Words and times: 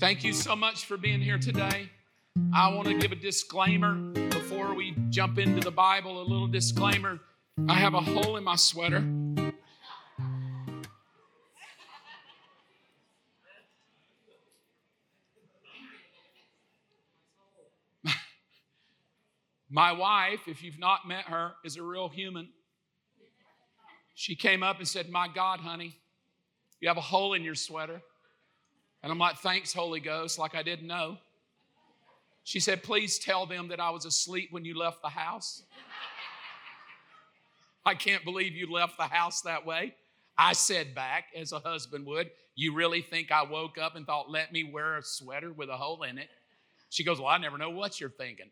Thank 0.00 0.24
you 0.24 0.32
so 0.32 0.56
much 0.56 0.86
for 0.86 0.96
being 0.96 1.20
here 1.20 1.36
today. 1.36 1.90
I 2.54 2.72
want 2.72 2.88
to 2.88 2.98
give 2.98 3.12
a 3.12 3.16
disclaimer 3.16 3.96
before 4.30 4.72
we 4.72 4.96
jump 5.10 5.38
into 5.38 5.60
the 5.60 5.70
Bible, 5.70 6.22
a 6.22 6.24
little 6.24 6.46
disclaimer. 6.46 7.20
I 7.68 7.74
have 7.74 7.92
a 7.92 8.00
hole 8.00 8.38
in 8.38 8.44
my 8.44 8.56
sweater. 8.56 9.00
My 19.68 19.92
wife, 19.92 20.48
if 20.48 20.62
you've 20.62 20.78
not 20.78 21.06
met 21.06 21.26
her, 21.26 21.52
is 21.62 21.76
a 21.76 21.82
real 21.82 22.08
human. 22.08 22.48
She 24.14 24.34
came 24.34 24.62
up 24.62 24.78
and 24.78 24.88
said, 24.88 25.10
My 25.10 25.28
God, 25.28 25.60
honey, 25.60 25.98
you 26.80 26.88
have 26.88 26.96
a 26.96 27.02
hole 27.02 27.34
in 27.34 27.44
your 27.44 27.54
sweater. 27.54 28.00
And 29.02 29.10
I'm 29.10 29.18
like, 29.18 29.38
Thanks, 29.38 29.72
Holy 29.72 30.00
Ghost, 30.00 30.38
like 30.38 30.54
I 30.54 30.62
didn't 30.62 30.86
know. 30.86 31.18
She 32.44 32.60
said, 32.60 32.82
Please 32.82 33.18
tell 33.18 33.46
them 33.46 33.68
that 33.68 33.80
I 33.80 33.90
was 33.90 34.04
asleep 34.04 34.48
when 34.50 34.64
you 34.64 34.76
left 34.76 35.02
the 35.02 35.08
house. 35.08 35.62
I 37.84 37.94
can't 37.94 38.24
believe 38.24 38.54
you 38.54 38.70
left 38.70 38.98
the 38.98 39.04
house 39.04 39.42
that 39.42 39.64
way. 39.64 39.94
I 40.36 40.52
said 40.52 40.94
back, 40.94 41.26
as 41.36 41.52
a 41.52 41.60
husband 41.60 42.06
would, 42.06 42.30
You 42.54 42.74
really 42.74 43.02
think 43.02 43.30
I 43.30 43.42
woke 43.42 43.78
up 43.78 43.96
and 43.96 44.06
thought, 44.06 44.30
Let 44.30 44.52
me 44.52 44.64
wear 44.64 44.96
a 44.98 45.02
sweater 45.02 45.52
with 45.52 45.68
a 45.68 45.76
hole 45.76 46.02
in 46.02 46.18
it? 46.18 46.28
She 46.90 47.04
goes, 47.04 47.18
Well, 47.18 47.28
I 47.28 47.38
never 47.38 47.58
know 47.58 47.70
what 47.70 48.00
you're 48.00 48.10
thinking. 48.10 48.50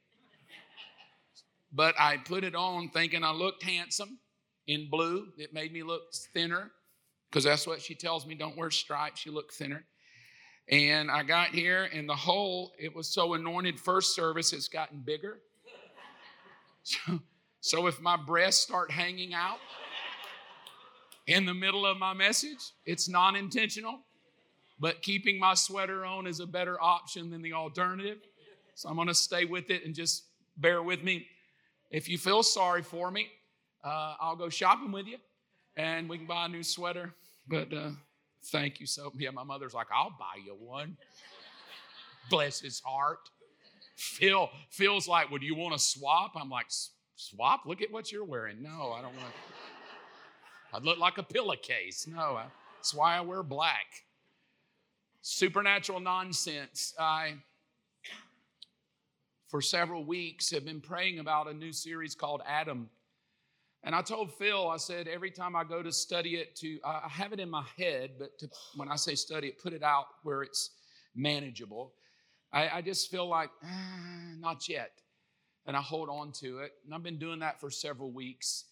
But 1.73 1.95
I 1.98 2.17
put 2.17 2.45
it 2.45 2.55
on 2.55 2.89
thinking 2.89 3.23
I 3.23 3.33
looked 3.33 3.62
handsome 3.62 4.19
in 4.67 4.89
blue. 4.89 5.28
It 5.37 5.53
made 5.53 5.73
me 5.73 5.83
look 5.83 6.15
thinner 6.33 6.70
because 7.30 7.45
that's 7.45 7.67
what 7.67 7.83
she 7.83 7.95
tells 7.95 8.27
me 8.27 8.34
don't 8.34 8.56
wear 8.56 8.70
stripes, 8.70 9.27
you 9.27 9.33
look 9.33 9.53
thinner. 9.53 9.84
And 10.71 11.11
I 11.11 11.23
got 11.23 11.49
here, 11.49 11.89
and 11.93 12.09
the 12.09 12.15
hole, 12.15 12.73
it 12.79 12.95
was 12.95 13.09
so 13.09 13.35
anointed 13.35 13.81
first 13.81 14.15
service, 14.15 14.53
it's 14.53 14.69
gotten 14.69 15.01
bigger. 15.01 15.39
So, 16.83 17.20
so 17.61 17.87
if 17.87 18.01
my 18.01 18.17
breasts 18.17 18.62
start 18.62 18.91
hanging 18.91 19.34
out 19.34 19.59
in 21.27 21.45
the 21.45 21.53
middle 21.53 21.84
of 21.84 21.98
my 21.98 22.15
message, 22.15 22.73
it's 22.87 23.09
non 23.09 23.37
intentional. 23.37 24.01
But 24.81 25.03
keeping 25.03 25.39
my 25.39 25.55
sweater 25.55 26.07
on 26.07 26.27
is 26.27 26.41
a 26.41 26.47
better 26.47 26.81
option 26.81 27.31
than 27.31 27.42
the 27.42 27.53
alternative. 27.53 28.19
So 28.75 28.89
I'm 28.89 28.95
going 28.95 29.09
to 29.09 29.14
stay 29.14 29.45
with 29.45 29.70
it 29.70 29.85
and 29.85 29.95
just 29.95 30.25
bear 30.57 30.83
with 30.83 31.03
me. 31.03 31.27
If 31.91 32.09
you 32.09 32.17
feel 32.17 32.42
sorry 32.42 32.83
for 32.83 33.11
me, 33.11 33.29
uh, 33.85 34.14
I'll 34.20 34.37
go 34.37 34.48
shopping 34.48 34.92
with 34.92 35.07
you 35.07 35.19
and 35.77 36.09
we 36.09 36.19
can 36.19 36.27
buy 36.27 36.47
a 36.47 36.48
new 36.48 36.62
sweater. 36.62 37.12
But 37.48 37.73
uh, 37.73 37.91
thank 38.47 38.81
you 38.81 38.86
so 38.86 39.12
Yeah, 39.17 39.31
my 39.31 39.44
mother's 39.44 39.75
like, 39.75 39.89
I'll 39.94 40.14
buy 40.19 40.41
you 40.44 40.55
one. 40.55 40.97
Bless 42.31 42.61
his 42.61 42.80
heart. 42.80 43.30
Phil 43.97 44.48
feels 44.70 45.08
like, 45.08 45.30
well, 45.30 45.39
do 45.39 45.47
you 45.47 45.56
want 45.56 45.72
to 45.72 45.78
swap? 45.78 46.33
I'm 46.36 46.48
like, 46.48 46.67
swap? 47.17 47.62
Look 47.67 47.83
at 47.83 47.91
what 47.91 48.12
you're 48.12 48.25
wearing. 48.25 48.62
No, 48.62 48.92
I 48.92 49.03
don't 49.03 49.14
want 49.14 49.33
to. 49.33 50.77
I'd 50.77 50.84
look 50.84 50.98
like 50.98 51.19
a 51.19 51.22
pillowcase. 51.22 52.06
No, 52.06 52.41
that's 52.77 52.95
why 52.95 53.17
I 53.17 53.20
wear 53.22 53.42
black. 53.42 53.86
Supernatural 55.23 56.00
nonsense. 56.00 56.95
I 56.98 57.34
for 59.48 59.62
several 59.62 60.05
weeks 60.05 60.50
have 60.50 60.64
been 60.64 60.80
praying 60.80 61.19
about 61.19 61.48
a 61.48 61.55
new 61.55 61.73
series 61.73 62.14
called 62.14 62.42
Adam. 62.47 62.91
And 63.84 63.95
I 63.95 64.03
told 64.03 64.34
Phil, 64.34 64.69
I 64.69 64.77
said, 64.77 65.07
every 65.07 65.31
time 65.31 65.55
I 65.55 65.65
go 65.65 65.83
to 65.83 65.93
study 65.93 66.37
it, 66.37 66.57
to 66.57 66.79
I 66.84 67.09
have 67.09 67.33
it 67.33 67.41
in 67.41 67.48
my 67.48 67.65
head, 67.77 68.12
but 68.19 68.39
to, 68.41 68.48
when 68.77 68.91
I 68.91 68.97
say 68.97 69.15
study 69.15 69.48
it, 69.48 69.62
put 69.62 69.73
it 69.73 69.83
out 69.83 70.07
where 70.25 70.43
it's 70.43 70.70
manageable. 71.15 71.93
I, 72.53 72.69
I 72.69 72.83
just 72.83 73.11
feel 73.11 73.29
like, 73.29 73.51
ah, 73.65 74.33
not 74.39 74.69
yet. 74.69 74.91
And 75.67 75.77
I 75.77 75.81
hold 75.81 76.09
on 76.09 76.33
to 76.41 76.59
it. 76.59 76.73
And 76.85 76.95
I've 76.95 77.03
been 77.03 77.19
doing 77.19 77.41
that 77.41 77.61
for 77.61 77.70
several 77.70 78.11
weeks. 78.11 78.65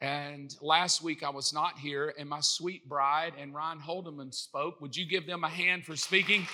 And 0.00 0.54
last 0.60 1.02
week 1.02 1.22
I 1.22 1.30
was 1.30 1.54
not 1.54 1.78
here, 1.78 2.14
and 2.18 2.28
my 2.28 2.40
sweet 2.40 2.86
bride 2.86 3.32
and 3.38 3.54
Ryan 3.54 3.78
Holdeman 3.78 4.32
spoke. 4.34 4.80
Would 4.82 4.94
you 4.94 5.06
give 5.06 5.26
them 5.26 5.42
a 5.42 5.48
hand 5.48 5.86
for 5.86 5.96
speaking? 5.96 6.46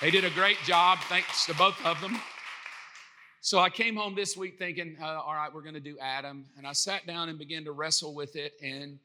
They 0.00 0.10
did 0.10 0.24
a 0.24 0.30
great 0.30 0.56
job. 0.64 0.98
Thanks 1.10 1.44
to 1.44 1.54
both 1.54 1.76
of 1.84 2.00
them. 2.00 2.18
So 3.42 3.58
I 3.58 3.70
came 3.70 3.96
home 3.96 4.14
this 4.14 4.36
week 4.36 4.58
thinking, 4.58 4.98
uh, 5.00 5.06
all 5.06 5.32
right, 5.32 5.52
we're 5.52 5.62
going 5.62 5.74
to 5.74 5.80
do 5.80 5.96
Adam. 5.98 6.44
And 6.58 6.66
I 6.66 6.74
sat 6.74 7.06
down 7.06 7.30
and 7.30 7.38
began 7.38 7.64
to 7.64 7.72
wrestle 7.72 8.14
with 8.14 8.36
it, 8.36 8.52
and 8.62 8.98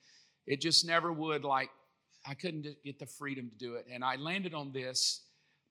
it 0.45 0.59
just 0.59 0.85
never 0.85 1.13
would, 1.13 1.45
like, 1.45 1.69
I 2.27 2.33
couldn't 2.33 2.67
get 2.83 2.99
the 2.99 3.05
freedom 3.05 3.49
to 3.49 3.55
do 3.55 3.75
it. 3.75 3.85
And 3.89 4.03
I 4.03 4.17
landed 4.17 4.53
on 4.53 4.73
this, 4.73 5.21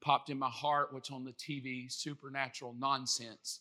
popped 0.01 0.31
in 0.31 0.39
my 0.39 0.49
heart, 0.49 0.95
what's 0.95 1.11
on 1.11 1.27
the 1.27 1.33
TV, 1.33 1.93
supernatural 1.93 2.75
nonsense. 2.79 3.61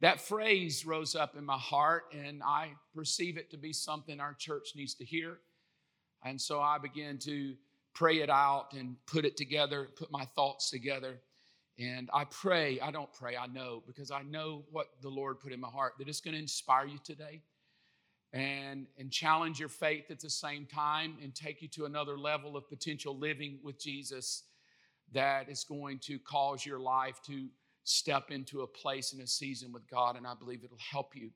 That 0.00 0.22
phrase 0.22 0.86
rose 0.86 1.14
up 1.14 1.36
in 1.36 1.44
my 1.44 1.58
heart, 1.58 2.04
and 2.14 2.42
I 2.42 2.70
perceive 2.94 3.36
it 3.36 3.50
to 3.50 3.58
be 3.58 3.74
something 3.74 4.20
our 4.20 4.32
church 4.32 4.70
needs 4.74 4.94
to 4.94 5.04
hear. 5.04 5.40
And 6.24 6.40
so 6.40 6.62
I 6.62 6.78
began 6.78 7.18
to 7.18 7.56
pray 7.92 8.20
it 8.20 8.30
out 8.30 8.72
and 8.72 8.96
put 9.06 9.26
it 9.26 9.36
together, 9.36 9.90
put 9.96 10.10
my 10.10 10.24
thoughts 10.34 10.70
together. 10.70 11.20
And 11.80 12.10
I 12.12 12.24
pray, 12.24 12.78
I 12.78 12.90
don't 12.90 13.10
pray, 13.14 13.38
I 13.38 13.46
know, 13.46 13.82
because 13.86 14.10
I 14.10 14.22
know 14.22 14.64
what 14.70 14.88
the 15.00 15.08
Lord 15.08 15.40
put 15.40 15.50
in 15.50 15.60
my 15.60 15.68
heart, 15.68 15.94
that 15.98 16.08
it's 16.08 16.20
going 16.20 16.34
to 16.34 16.40
inspire 16.40 16.84
you 16.84 16.98
today 17.02 17.40
and, 18.34 18.86
and 18.98 19.10
challenge 19.10 19.58
your 19.58 19.70
faith 19.70 20.10
at 20.10 20.20
the 20.20 20.28
same 20.28 20.66
time 20.66 21.16
and 21.22 21.34
take 21.34 21.62
you 21.62 21.68
to 21.68 21.86
another 21.86 22.18
level 22.18 22.54
of 22.54 22.68
potential 22.68 23.18
living 23.18 23.60
with 23.64 23.80
Jesus 23.80 24.44
that 25.12 25.48
is 25.48 25.64
going 25.64 25.98
to 26.00 26.18
cause 26.18 26.66
your 26.66 26.78
life 26.78 27.18
to 27.26 27.48
step 27.84 28.30
into 28.30 28.60
a 28.60 28.66
place 28.66 29.14
and 29.14 29.22
a 29.22 29.26
season 29.26 29.72
with 29.72 29.88
God. 29.88 30.16
And 30.16 30.26
I 30.26 30.34
believe 30.34 30.62
it'll 30.62 30.76
help 30.78 31.16
you. 31.16 31.30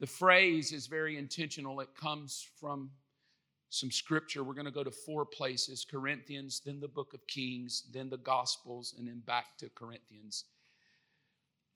The 0.00 0.08
phrase 0.08 0.72
is 0.72 0.88
very 0.88 1.16
intentional, 1.16 1.78
it 1.78 1.94
comes 1.94 2.44
from 2.60 2.90
some 3.70 3.90
scripture. 3.90 4.44
We're 4.44 4.54
going 4.54 4.66
to 4.66 4.70
go 4.70 4.84
to 4.84 4.90
four 4.90 5.24
places 5.24 5.86
Corinthians, 5.88 6.62
then 6.64 6.80
the 6.80 6.88
book 6.88 7.14
of 7.14 7.26
Kings, 7.26 7.84
then 7.92 8.08
the 8.08 8.18
Gospels, 8.18 8.94
and 8.98 9.06
then 9.06 9.22
back 9.26 9.56
to 9.58 9.68
Corinthians. 9.74 10.44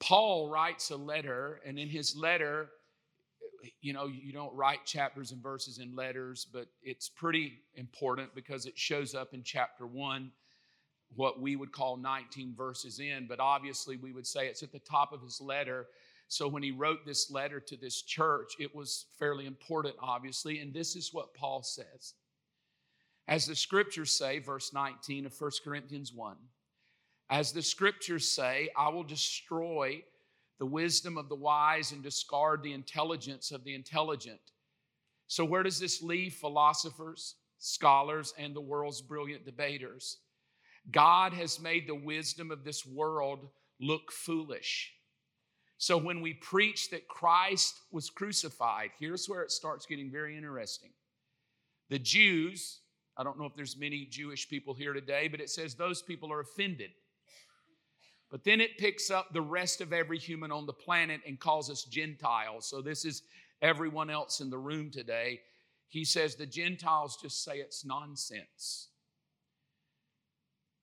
Paul 0.00 0.48
writes 0.48 0.90
a 0.90 0.96
letter, 0.96 1.60
and 1.64 1.78
in 1.78 1.88
his 1.88 2.16
letter, 2.16 2.70
you 3.80 3.92
know, 3.92 4.06
you 4.06 4.32
don't 4.32 4.54
write 4.54 4.84
chapters 4.84 5.30
and 5.30 5.42
verses 5.42 5.78
in 5.78 5.94
letters, 5.94 6.46
but 6.52 6.66
it's 6.82 7.08
pretty 7.08 7.60
important 7.76 8.34
because 8.34 8.66
it 8.66 8.76
shows 8.76 9.14
up 9.14 9.34
in 9.34 9.42
chapter 9.44 9.86
one, 9.86 10.32
what 11.14 11.40
we 11.40 11.56
would 11.56 11.72
call 11.72 11.96
19 11.96 12.54
verses 12.56 12.98
in, 12.98 13.26
but 13.28 13.38
obviously 13.38 13.96
we 13.96 14.12
would 14.12 14.26
say 14.26 14.46
it's 14.46 14.62
at 14.62 14.72
the 14.72 14.80
top 14.80 15.12
of 15.12 15.22
his 15.22 15.40
letter 15.40 15.86
so 16.32 16.48
when 16.48 16.62
he 16.62 16.70
wrote 16.70 17.04
this 17.04 17.30
letter 17.30 17.60
to 17.60 17.76
this 17.76 18.00
church, 18.00 18.54
it 18.58 18.74
was 18.74 19.04
fairly 19.18 19.44
important, 19.44 19.96
obviously. 20.00 20.60
And 20.60 20.72
this 20.72 20.96
is 20.96 21.12
what 21.12 21.34
Paul 21.34 21.62
says. 21.62 22.14
As 23.28 23.44
the 23.44 23.54
scriptures 23.54 24.16
say, 24.16 24.38
verse 24.38 24.72
19 24.72 25.26
of 25.26 25.38
1 25.38 25.50
Corinthians 25.62 26.10
1, 26.14 26.36
as 27.28 27.52
the 27.52 27.60
scriptures 27.60 28.26
say, 28.26 28.70
I 28.78 28.88
will 28.88 29.02
destroy 29.02 30.02
the 30.58 30.64
wisdom 30.64 31.18
of 31.18 31.28
the 31.28 31.34
wise 31.34 31.92
and 31.92 32.02
discard 32.02 32.62
the 32.62 32.72
intelligence 32.72 33.50
of 33.50 33.62
the 33.64 33.74
intelligent. 33.74 34.40
So, 35.26 35.44
where 35.44 35.62
does 35.62 35.78
this 35.78 36.00
leave 36.00 36.32
philosophers, 36.32 37.34
scholars, 37.58 38.32
and 38.38 38.56
the 38.56 38.60
world's 38.62 39.02
brilliant 39.02 39.44
debaters? 39.44 40.16
God 40.90 41.34
has 41.34 41.60
made 41.60 41.86
the 41.86 41.94
wisdom 41.94 42.50
of 42.50 42.64
this 42.64 42.86
world 42.86 43.50
look 43.78 44.10
foolish. 44.10 44.94
So 45.82 45.98
when 45.98 46.20
we 46.20 46.34
preach 46.34 46.90
that 46.90 47.08
Christ 47.08 47.74
was 47.90 48.08
crucified, 48.08 48.90
here's 49.00 49.26
where 49.26 49.42
it 49.42 49.50
starts 49.50 49.84
getting 49.84 50.12
very 50.12 50.36
interesting. 50.36 50.90
The 51.90 51.98
Jews, 51.98 52.78
I 53.16 53.24
don't 53.24 53.36
know 53.36 53.46
if 53.46 53.56
there's 53.56 53.76
many 53.76 54.06
Jewish 54.08 54.48
people 54.48 54.74
here 54.74 54.92
today, 54.92 55.26
but 55.26 55.40
it 55.40 55.50
says 55.50 55.74
those 55.74 56.00
people 56.00 56.32
are 56.32 56.38
offended. 56.38 56.90
But 58.30 58.44
then 58.44 58.60
it 58.60 58.78
picks 58.78 59.10
up 59.10 59.32
the 59.32 59.42
rest 59.42 59.80
of 59.80 59.92
every 59.92 60.20
human 60.20 60.52
on 60.52 60.66
the 60.66 60.72
planet 60.72 61.20
and 61.26 61.40
calls 61.40 61.68
us 61.68 61.82
Gentiles. 61.82 62.64
So 62.64 62.80
this 62.80 63.04
is 63.04 63.22
everyone 63.60 64.08
else 64.08 64.40
in 64.40 64.50
the 64.50 64.58
room 64.58 64.88
today. 64.88 65.40
He 65.88 66.04
says 66.04 66.36
the 66.36 66.46
Gentiles 66.46 67.18
just 67.20 67.42
say 67.42 67.56
it's 67.56 67.84
nonsense. 67.84 68.86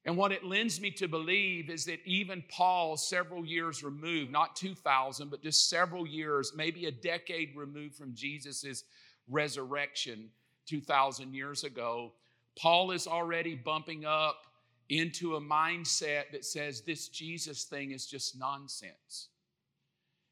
And 0.10 0.18
what 0.18 0.32
it 0.32 0.44
lends 0.44 0.82
me 0.82 0.90
to 0.90 1.08
believe 1.08 1.70
is 1.70 1.86
that 1.86 2.00
even 2.04 2.44
Paul, 2.50 2.98
several 2.98 3.46
years 3.46 3.84
removed, 3.84 4.32
not 4.32 4.56
2000, 4.56 5.30
but 5.30 5.44
just 5.44 5.70
several 5.70 6.08
years, 6.08 6.52
maybe 6.56 6.88
a 6.88 6.92
decade 6.92 7.56
removed 7.56 7.94
from 7.94 8.16
Jesus' 8.16 8.86
resurrection 9.30 10.32
2,000 10.66 11.36
years 11.36 11.64
ago, 11.64 12.14
Paul 12.58 12.90
is 12.90 13.06
already 13.06 13.54
bumping 13.54 14.04
up 14.04 14.48
into 14.90 15.36
a 15.36 15.40
mindset 15.40 16.32
that 16.32 16.44
says 16.44 16.82
this 16.82 17.10
Jesus 17.10 17.66
thing 17.66 17.92
is 17.92 18.08
just 18.08 18.36
nonsense. 18.36 19.28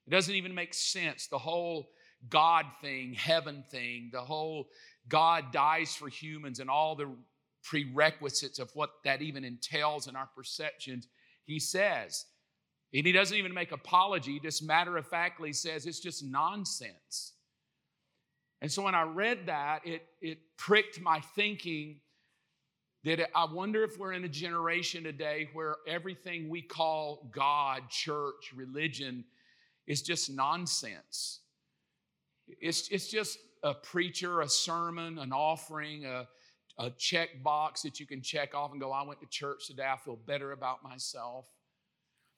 It 0.08 0.10
doesn't 0.10 0.34
even 0.34 0.56
make 0.56 0.74
sense. 0.74 1.28
The 1.28 1.38
whole 1.38 1.92
God 2.32 2.66
thing, 2.82 3.14
heaven 3.14 3.64
thing, 3.70 4.10
the 4.12 4.22
whole 4.22 4.70
God 5.08 5.52
dies 5.52 5.94
for 5.94 6.10
humans 6.10 6.60
and 6.60 6.68
all 6.68 6.96
the 6.96 7.12
prerequisites 7.68 8.60
of 8.60 8.72
what 8.74 8.92
that 9.04 9.22
even 9.22 9.44
entails 9.44 10.08
in 10.08 10.16
our 10.16 10.30
perceptions, 10.36 11.08
he 11.44 11.60
says, 11.60 12.26
and 12.94 13.06
he 13.06 13.12
doesn't 13.12 13.38
even 13.38 13.54
make 13.54 13.72
apology, 13.72 14.34
he 14.34 14.40
just 14.40 14.64
matter 14.64 14.98
of 14.98 15.06
factly 15.08 15.52
says 15.52 15.86
it's 15.86 16.00
just 16.00 16.24
nonsense. 16.24 17.34
And 18.62 18.72
so 18.72 18.82
when 18.82 18.96
I 18.96 19.04
read 19.04 19.48
that, 19.48 19.82
it, 19.86 20.04
it 20.22 20.40
pricked 20.58 21.02
my 21.02 21.20
thinking 21.36 22.00
that 23.04 23.30
I 23.36 23.46
wonder 23.46 23.84
if 23.84 24.00
we're 24.00 24.14
in 24.14 24.24
a 24.24 24.30
generation 24.30 25.04
today 25.04 25.50
where 25.54 25.76
everything 25.88 26.50
we 26.50 26.62
call 26.62 27.30
God, 27.34 27.90
church, 27.90 28.54
religion 28.56 29.26
is 29.86 30.02
just 30.02 30.32
nonsense. 30.32 31.42
It's, 32.48 32.88
it's 32.90 33.10
just 33.10 33.38
a 33.64 33.74
preacher, 33.74 34.42
a 34.42 34.50
sermon, 34.50 35.20
an 35.20 35.32
offering, 35.32 36.06
a, 36.06 36.28
a 36.80 36.92
check 36.92 37.44
box 37.44 37.82
that 37.82 38.00
you 38.00 38.06
can 38.06 38.22
check 38.22 38.54
off 38.54 38.72
and 38.72 38.80
go, 38.80 38.92
I 38.92 39.04
went 39.04 39.20
to 39.22 39.28
church 39.28 39.68
today, 39.68 39.88
I 39.92 39.98
feel 39.98 40.16
better 40.16 40.52
about 40.52 40.84
myself. 40.84 41.46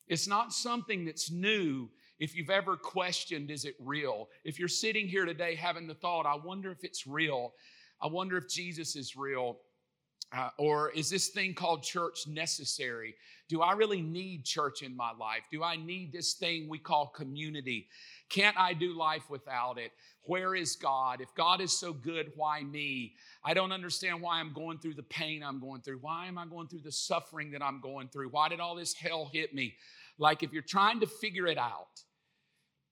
It's 0.07 0.27
not 0.27 0.53
something 0.53 1.06
that's 1.06 1.30
new 1.30 1.89
if 2.19 2.36
you've 2.36 2.50
ever 2.50 2.75
questioned, 2.75 3.50
is 3.50 3.65
it 3.65 3.75
real? 3.80 4.30
If 4.44 4.59
you're 4.59 4.68
sitting 4.68 5.07
here 5.07 5.25
today 5.25 5.56
having 5.56 5.88
the 5.88 5.94
thought, 5.94 6.25
I 6.25 6.36
wonder 6.36 6.71
if 6.71 6.83
it's 6.83 7.07
real, 7.07 7.53
I 8.01 8.07
wonder 8.07 8.38
if 8.38 8.50
Jesus 8.50 8.95
is 8.95 9.15
real. 9.15 9.59
Uh, 10.31 10.50
or 10.60 10.92
is 10.92 11.10
this 11.10 11.30
thing 11.30 11.56
called 11.56 11.81
church 11.81 12.28
necessary? 12.28 13.16
Do 13.48 13.62
I 13.62 13.74
really 13.74 14.02
need 14.02 14.46
church 14.46 14.84
in 14.84 14.96
my 14.96 15.12
life? 15.12 15.42
Do 15.52 15.64
I 15.64 15.76
need 15.76 16.14
this 16.14 16.34
thing 16.34 16.70
we 16.70 16.78
call 16.78 17.08
community? 17.08 17.88
Can't 18.30 18.56
I 18.58 18.74
do 18.74 18.96
life 18.96 19.28
without 19.28 19.80
it? 19.80 19.92
Where 20.24 20.54
is 20.54 20.76
God? 20.76 21.22
If 21.22 21.34
God 21.34 21.62
is 21.62 21.76
so 21.76 21.92
good, 21.92 22.31
why 22.36 22.62
me? 22.62 23.16
I 23.44 23.56
don't 23.56 23.72
understand 23.72 24.22
why 24.22 24.40
I'm 24.40 24.54
going 24.54 24.78
through 24.78 24.94
the 24.94 25.04
pain 25.04 25.42
I'm 25.42 25.60
going 25.60 25.81
through. 25.81 25.98
Why 26.02 26.28
am 26.28 26.38
I 26.38 26.46
going 26.46 26.68
through 26.68 26.81
the 26.81 26.92
suffering 26.92 27.50
that 27.52 27.64
I'm 27.64 27.81
going 27.81 28.10
through? 28.10 28.30
Why 28.30 28.50
did 28.50 28.60
all 28.60 28.76
this 28.76 28.94
hell 28.94 29.31
hit 29.34 29.56
me? 29.56 29.74
Like, 30.20 30.44
if 30.44 30.54
you're 30.54 30.62
trying 30.62 31.00
to 31.00 31.08
figure 31.08 31.48
it 31.48 31.58
out 31.58 32.04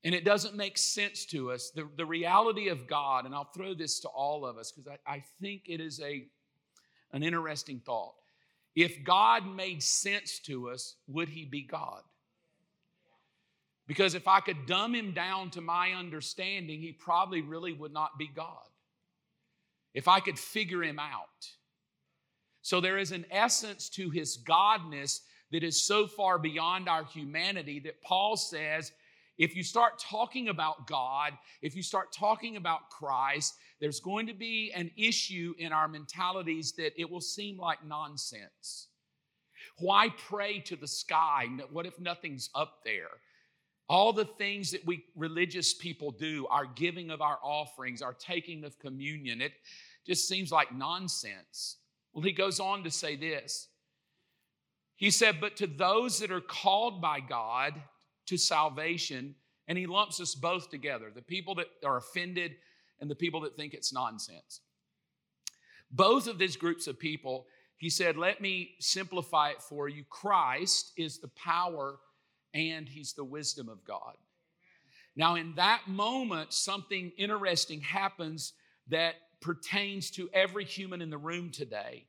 and 0.03 0.15
it 0.15 0.25
doesn't 0.25 0.55
make 0.55 0.79
sense 0.79 1.25
to 1.27 1.51
us, 1.51 1.69
the, 1.75 1.87
the 1.97 2.05
reality 2.05 2.69
of 2.69 2.87
God, 2.87 3.25
and 3.25 3.35
I'll 3.35 3.51
throw 3.53 3.75
this 3.75 3.99
to 3.99 4.07
all 4.07 4.43
of 4.43 4.57
us 4.57 4.71
because 4.71 4.91
I, 5.05 5.13
I 5.17 5.23
think 5.39 5.63
it 5.67 5.79
is 5.79 5.99
a, 5.99 6.25
an 7.11 7.23
interesting 7.23 7.81
thought. 7.85 8.15
If 8.75 9.03
God 9.03 9.47
made 9.47 9.81
sense 9.81 10.39
to 10.45 10.69
us, 10.69 10.95
would 11.07 11.29
he 11.29 11.45
be 11.45 11.63
God? 11.63 12.01
Because 13.87 14.15
if 14.15 14.27
I 14.27 14.41
could 14.41 14.65
dumb 14.67 14.93
him 14.93 15.13
down 15.13 15.49
to 15.51 15.61
my 15.61 15.93
understanding, 15.93 16.81
he 16.81 16.91
probably 16.91 17.41
really 17.41 17.73
would 17.73 17.93
not 17.93 18.17
be 18.19 18.27
God. 18.27 18.67
If 19.93 20.07
I 20.07 20.19
could 20.19 20.37
figure 20.37 20.83
him 20.83 20.99
out. 20.99 21.47
So 22.61 22.81
there 22.81 22.97
is 22.97 23.11
an 23.11 23.25
essence 23.31 23.89
to 23.91 24.09
his 24.09 24.37
godness 24.37 25.21
that 25.51 25.63
is 25.63 25.87
so 25.87 26.05
far 26.05 26.37
beyond 26.37 26.89
our 26.89 27.05
humanity 27.05 27.79
that 27.79 28.01
Paul 28.01 28.35
says 28.35 28.91
if 29.37 29.55
you 29.55 29.63
start 29.63 29.99
talking 29.99 30.49
about 30.49 30.87
God, 30.87 31.33
if 31.61 31.75
you 31.75 31.83
start 31.83 32.11
talking 32.11 32.57
about 32.57 32.89
Christ, 32.89 33.55
there's 33.79 33.99
going 33.99 34.25
to 34.27 34.33
be 34.33 34.71
an 34.73 34.89
issue 34.97 35.53
in 35.59 35.71
our 35.71 35.87
mentalities 35.87 36.71
that 36.73 36.99
it 36.99 37.09
will 37.09 37.21
seem 37.21 37.57
like 37.57 37.85
nonsense. 37.85 38.87
Why 39.79 40.09
pray 40.09 40.59
to 40.61 40.75
the 40.75 40.87
sky? 40.87 41.47
What 41.71 41.85
if 41.85 41.99
nothing's 41.99 42.49
up 42.55 42.79
there? 42.83 43.09
All 43.89 44.11
the 44.11 44.25
things 44.25 44.71
that 44.71 44.85
we 44.85 45.05
religious 45.15 45.73
people 45.73 46.11
do, 46.11 46.47
our 46.49 46.65
giving 46.65 47.11
of 47.11 47.21
our 47.21 47.37
offerings, 47.43 48.01
our 48.01 48.13
taking 48.13 48.63
of 48.63 48.77
communion, 48.79 49.41
it 49.41 49.53
just 50.05 50.27
seems 50.27 50.51
like 50.51 50.73
nonsense. 50.73 51.77
Well, 52.11 52.23
he 52.23 52.31
goes 52.31 52.59
on 52.59 52.83
to 52.83 52.91
say 52.91 53.15
this. 53.15 53.67
He 54.95 55.11
said, 55.11 55.39
But 55.39 55.55
to 55.57 55.67
those 55.67 56.19
that 56.19 56.31
are 56.31 56.41
called 56.41 57.01
by 57.01 57.19
God 57.19 57.75
to 58.27 58.37
salvation, 58.37 59.35
and 59.67 59.77
he 59.77 59.85
lumps 59.85 60.21
us 60.21 60.35
both 60.35 60.69
together 60.69 61.11
the 61.13 61.21
people 61.21 61.55
that 61.55 61.67
are 61.83 61.97
offended 61.97 62.55
and 62.99 63.09
the 63.09 63.15
people 63.15 63.41
that 63.41 63.55
think 63.55 63.73
it's 63.73 63.93
nonsense. 63.93 64.61
Both 65.91 66.27
of 66.27 66.37
these 66.37 66.57
groups 66.57 66.87
of 66.87 66.99
people, 66.99 67.47
he 67.77 67.89
said, 67.89 68.17
Let 68.17 68.41
me 68.41 68.75
simplify 68.79 69.49
it 69.49 69.61
for 69.61 69.87
you. 69.87 70.03
Christ 70.09 70.91
is 70.97 71.19
the 71.19 71.29
power 71.29 71.99
and 72.53 72.87
he's 72.87 73.13
the 73.13 73.23
wisdom 73.23 73.69
of 73.69 73.83
God. 73.85 74.15
Now, 75.15 75.35
in 75.35 75.53
that 75.55 75.81
moment, 75.87 76.53
something 76.53 77.11
interesting 77.17 77.81
happens 77.81 78.53
that 78.89 79.15
pertains 79.41 80.11
to 80.11 80.29
every 80.33 80.65
human 80.65 81.01
in 81.01 81.09
the 81.09 81.17
room 81.17 81.51
today. 81.51 82.05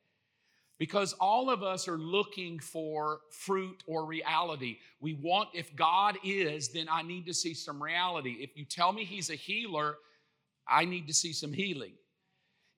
Because 0.79 1.13
all 1.15 1.51
of 1.51 1.63
us 1.63 1.89
are 1.89 1.99
looking 1.99 2.61
for 2.61 3.21
fruit 3.31 3.83
or 3.87 4.05
reality. 4.05 4.79
We 5.01 5.15
want, 5.15 5.49
if 5.53 5.75
God 5.75 6.17
is, 6.23 6.69
then 6.69 6.87
I 6.89 7.03
need 7.03 7.27
to 7.27 7.35
see 7.35 7.55
some 7.55 7.83
reality. 7.83 8.37
If 8.41 8.57
you 8.57 8.65
tell 8.65 8.93
me 8.93 9.05
He's 9.05 9.31
a 9.31 9.35
healer, 9.35 9.97
I 10.69 10.85
need 10.85 11.09
to 11.09 11.15
see 11.15 11.33
some 11.33 11.53
healing. 11.53 11.95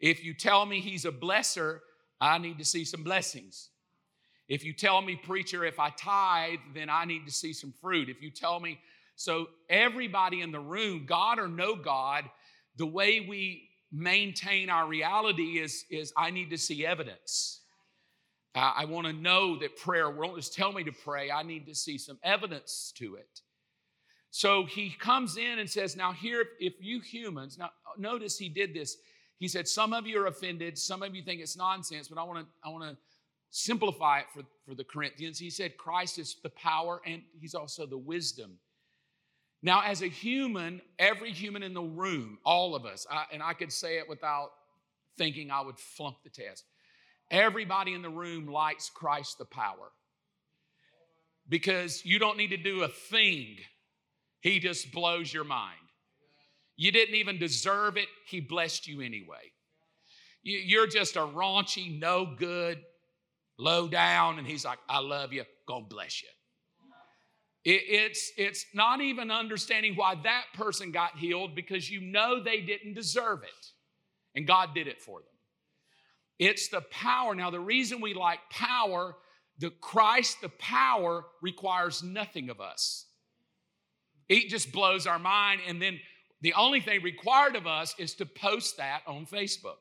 If 0.00 0.24
you 0.24 0.32
tell 0.32 0.64
me 0.64 0.80
He's 0.80 1.04
a 1.04 1.12
blesser, 1.12 1.80
I 2.20 2.38
need 2.38 2.58
to 2.58 2.64
see 2.64 2.84
some 2.84 3.04
blessings. 3.04 3.68
If 4.48 4.64
you 4.64 4.72
tell 4.72 5.00
me, 5.00 5.14
preacher, 5.14 5.64
if 5.64 5.78
I 5.78 5.90
tithe, 5.90 6.58
then 6.74 6.90
I 6.90 7.04
need 7.04 7.24
to 7.26 7.32
see 7.32 7.52
some 7.52 7.72
fruit. 7.80 8.08
If 8.08 8.20
you 8.20 8.30
tell 8.30 8.58
me, 8.58 8.80
so 9.14 9.48
everybody 9.68 10.40
in 10.40 10.50
the 10.50 10.58
room, 10.58 11.04
God 11.06 11.38
or 11.38 11.46
no 11.46 11.76
God, 11.76 12.24
the 12.76 12.86
way 12.86 13.20
we 13.20 13.68
maintain 13.92 14.70
our 14.70 14.86
reality 14.86 15.60
is, 15.60 15.84
is 15.90 16.12
I 16.16 16.30
need 16.30 16.50
to 16.50 16.58
see 16.58 16.86
evidence. 16.86 17.59
I 18.54 18.84
want 18.84 19.06
to 19.06 19.12
know 19.12 19.56
that 19.60 19.76
prayer 19.76 20.10
won't 20.10 20.36
just 20.36 20.54
tell 20.54 20.72
me 20.72 20.82
to 20.84 20.92
pray, 20.92 21.30
I 21.30 21.42
need 21.42 21.66
to 21.66 21.74
see 21.74 21.98
some 21.98 22.18
evidence 22.24 22.92
to 22.96 23.14
it. 23.14 23.40
So 24.32 24.64
he 24.64 24.90
comes 24.90 25.36
in 25.36 25.58
and 25.58 25.68
says, 25.68 25.96
Now, 25.96 26.12
here, 26.12 26.44
if 26.58 26.74
you 26.80 27.00
humans, 27.00 27.58
now 27.58 27.70
notice 27.96 28.38
he 28.38 28.48
did 28.48 28.74
this. 28.74 28.96
He 29.38 29.48
said, 29.48 29.68
Some 29.68 29.92
of 29.92 30.06
you 30.06 30.20
are 30.22 30.26
offended, 30.26 30.78
some 30.78 31.02
of 31.02 31.14
you 31.14 31.22
think 31.22 31.40
it's 31.40 31.56
nonsense, 31.56 32.08
but 32.08 32.18
I 32.18 32.24
want 32.24 32.40
to, 32.40 32.46
I 32.64 32.70
want 32.70 32.90
to 32.90 32.96
simplify 33.50 34.20
it 34.20 34.26
for, 34.32 34.42
for 34.66 34.74
the 34.74 34.84
Corinthians. 34.84 35.38
He 35.38 35.50
said 35.50 35.76
Christ 35.76 36.18
is 36.18 36.36
the 36.42 36.50
power 36.50 37.00
and 37.04 37.22
he's 37.40 37.54
also 37.54 37.86
the 37.86 37.98
wisdom. 37.98 38.58
Now, 39.62 39.82
as 39.82 40.02
a 40.02 40.06
human, 40.06 40.80
every 40.98 41.32
human 41.32 41.62
in 41.62 41.74
the 41.74 41.82
room, 41.82 42.38
all 42.44 42.74
of 42.74 42.86
us, 42.86 43.06
I, 43.10 43.24
and 43.32 43.42
I 43.42 43.52
could 43.52 43.72
say 43.72 43.98
it 43.98 44.08
without 44.08 44.52
thinking 45.18 45.50
I 45.50 45.60
would 45.60 45.78
flunk 45.78 46.16
the 46.24 46.30
test. 46.30 46.64
Everybody 47.30 47.94
in 47.94 48.02
the 48.02 48.10
room 48.10 48.46
likes 48.46 48.90
Christ 48.90 49.38
the 49.38 49.44
power 49.44 49.92
because 51.48 52.04
you 52.04 52.18
don't 52.18 52.36
need 52.36 52.50
to 52.50 52.56
do 52.56 52.82
a 52.82 52.88
thing, 52.88 53.56
He 54.40 54.58
just 54.58 54.92
blows 54.92 55.32
your 55.32 55.44
mind. 55.44 55.76
You 56.76 56.92
didn't 56.92 57.16
even 57.16 57.38
deserve 57.38 57.96
it, 57.96 58.08
He 58.26 58.40
blessed 58.40 58.86
you 58.86 59.00
anyway. 59.00 59.52
You're 60.42 60.86
just 60.86 61.16
a 61.16 61.20
raunchy, 61.20 62.00
no 62.00 62.34
good, 62.38 62.80
low 63.58 63.88
down, 63.88 64.38
and 64.38 64.46
he's 64.46 64.64
like, 64.64 64.78
I 64.88 65.00
love 65.00 65.32
you, 65.32 65.44
gonna 65.68 65.84
bless 65.84 66.22
you. 66.22 66.28
It's, 67.62 68.32
it's 68.38 68.64
not 68.72 69.02
even 69.02 69.30
understanding 69.30 69.94
why 69.94 70.14
that 70.24 70.44
person 70.54 70.92
got 70.92 71.18
healed 71.18 71.54
because 71.54 71.90
you 71.90 72.00
know 72.00 72.42
they 72.42 72.62
didn't 72.62 72.94
deserve 72.94 73.42
it, 73.42 73.66
and 74.34 74.46
God 74.46 74.74
did 74.74 74.88
it 74.88 75.02
for 75.02 75.20
them. 75.20 75.29
It's 76.40 76.68
the 76.68 76.80
power. 76.80 77.34
Now, 77.34 77.50
the 77.50 77.60
reason 77.60 78.00
we 78.00 78.14
like 78.14 78.38
power, 78.50 79.14
the 79.58 79.70
Christ, 79.70 80.40
the 80.40 80.48
power 80.48 81.26
requires 81.42 82.02
nothing 82.02 82.48
of 82.48 82.62
us. 82.62 83.04
It 84.26 84.48
just 84.48 84.72
blows 84.72 85.06
our 85.06 85.18
mind, 85.18 85.60
and 85.66 85.82
then 85.82 86.00
the 86.40 86.54
only 86.54 86.80
thing 86.80 87.02
required 87.02 87.56
of 87.56 87.66
us 87.66 87.94
is 87.98 88.14
to 88.14 88.26
post 88.26 88.78
that 88.78 89.02
on 89.06 89.26
Facebook. 89.26 89.76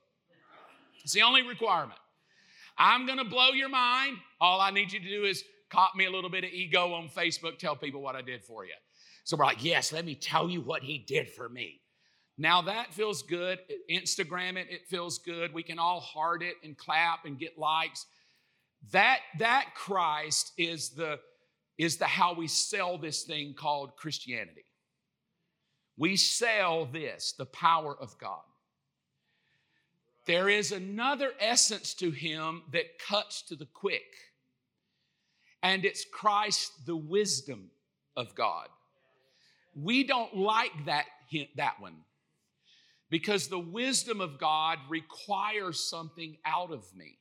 It's 1.04 1.13
the 1.13 1.22
only 1.22 1.44
requirement. 1.44 2.00
I'm 2.78 3.06
going 3.06 3.20
to 3.20 3.24
blow 3.24 3.51
your 3.51 3.70
mind. 3.70 4.18
All 4.42 4.60
I 4.60 4.72
need 4.72 4.92
you 4.92 5.00
to 5.00 5.10
do 5.10 5.24
is 5.24 5.44
cop 5.70 5.96
me 5.96 6.06
a 6.06 6.12
little 6.12 6.30
bit 6.30 6.44
of 6.44 6.50
ego 6.51 6.94
on 6.94 7.08
Facebook, 7.08 7.58
tell 7.58 7.78
people 7.78 8.01
what 8.01 8.18
I 8.18 8.22
did 8.22 8.44
for 8.44 8.66
you. 8.66 8.74
So 9.24 9.38
we're 9.38 9.46
like, 9.46 9.63
yes, 9.63 9.94
let 9.94 10.04
me 10.04 10.16
tell 10.16 10.50
you 10.50 10.60
what 10.60 10.84
he 10.84 10.98
did 10.98 11.30
for 11.30 11.48
me. 11.48 11.80
Now 12.41 12.62
that 12.62 12.93
feels 12.93 13.22
good. 13.22 13.60
Instagram 13.91 14.55
it, 14.55 14.67
it 14.69 14.88
feels 14.88 15.19
good. 15.19 15.53
We 15.53 15.62
can 15.62 15.77
all 15.77 16.00
heart 16.00 16.41
it 16.41 16.55
and 16.63 16.77
clap 16.77 17.25
and 17.25 17.38
get 17.38 17.60
likes. 17.60 18.05
That, 18.93 19.19
that 19.39 19.72
Christ 19.75 20.53
is 20.58 20.91
the, 20.91 21.19
is 21.77 21.98
the 21.98 22.05
how 22.05 22.34
we 22.34 22.48
sell 22.48 22.98
this 22.98 23.24
thing 23.24 23.55
called 23.55 23.98
Christianity. 23.98 24.63
We 25.98 26.15
sell 26.15 26.86
this, 26.86 27.34
the 27.38 27.46
power 27.46 27.93
of 28.00 28.17
God. 28.17 28.39
There 30.25 30.48
is 30.48 30.72
another 30.72 31.31
essence 31.41 31.93
to 31.96 32.10
him 32.10 32.63
that 32.72 33.00
cuts 33.05 33.41
to 33.50 33.58
the 33.58 33.65
quick, 33.65 34.15
and 35.62 35.84
it's 35.84 36.05
Christ, 36.05 36.86
the 36.86 36.96
wisdom 36.96 37.69
of 38.15 38.34
God. 38.34 38.69
We 39.75 40.05
don't 40.05 40.38
like 40.38 40.86
that, 40.86 41.05
that 41.58 41.81
one 41.81 41.96
because 43.10 43.48
the 43.48 43.60
wisdom 43.60 44.22
of 44.22 44.39
God 44.39 44.78
requires 44.89 45.80
something 45.80 46.38
out 46.46 46.72
of 46.72 46.86
me. 46.96 47.18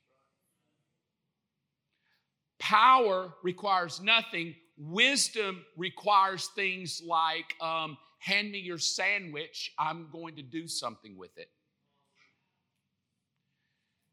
Power 2.59 3.33
requires 3.43 4.01
nothing. 4.01 4.55
Wisdom 4.77 5.65
requires 5.77 6.49
things 6.55 7.03
like 7.07 7.55
um, 7.61 7.97
hand 8.19 8.51
me 8.51 8.59
your 8.59 8.79
sandwich, 8.79 9.73
I'm 9.79 10.09
going 10.13 10.37
to 10.37 10.43
do 10.43 10.67
something 10.67 11.17
with 11.17 11.37
it. 11.39 11.49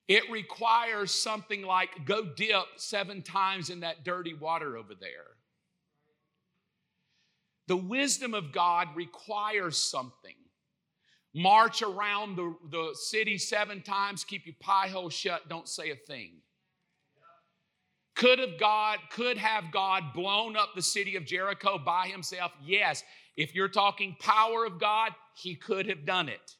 It 0.08 0.29
requires 0.29 1.12
something 1.12 1.63
like 1.63 2.05
go 2.05 2.24
dip 2.24 2.65
seven 2.77 3.24
times 3.24 3.72
in 3.72 3.79
that 3.79 4.05
dirty 4.05 4.36
water 4.36 4.77
over 4.77 4.94
there. 4.94 5.36
The 7.67 7.77
wisdom 7.77 8.36
of 8.36 8.51
God 8.51 8.89
requires 8.96 9.77
something. 9.77 10.36
March 11.36 11.82
around 11.82 12.38
the, 12.38 12.56
the 12.72 12.96
city 12.96 13.38
seven 13.38 13.82
times, 13.82 14.24
keep 14.24 14.46
your 14.46 14.56
pie 14.62 14.88
hole 14.88 15.10
shut, 15.10 15.50
don't 15.50 15.68
say 15.68 15.92
a 15.92 15.96
thing. 15.96 16.32
Could 18.15 18.39
have 18.39 18.58
God, 18.58 19.00
could 19.12 19.38
have 19.38 19.65
God 19.74 20.13
blown 20.13 20.56
up 20.56 20.70
the 20.74 20.82
city 20.82 21.18
of 21.18 21.25
Jericho 21.25 21.77
by 21.77 22.08
himself? 22.08 22.54
Yes. 22.63 23.04
If 23.36 23.54
you're 23.54 23.68
talking 23.68 24.15
power 24.22 24.65
of 24.65 24.80
God, 24.80 25.12
he 25.36 25.56
could 25.56 25.89
have 25.89 26.06
done 26.06 26.30
it. 26.30 26.56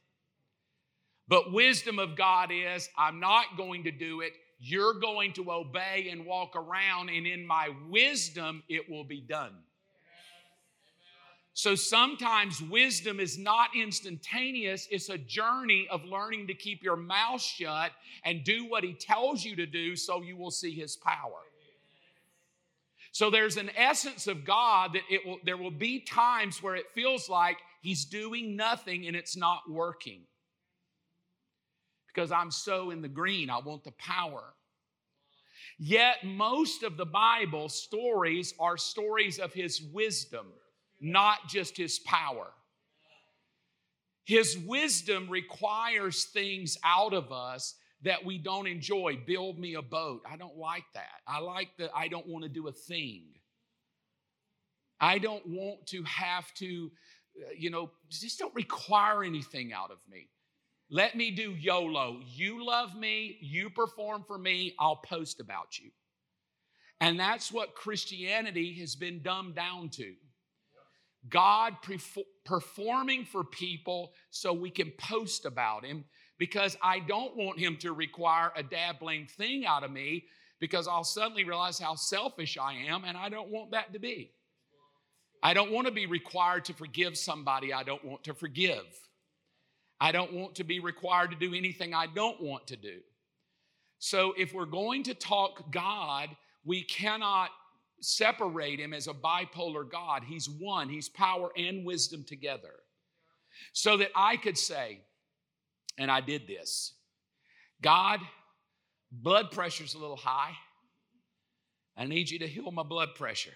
But 1.30 1.54
wisdom 1.54 1.98
of 1.98 2.18
God 2.18 2.52
is, 2.52 2.90
I'm 2.98 3.22
not 3.22 3.56
going 3.56 3.86
to 3.86 3.92
do 3.92 4.20
it. 4.20 4.34
You're 4.60 5.00
going 5.00 5.32
to 5.34 5.52
obey 5.52 6.10
and 6.12 6.26
walk 6.26 6.58
around, 6.58 7.10
and 7.10 7.26
in 7.26 7.48
my 7.48 7.70
wisdom, 7.90 8.62
it 8.68 8.90
will 8.90 9.06
be 9.06 9.22
done. 9.22 9.54
So 11.56 11.74
sometimes 11.74 12.62
wisdom 12.62 13.22
is 13.22 13.38
not 13.38 13.70
instantaneous, 13.74 14.90
it's 14.92 15.08
a 15.08 15.18
journey 15.18 15.88
of 15.90 16.04
learning 16.04 16.48
to 16.48 16.54
keep 16.54 16.84
your 16.84 16.98
mouth 16.98 17.42
shut 17.42 17.94
and 18.26 18.44
do 18.44 18.66
what 18.66 18.84
he 18.84 18.94
tells 18.94 19.46
you 19.46 19.56
to 19.56 19.66
do 19.66 19.96
so 19.96 20.22
you 20.22 20.36
will 20.36 20.52
see 20.52 20.74
his 20.74 20.98
power. 20.98 21.40
So 23.14 23.30
there's 23.30 23.56
an 23.56 23.72
essence 23.78 24.28
of 24.28 24.44
God 24.44 24.96
that 24.96 25.04
it 25.10 25.26
will 25.26 25.38
there 25.46 25.56
will 25.56 25.72
be 25.72 26.02
times 26.02 26.62
where 26.62 26.76
it 26.76 26.92
feels 26.94 27.30
like 27.30 27.56
he's 27.82 28.04
doing 28.04 28.58
nothing 28.58 29.08
and 29.08 29.16
it's 29.16 29.38
not 29.38 29.62
working. 29.70 30.24
Because 32.14 32.34
I'm 32.34 32.52
so 32.52 32.92
in 32.92 33.02
the 33.02 33.08
green, 33.08 33.50
I 33.50 33.60
want 33.60 33.86
the 33.86 33.94
power. 33.94 34.44
Yet 35.80 36.18
most 36.26 36.84
of 36.84 36.98
the 36.98 37.06
Bible 37.06 37.70
stories 37.70 38.54
are 38.60 38.76
stories 38.76 39.40
of 39.40 39.54
his 39.54 39.82
wisdom 39.82 40.48
not 41.00 41.48
just 41.48 41.78
his 41.78 42.00
power. 42.00 42.48
His 44.26 44.58
wisdom 44.58 45.30
requires 45.30 46.26
things 46.26 46.78
out 46.84 47.14
of 47.14 47.32
us 47.32 47.76
that 48.02 48.26
we 48.26 48.38
don't 48.38 48.68
enjoy. 48.68 49.20
Build 49.26 49.60
me 49.60 49.76
a 49.76 49.82
boat. 49.82 50.22
I 50.30 50.36
don't 50.36 50.58
like 50.58 50.86
that. 50.94 51.22
I 51.28 51.40
like 51.40 51.70
that 51.78 51.92
I 51.96 52.08
don't 52.08 52.28
want 52.28 52.44
to 52.44 52.50
do 52.50 52.68
a 52.68 52.72
thing. 52.72 53.24
I 55.00 55.20
don't 55.20 55.46
want 55.46 55.88
to 55.88 56.04
have 56.04 56.52
to, 56.56 56.92
uh, 57.40 57.52
you 57.58 57.70
know, 57.70 57.92
just 58.10 58.40
don't 58.40 58.56
require 58.56 59.24
anything 59.24 59.74
out 59.74 59.92
of 59.92 59.98
me. 60.10 60.30
Let 60.90 61.16
me 61.16 61.32
do 61.32 61.52
YOLO. 61.52 62.22
You 62.26 62.66
love 62.66 62.96
me, 62.96 63.38
you 63.42 63.70
perform 63.70 64.24
for 64.26 64.38
me, 64.38 64.76
I'll 64.80 64.98
post 64.98 65.40
about 65.40 65.80
you. 65.80 65.90
And 67.02 67.20
that's 67.20 67.52
what 67.52 67.76
Christianity 67.76 68.74
has 68.80 68.96
been 68.96 69.22
dumbed 69.22 69.56
down 69.56 69.90
to. 69.90 70.14
God 71.30 71.76
performing 72.46 73.26
for 73.26 73.44
people 73.44 74.14
so 74.30 74.54
we 74.54 74.70
can 74.70 74.92
post 74.98 75.46
about 75.46 75.86
Him 75.86 76.06
because 76.38 76.78
I 76.82 77.00
don't 77.00 77.36
want 77.36 77.60
Him 77.60 77.78
to 77.78 77.94
require 77.94 78.52
a 78.56 78.64
dabbling 78.64 79.28
thing 79.28 79.66
out 79.66 79.84
of 79.84 79.92
me 79.92 80.26
because 80.60 80.88
I'll 80.88 81.04
suddenly 81.04 81.44
realize 81.44 81.80
how 81.80 81.96
selfish 81.96 82.58
I 82.58 82.74
am 82.88 83.04
and 83.06 83.18
I 83.18 83.30
don't 83.30 83.50
want 83.50 83.72
that 83.72 83.94
to 83.94 84.00
be. 84.00 84.32
I 85.44 85.54
don't 85.54 85.72
want 85.72 85.88
to 85.88 85.94
be 85.94 86.06
required 86.06 86.66
to 86.66 86.74
forgive 86.74 87.18
somebody 87.18 87.72
I 87.72 87.84
don't 87.84 88.04
want 88.04 88.24
to 88.24 88.34
forgive. 88.34 88.86
I 90.00 90.12
don't 90.12 90.34
want 90.34 90.56
to 90.56 90.64
be 90.64 90.80
required 90.80 91.32
to 91.32 91.38
do 91.38 91.54
anything 91.54 91.94
I 91.94 92.08
don't 92.08 92.42
want 92.42 92.68
to 92.68 92.76
do. 92.76 93.00
So 94.00 94.34
if 94.38 94.54
we're 94.54 94.66
going 94.66 95.04
to 95.04 95.14
talk 95.14 95.72
God, 95.72 96.30
we 96.66 96.84
cannot 96.84 97.50
separate 98.06 98.80
him 98.80 98.94
as 98.94 99.08
a 99.08 99.14
bipolar 99.14 99.90
God. 99.90 100.24
He's 100.24 100.50
one, 100.50 100.90
he's 100.90 101.10
power 101.10 101.52
and 101.58 101.86
wisdom 101.86 102.24
together. 102.24 102.74
So 103.74 103.98
that 103.98 104.10
I 104.16 104.38
could 104.38 104.58
say, 104.58 105.00
and 105.98 106.12
I 106.12 106.22
did 106.22 106.48
this 106.48 106.94
God, 107.82 108.20
blood 109.12 109.52
pressure's 109.52 109.96
a 109.96 109.98
little 109.98 110.18
high. 110.18 110.54
I 111.98 112.06
need 112.06 112.30
you 112.30 112.40
to 112.40 112.48
heal 112.48 112.72
my 112.72 112.84
blood 112.84 113.16
pressure. 113.16 113.54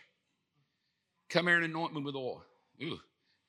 Come 1.30 1.48
here 1.48 1.58
and 1.58 1.66
anoint 1.66 1.94
me 1.94 2.02
with 2.02 2.16
oil. 2.16 2.44
Ooh. 2.82 3.00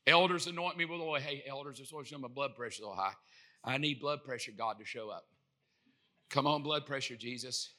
Elders 0.07 0.47
anoint 0.47 0.77
me 0.77 0.85
with 0.85 1.01
oil. 1.01 1.21
Hey, 1.21 1.45
elders, 1.49 1.79
this 1.79 1.93
oil 1.93 2.03
my 2.19 2.29
blood 2.29 2.57
pressure's 2.57 2.81
a 2.81 2.89
little 2.89 2.97
high. 2.97 3.15
I 3.63 3.79
need 3.79 4.01
blood 4.01 4.25
pressure, 4.25 4.53
God, 4.57 4.79
to 4.79 4.85
show 4.85 5.09
up. 5.11 5.25
Come 6.31 6.47
on, 6.47 6.63
blood 6.63 6.87
pressure, 6.87 7.17
Jesus. 7.17 7.71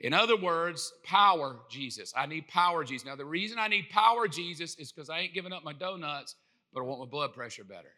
In 0.00 0.12
other 0.12 0.36
words, 0.36 0.92
power 1.04 1.56
Jesus. 1.70 2.12
I 2.16 2.26
need 2.26 2.48
power 2.48 2.84
Jesus. 2.84 3.06
Now, 3.06 3.16
the 3.16 3.24
reason 3.24 3.58
I 3.58 3.68
need 3.68 3.88
power 3.90 4.28
Jesus 4.28 4.74
is 4.76 4.92
because 4.92 5.08
I 5.08 5.20
ain't 5.20 5.34
giving 5.34 5.52
up 5.52 5.64
my 5.64 5.72
donuts, 5.72 6.34
but 6.72 6.80
I 6.80 6.82
want 6.82 7.00
my 7.00 7.06
blood 7.06 7.32
pressure 7.32 7.64
better. 7.64 7.92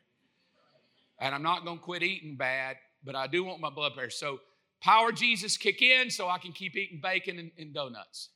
And 1.19 1.35
I'm 1.35 1.43
not 1.43 1.65
going 1.65 1.79
to 1.79 1.85
quit 1.85 2.03
eating 2.03 2.37
bad, 2.37 2.77
but 3.05 3.17
I 3.17 3.27
do 3.27 3.45
want 3.45 3.61
my 3.61 3.71
blood 3.71 3.95
pressure. 3.95 4.11
So, 4.11 4.41
power 4.83 5.11
Jesus 5.11 5.57
kick 5.57 5.81
in 5.81 6.11
so 6.11 6.29
I 6.29 6.39
can 6.39 6.53
keep 6.53 6.77
eating 6.77 7.01
bacon 7.03 7.39
and, 7.39 7.51
and 7.59 7.73
donuts. 7.73 8.29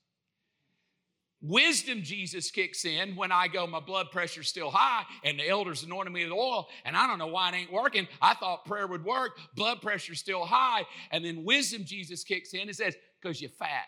Wisdom 1.42 2.02
Jesus 2.02 2.50
kicks 2.50 2.84
in 2.84 3.16
when 3.16 3.32
I 3.32 3.48
go, 3.48 3.66
my 3.66 3.80
blood 3.80 4.10
pressure's 4.10 4.48
still 4.48 4.70
high, 4.70 5.04
and 5.24 5.38
the 5.38 5.48
elders 5.48 5.82
anointed 5.82 6.12
me 6.12 6.24
with 6.24 6.32
oil, 6.32 6.68
and 6.84 6.94
I 6.94 7.06
don't 7.06 7.18
know 7.18 7.28
why 7.28 7.48
it 7.48 7.54
ain't 7.54 7.72
working. 7.72 8.06
I 8.20 8.34
thought 8.34 8.66
prayer 8.66 8.86
would 8.86 9.04
work, 9.04 9.38
blood 9.54 9.80
pressure's 9.80 10.18
still 10.18 10.44
high, 10.44 10.84
and 11.10 11.24
then 11.24 11.44
wisdom 11.44 11.84
Jesus 11.84 12.24
kicks 12.24 12.52
in 12.52 12.62
and 12.62 12.76
says, 12.76 12.94
because 13.20 13.40
you're 13.40 13.50
fat. 13.50 13.86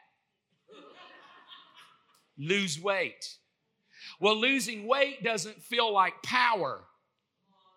Lose 2.39 2.81
weight. 2.81 3.37
Well, 4.21 4.37
losing 4.37 4.87
weight 4.87 5.23
doesn't 5.23 5.63
feel 5.63 5.93
like 5.93 6.23
power. 6.23 6.81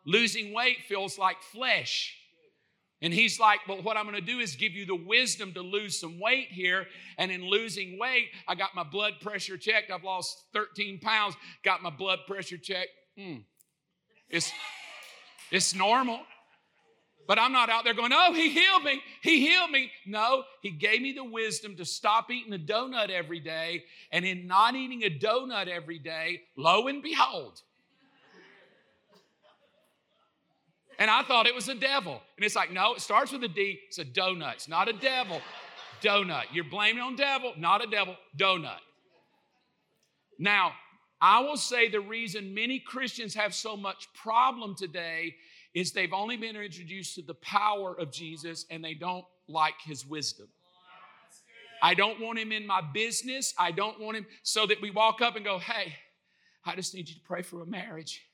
Losing 0.06 0.54
weight 0.54 0.78
feels 0.88 1.18
like 1.18 1.42
flesh. 1.42 2.16
And 3.02 3.14
he's 3.14 3.40
like, 3.40 3.60
Well, 3.68 3.82
what 3.82 3.98
I'm 3.98 4.06
going 4.06 4.16
to 4.16 4.22
do 4.22 4.40
is 4.40 4.56
give 4.56 4.72
you 4.72 4.86
the 4.86 4.96
wisdom 4.96 5.54
to 5.54 5.62
lose 5.62 6.00
some 6.00 6.20
weight 6.20 6.48
here. 6.50 6.86
And 7.18 7.32
in 7.32 7.44
losing 7.48 8.00
weight, 8.00 8.30
I 8.48 8.56
got 8.56 8.74
my 8.74 8.84
blood 8.84 9.14
pressure 9.22 9.58
checked. 9.58 9.92
I've 9.92 10.04
lost 10.04 10.46
13 10.54 11.00
pounds, 11.00 11.36
got 11.64 11.84
my 11.84 11.90
blood 11.90 12.20
pressure 12.28 12.58
checked. 12.58 12.90
Mm. 13.20 13.44
It's, 14.30 14.52
it's 15.52 15.76
normal. 15.76 16.20
But 17.28 17.40
I'm 17.40 17.52
not 17.52 17.70
out 17.70 17.84
there 17.84 17.94
going, 17.94 18.12
oh, 18.14 18.34
he 18.34 18.50
healed 18.50 18.84
me. 18.84 19.02
He 19.22 19.48
healed 19.48 19.72
me. 19.72 19.92
No, 20.06 20.44
he 20.62 20.70
gave 20.70 21.02
me 21.02 21.14
the 21.14 21.24
wisdom 21.24 21.76
to 21.78 21.86
stop 21.86 22.30
eating 22.30 22.54
a 22.54 22.60
donut 22.60 23.10
every 23.10 23.40
day. 23.40 23.84
And 24.12 24.26
in 24.26 24.46
not 24.46 24.76
eating 24.76 25.04
a 25.04 25.10
donut 25.10 25.68
every 25.68 26.00
day, 26.00 26.42
lo 26.56 26.88
and 26.88 27.02
behold, 27.02 27.62
and 30.98 31.12
I 31.12 31.24
thought 31.24 31.46
it 31.46 31.54
was 31.54 31.68
a 31.68 31.76
devil. 31.76 32.22
And 32.38 32.46
it's 32.46 32.56
like, 32.56 32.72
no, 32.72 32.94
it 32.94 33.02
starts 33.02 33.32
with 33.32 33.44
a 33.44 33.48
D. 33.48 33.80
It's 33.88 34.00
a 34.00 34.06
donut. 34.06 34.54
It's 34.54 34.68
not 34.68 34.88
a 34.88 34.94
devil. 34.94 35.42
donut. 36.02 36.44
You're 36.54 36.64
blaming 36.66 37.02
on 37.02 37.16
devil, 37.16 37.54
not 37.58 37.84
a 37.84 37.88
devil, 37.90 38.16
donut. 38.38 38.80
Now, 40.38 40.74
I 41.22 41.40
will 41.42 41.58
say 41.58 41.90
the 41.90 42.00
reason 42.00 42.54
many 42.54 42.80
Christians 42.80 43.34
have 43.36 43.54
so 43.54 43.76
much 43.76 44.08
problem 44.14 44.76
today 44.76 45.36
is 45.76 45.92
they've 45.92 46.14
only 46.14 46.38
been 46.38 46.56
introduced 46.56 47.16
to 47.16 47.22
the 47.22 47.36
power 47.36 47.94
of 48.00 48.12
Jesus 48.12 48.66
and 48.72 48.84
they 48.84 48.96
don't 48.96 49.26
like 49.48 49.76
his 49.84 50.08
wisdom. 50.08 50.48
I 51.84 51.94
don't 51.94 52.20
want 52.20 52.40
him 52.40 52.52
in 52.52 52.66
my 52.66 52.82
business. 52.82 53.54
I 53.60 53.72
don't 53.72 54.00
want 54.00 54.18
him 54.18 54.26
so 54.42 54.66
that 54.66 54.82
we 54.82 54.90
walk 54.90 55.22
up 55.22 55.36
and 55.36 55.44
go, 55.44 55.60
hey, 55.60 55.94
I 56.66 56.76
just 56.76 56.96
need 56.96 57.10
you 57.10 57.16
to 57.16 57.22
pray 57.22 57.42
for 57.42 57.62
a 57.62 57.66
marriage. 57.66 58.26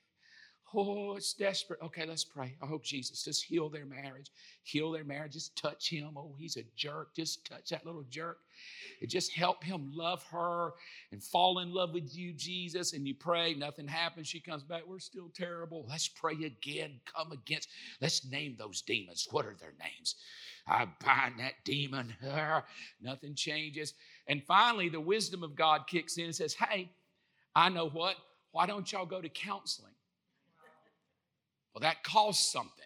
Oh, 0.74 1.16
it's 1.16 1.34
desperate. 1.34 1.80
Okay, 1.82 2.06
let's 2.06 2.24
pray. 2.24 2.54
I 2.62 2.66
hope 2.66 2.82
Jesus 2.82 3.22
just 3.24 3.44
heal 3.44 3.68
their 3.68 3.84
marriage. 3.84 4.30
Heal 4.62 4.90
their 4.90 5.04
marriage. 5.04 5.34
Just 5.34 5.56
touch 5.56 5.90
him. 5.90 6.12
Oh, 6.16 6.34
he's 6.38 6.56
a 6.56 6.62
jerk. 6.76 7.14
Just 7.14 7.44
touch 7.44 7.68
that 7.70 7.84
little 7.84 8.04
jerk. 8.08 8.38
And 9.00 9.10
just 9.10 9.32
help 9.32 9.62
him 9.62 9.92
love 9.94 10.24
her 10.30 10.72
and 11.10 11.22
fall 11.22 11.58
in 11.58 11.74
love 11.74 11.92
with 11.92 12.16
you, 12.16 12.32
Jesus. 12.32 12.94
And 12.94 13.06
you 13.06 13.14
pray, 13.14 13.54
nothing 13.54 13.86
happens. 13.86 14.28
She 14.28 14.40
comes 14.40 14.62
back. 14.62 14.82
We're 14.86 14.98
still 14.98 15.30
terrible. 15.34 15.84
Let's 15.88 16.08
pray 16.08 16.34
again. 16.44 17.00
Come 17.14 17.32
against. 17.32 17.68
Let's 18.00 18.24
name 18.30 18.56
those 18.58 18.80
demons. 18.82 19.28
What 19.30 19.44
are 19.44 19.56
their 19.58 19.74
names? 19.78 20.16
I 20.66 20.86
bind 21.04 21.38
that 21.38 21.54
demon. 21.64 22.14
nothing 23.02 23.34
changes. 23.34 23.94
And 24.26 24.42
finally, 24.44 24.88
the 24.88 25.00
wisdom 25.00 25.42
of 25.42 25.54
God 25.54 25.86
kicks 25.86 26.16
in 26.16 26.26
and 26.26 26.34
says, 26.34 26.54
Hey, 26.54 26.90
I 27.54 27.68
know 27.68 27.88
what. 27.88 28.16
Why 28.52 28.66
don't 28.66 28.90
y'all 28.90 29.06
go 29.06 29.20
to 29.20 29.28
counseling? 29.28 29.91
Well, 31.74 31.80
that 31.80 32.04
costs 32.04 32.52
something. 32.52 32.84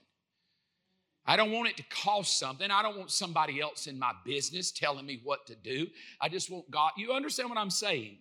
I 1.26 1.36
don't 1.36 1.50
want 1.50 1.68
it 1.68 1.76
to 1.78 1.82
cost 1.90 2.38
something. 2.38 2.70
I 2.70 2.82
don't 2.82 2.96
want 2.96 3.10
somebody 3.10 3.60
else 3.60 3.88
in 3.88 3.98
my 3.98 4.12
business 4.24 4.70
telling 4.70 5.06
me 5.06 5.20
what 5.24 5.46
to 5.46 5.56
do. 5.56 5.88
I 6.20 6.28
just 6.28 6.50
want 6.50 6.70
God. 6.70 6.92
You 6.96 7.12
understand 7.12 7.48
what 7.48 7.58
I'm 7.58 7.70
saying? 7.70 8.18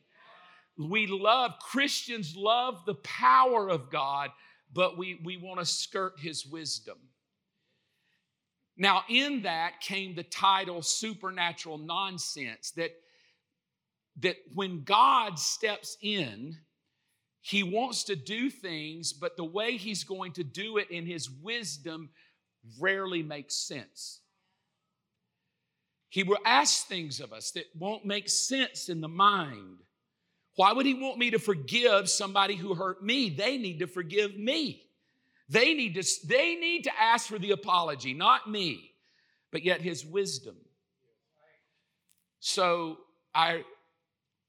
We 0.78 1.06
love, 1.08 1.54
Christians 1.62 2.36
love 2.36 2.84
the 2.86 2.96
power 2.96 3.70
of 3.70 3.92
God, 3.92 4.32
but 4.74 4.98
we, 4.98 5.20
we 5.24 5.38
want 5.38 5.60
to 5.60 5.66
skirt 5.66 6.14
his 6.20 6.46
wisdom. 6.46 6.98
Now, 8.76 9.04
in 9.08 9.44
that 9.44 9.80
came 9.80 10.16
the 10.16 10.24
title 10.24 10.82
Supernatural 10.82 11.78
Nonsense 11.78 12.72
that, 12.72 12.92
that 14.20 14.36
when 14.54 14.84
God 14.84 15.40
steps 15.40 15.96
in, 16.02 16.58
he 17.46 17.62
wants 17.62 18.06
to 18.06 18.16
do 18.16 18.50
things, 18.50 19.14
but 19.14 19.38
the 19.38 19.44
way 19.44 19.78
he's 19.78 20.04
going 20.04 20.32
to 20.32 20.44
do 20.44 20.78
it 20.78 20.90
in 20.90 21.06
his 21.06 21.30
wisdom 21.30 22.10
rarely 22.80 23.22
makes 23.22 23.54
sense. 23.54 24.22
He 26.10 26.24
will 26.24 26.40
ask 26.44 26.88
things 26.88 27.20
of 27.20 27.32
us 27.34 27.52
that 27.52 27.66
won't 27.78 28.04
make 28.04 28.30
sense 28.30 28.90
in 28.90 29.00
the 29.00 29.08
mind. 29.08 29.78
Why 30.56 30.74
would 30.74 30.88
he 30.88 30.96
want 30.96 31.20
me 31.20 31.30
to 31.30 31.38
forgive 31.38 32.10
somebody 32.10 32.56
who 32.56 32.74
hurt 32.74 33.04
me? 33.04 33.30
They 33.30 33.60
need 33.60 33.78
to 33.78 33.88
forgive 33.88 34.36
me. 34.36 34.82
They 35.48 35.76
need 35.76 36.02
to, 36.02 36.28
they 36.28 36.56
need 36.56 36.86
to 36.86 37.00
ask 37.00 37.28
for 37.28 37.38
the 37.38 37.52
apology, 37.52 38.16
not 38.16 38.50
me, 38.50 38.90
but 39.52 39.64
yet 39.64 39.82
his 39.82 40.04
wisdom. 40.04 40.56
So 42.40 42.98
I 43.36 43.66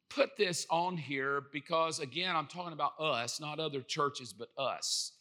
put 0.09 0.37
this 0.37 0.67
on 0.71 0.97
here 0.97 1.43
because, 1.53 2.01
again, 2.01 2.35
I'm 2.35 2.47
talking 2.47 2.73
about 2.73 2.99
us, 3.01 3.41
not 3.41 3.59
other 3.59 3.81
churches, 3.81 4.33
but 4.33 4.49
us. 4.57 5.13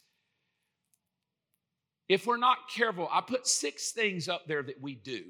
If 2.08 2.28
we're 2.28 2.38
not 2.38 2.70
careful, 2.70 3.10
I 3.12 3.22
put 3.22 3.48
six 3.48 3.92
things 3.92 4.30
up 4.30 4.48
there 4.48 4.64
that 4.64 4.82
we 4.82 4.96
do. 4.96 5.24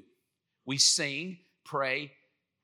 We 0.66 0.76
sing, 0.76 1.38
pray, 1.64 2.12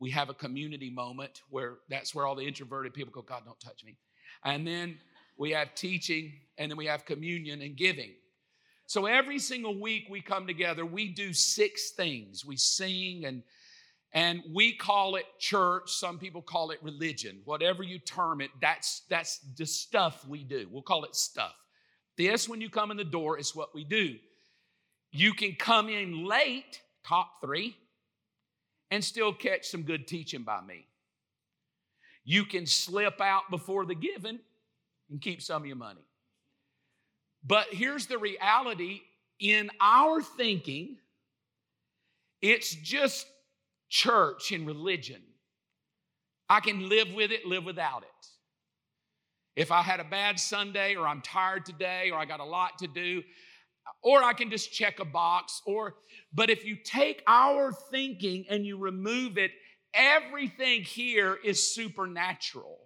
we 0.01 0.11
have 0.11 0.29
a 0.29 0.35
community 0.35 0.91
moment 0.91 1.43
where 1.49 1.79
that's 1.89 2.15
where 2.15 2.27
all 2.27 2.35
the 2.35 2.47
introverted 2.47 2.93
people 2.93 3.13
go, 3.13 3.23
God, 3.23 3.43
don't 3.45 3.61
touch 3.61 3.85
me. 3.85 3.97
And 4.45 4.67
then 4.67 4.99
we 5.39 5.53
have 5.53 5.75
teaching, 5.75 6.33
and 6.59 6.71
then 6.71 6.77
we 6.77 6.87
have 6.87 7.07
communion 7.07 7.63
and 7.63 7.77
giving. 7.77 8.11
So 8.87 9.07
every 9.07 9.39
single 9.39 9.81
week 9.81 10.09
we 10.11 10.21
come 10.21 10.47
together, 10.47 10.85
we 10.85 11.09
do 11.09 11.33
six 11.33 11.93
things. 11.93 12.45
We 12.45 12.57
sing 12.57 13.25
and 13.25 13.43
and 14.12 14.42
we 14.52 14.75
call 14.76 15.16
it 15.16 15.25
church, 15.38 15.90
some 15.90 16.19
people 16.19 16.42
call 16.42 16.71
it 16.71 16.83
religion. 16.83 17.40
Whatever 17.45 17.83
you 17.83 17.99
term 17.99 18.40
it, 18.40 18.50
that's 18.61 19.02
that's 19.09 19.38
the 19.57 19.66
stuff 19.66 20.26
we 20.28 20.45
do. 20.45 20.69
We'll 20.71 20.83
call 20.83 21.04
it 21.04 21.16
stuff. 21.16 21.54
This, 22.19 22.49
when 22.49 22.61
you 22.61 22.69
come 22.69 22.90
in 22.90 22.99
the 22.99 23.04
door, 23.04 23.38
is 23.38 23.57
what 23.57 23.75
we 23.75 23.85
do. 23.85 24.16
You 25.11 25.33
can 25.33 25.54
come 25.59 25.88
in 25.88 26.26
late, 26.26 26.81
top 27.04 27.40
three, 27.40 27.76
and 28.90 29.02
still 29.02 29.33
catch 29.33 29.69
some 29.69 29.83
good 29.83 30.07
teaching 30.07 30.42
by 30.42 30.61
me. 30.61 30.87
You 32.25 32.45
can 32.45 32.66
slip 32.66 33.21
out 33.21 33.45
before 33.50 33.87
the 33.87 33.95
giving 33.95 34.38
and 35.11 35.21
keep 35.21 35.42
some 35.42 35.62
of 35.62 35.66
your 35.66 35.76
money. 35.76 36.04
But 37.45 37.69
here's 37.71 38.07
the 38.07 38.19
reality 38.19 39.00
in 39.40 39.71
our 39.81 40.23
thinking, 40.23 40.99
it's 42.40 42.75
just 42.75 43.26
church 43.93 44.53
and 44.53 44.67
religion. 44.67 45.21
I 46.49 46.61
can 46.61 46.89
live 46.89 47.13
with 47.13 47.31
it, 47.31 47.45
live 47.45 47.65
without 47.65 48.03
it. 48.03 48.27
If 49.55 49.71
I 49.71 49.83
had 49.83 50.01
a 50.01 50.05
bad 50.05 50.41
Sunday 50.41 50.97
or 50.97 51.07
I'm 51.07 51.21
tired 51.21 51.67
today 51.67 52.11
or 52.11 52.19
I 52.19 52.25
got 52.25 52.41
a 52.41 52.45
lot 52.45 52.79
to 52.79 52.87
do, 52.87 53.23
or 54.03 54.23
I 54.23 54.33
can 54.33 54.49
just 54.49 54.73
check 54.73 54.99
a 54.99 55.05
box 55.05 55.61
or 55.67 55.97
but 56.33 56.49
if 56.49 56.65
you 56.65 56.77
take 56.83 57.23
our 57.27 57.71
thinking 57.91 58.47
and 58.49 58.65
you 58.65 58.79
remove 58.79 59.37
it, 59.37 59.51
everything 59.93 60.83
here 60.83 61.37
is 61.45 61.75
supernatural. 61.75 62.79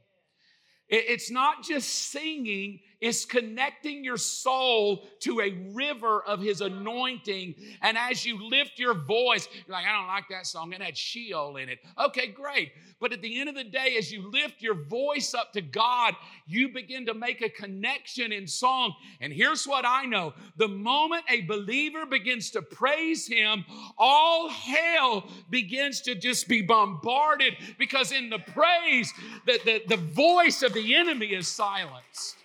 It's 0.89 1.31
not 1.31 1.63
just 1.63 2.11
singing, 2.11 2.81
it's 3.01 3.25
connecting 3.27 4.03
your 4.03 4.17
soul 4.17 5.07
to 5.21 5.41
a 5.41 5.53
river 5.73 6.23
of 6.23 6.41
His 6.41 6.63
anointing. 6.63 7.55
And 7.83 7.99
as 7.99 8.25
you 8.25 8.49
lift 8.49 8.79
your 8.79 8.95
voice, 8.95 9.49
you're 9.67 9.77
like, 9.77 9.87
I 9.87 9.93
don't 9.93 10.07
like 10.07 10.25
that 10.31 10.47
song, 10.47 10.73
it 10.73 10.81
had 10.81 10.97
Sheol 10.97 11.57
in 11.57 11.69
it. 11.69 11.79
Okay, 11.99 12.29
great. 12.29 12.73
But 12.99 13.13
at 13.13 13.21
the 13.21 13.39
end 13.39 13.51
of 13.51 13.55
the 13.55 13.65
day, 13.65 13.97
as 13.99 14.11
you 14.11 14.31
lift 14.31 14.63
your 14.63 14.75
voice 14.75 15.35
up 15.35 15.53
to 15.53 15.61
God, 15.61 16.15
you 16.47 16.71
begin 16.71 17.05
to 17.07 17.15
make 17.15 17.43
a 17.43 17.51
connection 17.51 18.33
in 18.33 18.47
song. 18.47 18.95
And 19.21 19.33
here's 19.33 19.67
what 19.67 19.85
I 19.85 20.07
know 20.07 20.33
the 20.57 20.69
moment 20.69 21.25
a 21.29 21.43
believer 21.43 22.07
begins 22.07 22.51
to 22.53 22.63
praise 22.63 23.27
Him, 23.27 23.67
all 23.99 24.49
hell 24.49 25.29
begins 25.51 26.01
to 26.03 26.15
just 26.15 26.49
be 26.49 26.63
bombarded 26.63 27.55
because 27.79 28.13
in 28.13 28.31
the 28.31 28.39
praise, 28.39 29.13
the, 29.45 29.61
the, 29.67 29.83
the 29.89 30.03
voice 30.03 30.63
of 30.63 30.73
the 30.73 30.95
enemy 30.95 31.27
is 31.27 31.49
silenced 31.49 32.37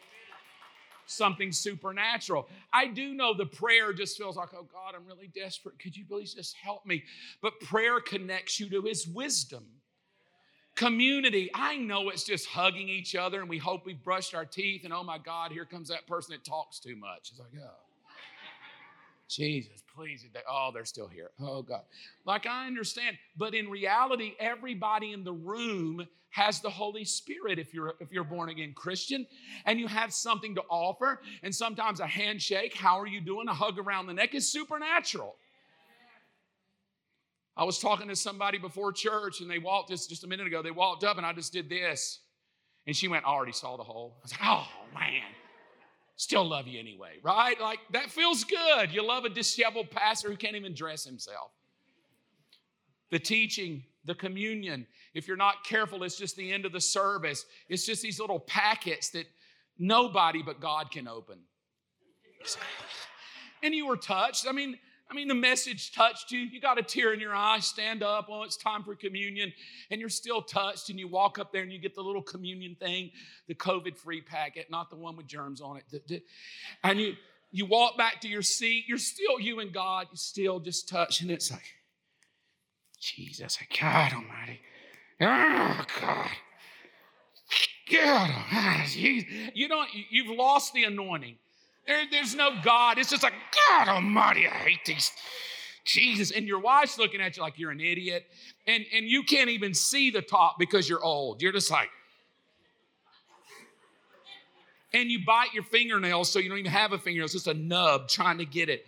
something 1.12 1.52
supernatural. 1.52 2.48
I 2.74 2.88
do 2.88 3.14
know 3.14 3.34
the 3.34 3.46
prayer 3.46 3.94
just 3.94 4.18
feels 4.18 4.38
like, 4.38 4.50
oh 4.54 4.68
God, 4.72 4.94
I'm 4.96 5.06
really 5.06 5.28
desperate. 5.28 5.80
Could 5.80 5.96
you 5.96 6.06
please 6.06 6.34
just 6.34 6.56
help 6.56 6.86
me? 6.86 7.04
But 7.42 7.60
prayer 7.60 8.00
connects 8.00 8.60
you 8.60 8.70
to 8.70 8.82
His 8.82 9.08
wisdom. 9.08 9.66
Community, 10.76 11.52
I 11.54 11.78
know 11.78 12.10
it's 12.10 12.24
just 12.24 12.48
hugging 12.48 12.88
each 12.88 13.16
other 13.16 13.42
and 13.42 13.50
we 13.50 13.58
hope 13.58 13.86
we've 13.86 14.02
brushed 14.02 14.34
our 14.34 14.46
teeth 14.46 14.86
and 14.86 14.94
oh 14.94 15.04
my 15.04 15.18
God, 15.18 15.52
here 15.52 15.66
comes 15.66 15.90
that 15.90 16.08
person 16.08 16.32
that 16.32 16.46
talks 16.46 16.80
too 16.80 16.96
much. 16.96 17.30
It's 17.32 17.40
like, 17.40 17.50
oh. 17.62 17.91
Jesus, 19.32 19.82
please. 19.96 20.26
Oh, 20.50 20.72
they're 20.74 20.86
still 20.86 21.08
here. 21.08 21.32
Oh, 21.40 21.62
God. 21.62 21.84
Like 22.26 22.46
I 22.46 22.68
understand, 22.68 23.18
but 23.38 23.54
in 23.54 23.70
reality, 23.70 24.34
everybody 24.40 25.14
in 25.14 25.24
the 25.24 25.32
room 25.32 26.06
has 26.32 26.60
the 26.60 26.70
Holy 26.70 27.06
Spirit 27.06 27.60
if 27.60 27.74
you're 27.74 27.94
if 28.00 28.12
you're 28.12 28.24
born 28.24 28.50
again 28.50 28.74
Christian 28.74 29.28
and 29.66 29.80
you 29.80 29.88
have 29.88 30.14
something 30.14 30.56
to 30.56 30.62
offer. 30.70 31.22
And 31.44 31.54
sometimes 31.54 32.00
a 32.00 32.08
handshake, 32.08 32.76
how 32.76 33.00
are 33.00 33.08
you 33.08 33.22
doing? 33.22 33.48
A 33.48 33.54
hug 33.54 33.80
around 33.80 34.08
the 34.08 34.14
neck 34.14 34.36
is 34.36 34.52
supernatural. 34.52 35.36
I 37.56 37.66
was 37.66 37.80
talking 37.80 38.08
to 38.08 38.16
somebody 38.16 38.58
before 38.58 38.94
church 38.94 39.42
and 39.42 39.50
they 39.50 39.60
walked 39.60 39.90
this 39.90 40.08
just 40.08 40.24
a 40.24 40.28
minute 40.28 40.48
ago. 40.48 40.62
They 40.62 40.72
walked 40.72 41.04
up 41.04 41.18
and 41.18 41.26
I 41.26 41.34
just 41.34 41.52
did 41.52 41.70
this. 41.70 42.20
And 42.88 42.96
she 42.96 43.10
went, 43.10 43.26
I 43.26 43.30
already 43.30 43.52
saw 43.52 43.78
the 43.78 43.84
hole. 43.84 44.16
I 44.20 44.24
was 44.24 44.32
like, 44.32 44.42
oh 44.44 44.68
man 44.94 45.24
still 46.16 46.48
love 46.48 46.68
you 46.68 46.80
anyway, 46.80 47.14
right? 47.24 47.60
Like 47.60 47.80
that 47.92 48.12
feels 48.12 48.44
good. 48.44 48.92
You 48.92 49.06
love 49.06 49.26
a 49.26 49.30
disheveled 49.30 49.92
pastor 49.92 50.30
who 50.30 50.38
can't 50.38 50.56
even 50.56 50.74
dress 50.74 51.04
himself. 51.04 51.52
The 53.10 53.20
teaching, 53.20 53.84
the 54.06 54.16
communion, 54.16 54.88
if 55.14 55.28
you're 55.28 55.38
not 55.38 55.66
careful, 55.66 56.04
it's 56.04 56.18
just 56.18 56.36
the 56.36 56.52
end 56.52 56.66
of 56.66 56.72
the 56.72 56.82
service. 56.82 57.46
It's 57.68 57.86
just 57.86 58.02
these 58.02 58.20
little 58.20 58.40
packets 58.40 59.10
that 59.10 59.26
nobody 59.78 60.42
but 60.42 60.62
God 60.62 60.92
can 60.92 61.08
open. 61.08 61.40
And 63.64 63.76
you 63.76 63.86
were 63.86 63.96
touched. 63.96 64.48
I 64.50 64.54
mean, 64.54 64.80
I 65.12 65.14
mean, 65.14 65.28
the 65.28 65.36
message 65.36 65.92
touched 65.92 66.32
you. 66.32 66.40
You 66.40 66.62
got 66.62 66.80
a 66.80 66.82
tear 66.82 67.14
in 67.14 67.20
your 67.20 67.36
eye, 67.36 67.60
stand 67.60 68.02
up. 68.02 68.28
Oh, 68.30 68.44
it's 68.44 68.56
time 68.56 68.82
for 68.82 68.96
communion. 68.96 69.52
And 69.90 70.00
you're 70.00 70.10
still 70.10 70.42
touched, 70.42 70.90
and 70.90 70.98
you 70.98 71.10
walk 71.10 71.38
up 71.38 71.52
there 71.52 71.64
and 71.64 71.72
you 71.72 71.80
get 71.80 71.96
the 71.96 72.02
little 72.02 72.22
communion 72.22 72.78
thing, 72.80 73.12
the 73.48 73.56
COVID 73.56 73.98
free 73.98 74.22
packet, 74.22 74.72
not 74.72 74.90
the 74.90 74.96
one 74.96 75.18
with 75.18 75.28
germs 75.28 75.60
on 75.60 75.82
it. 75.92 76.24
And 76.86 76.98
you, 76.98 77.16
you 77.52 77.66
walk 77.66 77.98
back 77.98 78.22
to 78.22 78.30
your 78.30 78.42
seat. 78.42 78.86
You're 78.88 78.98
still, 78.98 79.38
you 79.38 79.60
and 79.60 79.74
God, 79.74 80.08
You're 80.12 80.16
still 80.16 80.62
just 80.62 80.88
touch. 80.88 81.20
And 81.20 81.30
it's 81.30 81.52
like, 81.52 81.76
Jesus, 83.02 83.58
ah, 83.62 83.66
God 83.82 84.14
Almighty. 84.14 84.62
Oh, 85.20 85.86
God. 86.00 86.30
God 87.92 88.30
Almighty. 88.30 89.52
You 89.56 89.68
don't, 89.68 89.90
you've 90.10 90.38
lost 90.38 90.74
the 90.74 90.86
anointing. 90.86 91.36
There, 91.88 92.04
there's 92.10 92.36
no 92.36 92.52
God. 92.64 92.98
It's 92.98 93.10
just 93.10 93.24
like, 93.24 93.34
God 93.70 93.88
Almighty, 93.88 94.48
I 94.48 94.52
hate 94.52 94.86
these. 94.86 95.12
Jesus. 95.84 96.32
And 96.32 96.48
your 96.48 96.60
wife's 96.60 96.98
looking 96.98 97.22
at 97.22 97.38
you 97.38 97.44
like 97.44 97.58
you're 97.58 97.72
an 97.72 97.82
idiot. 97.82 98.26
And, 98.68 98.86
and 98.94 99.06
you 99.06 99.24
can't 99.24 99.50
even 99.50 99.74
see 99.74 100.12
the 100.12 100.22
top 100.22 100.58
because 100.60 100.88
you're 100.88 101.04
old. 101.04 101.42
You're 101.42 101.52
just 101.52 101.72
like, 101.72 101.90
and 104.94 105.10
you 105.10 105.24
bite 105.26 105.54
your 105.54 105.64
fingernails 105.64 106.32
so 106.32 106.40
you 106.40 106.50
don't 106.50 106.60
even 106.60 106.72
have 106.72 106.92
a 106.92 106.98
fingernail. 106.98 107.26
It's 107.26 107.34
just 107.34 107.48
a 107.48 107.54
nub 107.54 108.10
trying 108.10 108.38
to 108.40 108.46
get 108.46 108.70
it. 108.70 108.86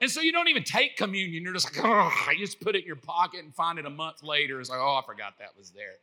And 0.00 0.10
so 0.10 0.20
you 0.20 0.32
don't 0.32 0.48
even 0.48 0.64
take 0.64 0.96
communion. 0.96 1.42
You're 1.42 1.52
just 1.52 1.76
like, 1.76 1.84
oh, 1.84 2.10
I 2.26 2.34
just 2.38 2.60
put 2.60 2.74
it 2.74 2.82
in 2.82 2.86
your 2.86 2.96
pocket 2.96 3.44
and 3.44 3.54
find 3.54 3.78
it 3.78 3.84
a 3.84 3.90
month 3.90 4.22
later. 4.22 4.60
It's 4.60 4.70
like, 4.70 4.78
oh, 4.78 4.98
I 5.02 5.02
forgot 5.04 5.34
that 5.40 5.50
was 5.58 5.70
there. 5.70 5.96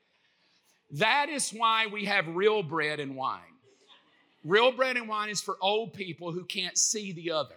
That 0.91 1.30
is 1.30 1.52
why 1.52 1.88
we 1.88 2.06
have 2.06 2.28
real 2.28 2.62
bread 2.62 3.00
and 3.00 3.15
wine. 3.15 3.41
Real 4.43 4.71
bread 4.71 4.97
and 4.97 5.08
wine 5.08 5.30
is 5.30 5.41
for 5.41 5.58
old 5.62 5.93
people 5.93 6.32
who 6.32 6.45
can't 6.45 6.78
see 6.78 7.12
the 7.12 7.32
other. 7.32 7.56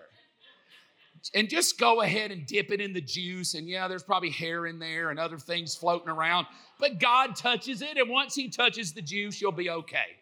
And 1.35 1.51
just 1.51 1.79
go 1.79 2.01
ahead 2.01 2.31
and 2.31 2.47
dip 2.47 2.73
it 2.73 2.81
in 2.81 2.93
the 2.95 3.01
juice. 3.01 3.55
And 3.55 3.69
yeah, 3.69 3.89
there's 3.89 4.03
probably 4.03 4.31
hair 4.31 4.67
in 4.67 4.79
there 4.79 5.11
and 5.11 5.19
other 5.19 5.39
things 5.39 5.75
floating 5.75 6.09
around. 6.09 6.47
But 6.79 6.99
God 6.99 7.37
touches 7.37 7.83
it. 7.83 7.99
And 7.99 8.09
once 8.09 8.35
He 8.35 8.49
touches 8.49 8.93
the 8.93 9.03
juice, 9.03 9.41
you'll 9.41 9.53
be 9.53 9.69
okay. 9.71 10.17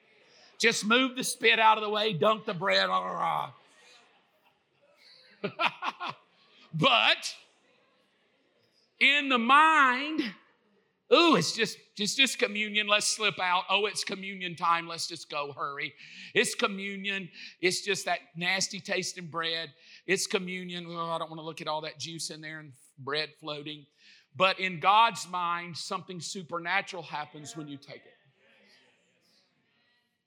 Just 0.58 0.84
move 0.84 1.14
the 1.14 1.22
spit 1.22 1.60
out 1.60 1.78
of 1.78 1.84
the 1.84 1.90
way, 1.90 2.12
dunk 2.12 2.44
the 2.44 2.54
bread. 2.54 2.88
But 6.74 7.34
in 9.00 9.28
the 9.28 9.38
mind, 9.38 10.22
Ooh, 11.12 11.36
it's 11.36 11.52
just, 11.52 11.78
just, 11.96 12.18
just 12.18 12.38
communion. 12.38 12.86
Let's 12.86 13.06
slip 13.06 13.40
out. 13.40 13.64
Oh, 13.70 13.86
it's 13.86 14.04
communion 14.04 14.54
time. 14.54 14.86
Let's 14.86 15.06
just 15.06 15.30
go. 15.30 15.54
Hurry. 15.56 15.94
It's 16.34 16.54
communion. 16.54 17.30
It's 17.62 17.80
just 17.80 18.04
that 18.04 18.18
nasty 18.36 18.78
tasting 18.78 19.26
bread. 19.26 19.70
It's 20.06 20.26
communion. 20.26 20.86
Oh, 20.88 21.10
I 21.10 21.18
don't 21.18 21.30
want 21.30 21.40
to 21.40 21.44
look 21.44 21.62
at 21.62 21.68
all 21.68 21.80
that 21.82 21.98
juice 21.98 22.28
in 22.28 22.42
there 22.42 22.58
and 22.58 22.72
bread 22.98 23.30
floating. 23.40 23.86
But 24.36 24.60
in 24.60 24.80
God's 24.80 25.26
mind, 25.30 25.78
something 25.78 26.20
supernatural 26.20 27.02
happens 27.02 27.56
when 27.56 27.68
you 27.68 27.78
take 27.78 27.96
it. 27.96 28.14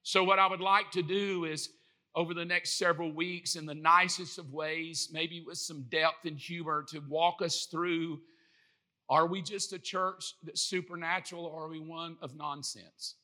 So, 0.04 0.24
what 0.24 0.40
I 0.40 0.48
would 0.48 0.62
like 0.62 0.90
to 0.92 1.04
do 1.04 1.46
is 1.46 1.70
over 2.16 2.34
the 2.34 2.44
next 2.44 2.78
several 2.78 3.12
weeks, 3.12 3.56
in 3.56 3.66
the 3.66 3.76
nicest 3.76 4.38
of 4.38 4.52
ways, 4.52 5.10
maybe 5.14 5.44
with 5.46 5.58
some 5.58 5.84
depth 5.84 6.26
and 6.26 6.38
humor, 6.38 6.84
to 6.90 7.00
walk 7.08 7.42
us 7.42 7.68
through 7.68 8.20
are 9.12 9.28
we 9.28 9.42
just 9.42 9.74
a 9.74 9.78
church 9.78 10.36
that's 10.42 10.62
supernatural 10.62 11.46
or 11.46 11.66
are 11.66 11.68
we 11.68 11.82
one 11.82 12.16
of 12.22 12.34
nonsense? 12.38 13.16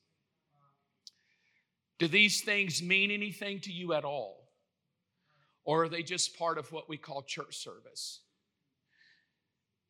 Do 1.97 2.10
these 2.10 2.41
things 2.41 2.84
mean 2.84 3.10
anything 3.10 3.62
to 3.62 3.71
you 3.71 3.93
at 3.93 4.04
all? 4.04 4.50
Or 5.63 5.86
are 5.86 5.89
they 5.89 6.04
just 6.04 6.38
part 6.38 6.58
of 6.58 6.73
what 6.73 6.89
we 6.89 6.97
call 6.97 7.21
church 7.23 7.58
service? 7.58 8.19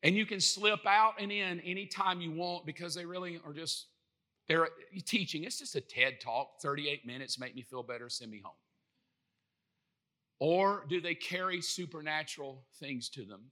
And 0.04 0.14
you 0.14 0.24
can 0.24 0.40
slip 0.40 0.86
out 0.86 1.14
and 1.20 1.32
in 1.32 1.58
anytime 1.60 2.20
you 2.20 2.30
want 2.30 2.64
because 2.64 2.94
they 2.94 3.04
really 3.04 3.40
are 3.44 3.52
just, 3.52 3.86
they're 4.46 4.68
teaching. 5.04 5.42
It's 5.42 5.58
just 5.58 5.74
a 5.74 5.80
TED 5.80 6.20
talk, 6.20 6.60
38 6.62 7.06
minutes, 7.06 7.40
make 7.40 7.56
me 7.56 7.62
feel 7.62 7.82
better, 7.82 8.08
send 8.08 8.30
me 8.30 8.40
home. 8.44 8.54
Or 10.38 10.84
do 10.88 11.00
they 11.00 11.16
carry 11.16 11.60
supernatural 11.60 12.62
things 12.78 13.08
to 13.10 13.24
them? 13.24 13.50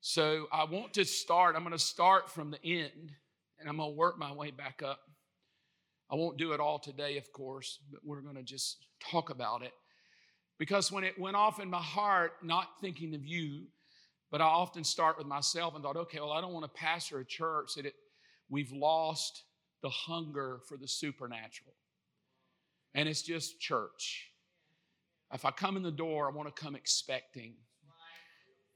So 0.00 0.46
I 0.50 0.64
want 0.64 0.94
to 0.94 1.04
start, 1.04 1.56
I'm 1.56 1.62
going 1.62 1.72
to 1.72 1.78
start 1.78 2.30
from 2.30 2.50
the 2.50 2.64
end 2.64 3.12
and 3.58 3.68
I'm 3.68 3.76
going 3.76 3.90
to 3.90 3.96
work 3.96 4.18
my 4.18 4.32
way 4.32 4.50
back 4.50 4.82
up. 4.82 5.00
I 6.10 6.14
won't 6.14 6.38
do 6.38 6.52
it 6.52 6.60
all 6.60 6.78
today, 6.78 7.18
of 7.18 7.30
course, 7.32 7.78
but 7.90 8.00
we're 8.02 8.22
going 8.22 8.36
to 8.36 8.42
just 8.42 8.86
talk 8.98 9.28
about 9.28 9.62
it. 9.62 9.72
Because 10.58 10.90
when 10.90 11.04
it 11.04 11.18
went 11.18 11.36
off 11.36 11.60
in 11.60 11.68
my 11.68 11.82
heart, 11.82 12.32
not 12.42 12.68
thinking 12.80 13.14
of 13.14 13.24
you, 13.26 13.66
but 14.30 14.40
I 14.40 14.44
often 14.44 14.84
start 14.84 15.18
with 15.18 15.26
myself 15.26 15.74
and 15.74 15.84
thought, 15.84 15.96
okay, 15.96 16.18
well, 16.18 16.32
I 16.32 16.40
don't 16.40 16.52
want 16.52 16.64
to 16.64 16.80
pastor 16.80 17.18
a 17.18 17.24
church 17.24 17.74
that 17.76 17.84
it, 17.84 17.94
we've 18.48 18.72
lost 18.72 19.44
the 19.82 19.90
hunger 19.90 20.60
for 20.66 20.76
the 20.76 20.88
supernatural. 20.88 21.74
And 22.94 23.08
it's 23.08 23.22
just 23.22 23.60
church. 23.60 24.30
If 25.32 25.44
I 25.44 25.50
come 25.50 25.76
in 25.76 25.82
the 25.82 25.90
door, 25.92 26.30
I 26.30 26.34
want 26.34 26.54
to 26.54 26.62
come 26.62 26.74
expecting. 26.74 27.54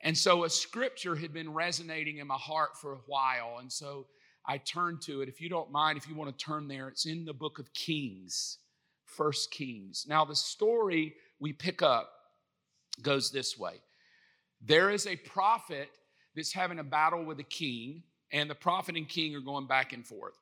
And 0.04 0.16
so 0.16 0.44
a 0.44 0.50
scripture 0.50 1.16
had 1.16 1.32
been 1.32 1.52
resonating 1.52 2.18
in 2.18 2.26
my 2.26 2.36
heart 2.36 2.76
for 2.76 2.92
a 2.92 3.00
while. 3.06 3.56
And 3.58 3.72
so 3.72 4.06
I 4.46 4.58
turned 4.58 5.00
to 5.02 5.22
it. 5.22 5.28
If 5.28 5.40
you 5.40 5.48
don't 5.48 5.72
mind, 5.72 5.96
if 5.96 6.06
you 6.06 6.14
want 6.14 6.36
to 6.36 6.44
turn 6.44 6.68
there, 6.68 6.88
it's 6.88 7.06
in 7.06 7.24
the 7.24 7.32
book 7.32 7.58
of 7.58 7.72
Kings, 7.72 8.58
First 9.06 9.50
Kings. 9.50 10.04
Now, 10.06 10.26
the 10.26 10.36
story 10.36 11.14
we 11.40 11.54
pick 11.54 11.80
up 11.80 12.10
goes 13.02 13.30
this 13.30 13.58
way 13.58 13.80
there 14.60 14.90
is 14.90 15.06
a 15.06 15.16
prophet 15.16 15.88
that's 16.36 16.52
having 16.52 16.78
a 16.78 16.84
battle 16.84 17.24
with 17.24 17.40
a 17.40 17.44
king, 17.44 18.02
and 18.30 18.48
the 18.48 18.54
prophet 18.54 18.96
and 18.96 19.08
king 19.08 19.34
are 19.34 19.40
going 19.40 19.66
back 19.66 19.92
and 19.92 20.06
forth 20.06 20.38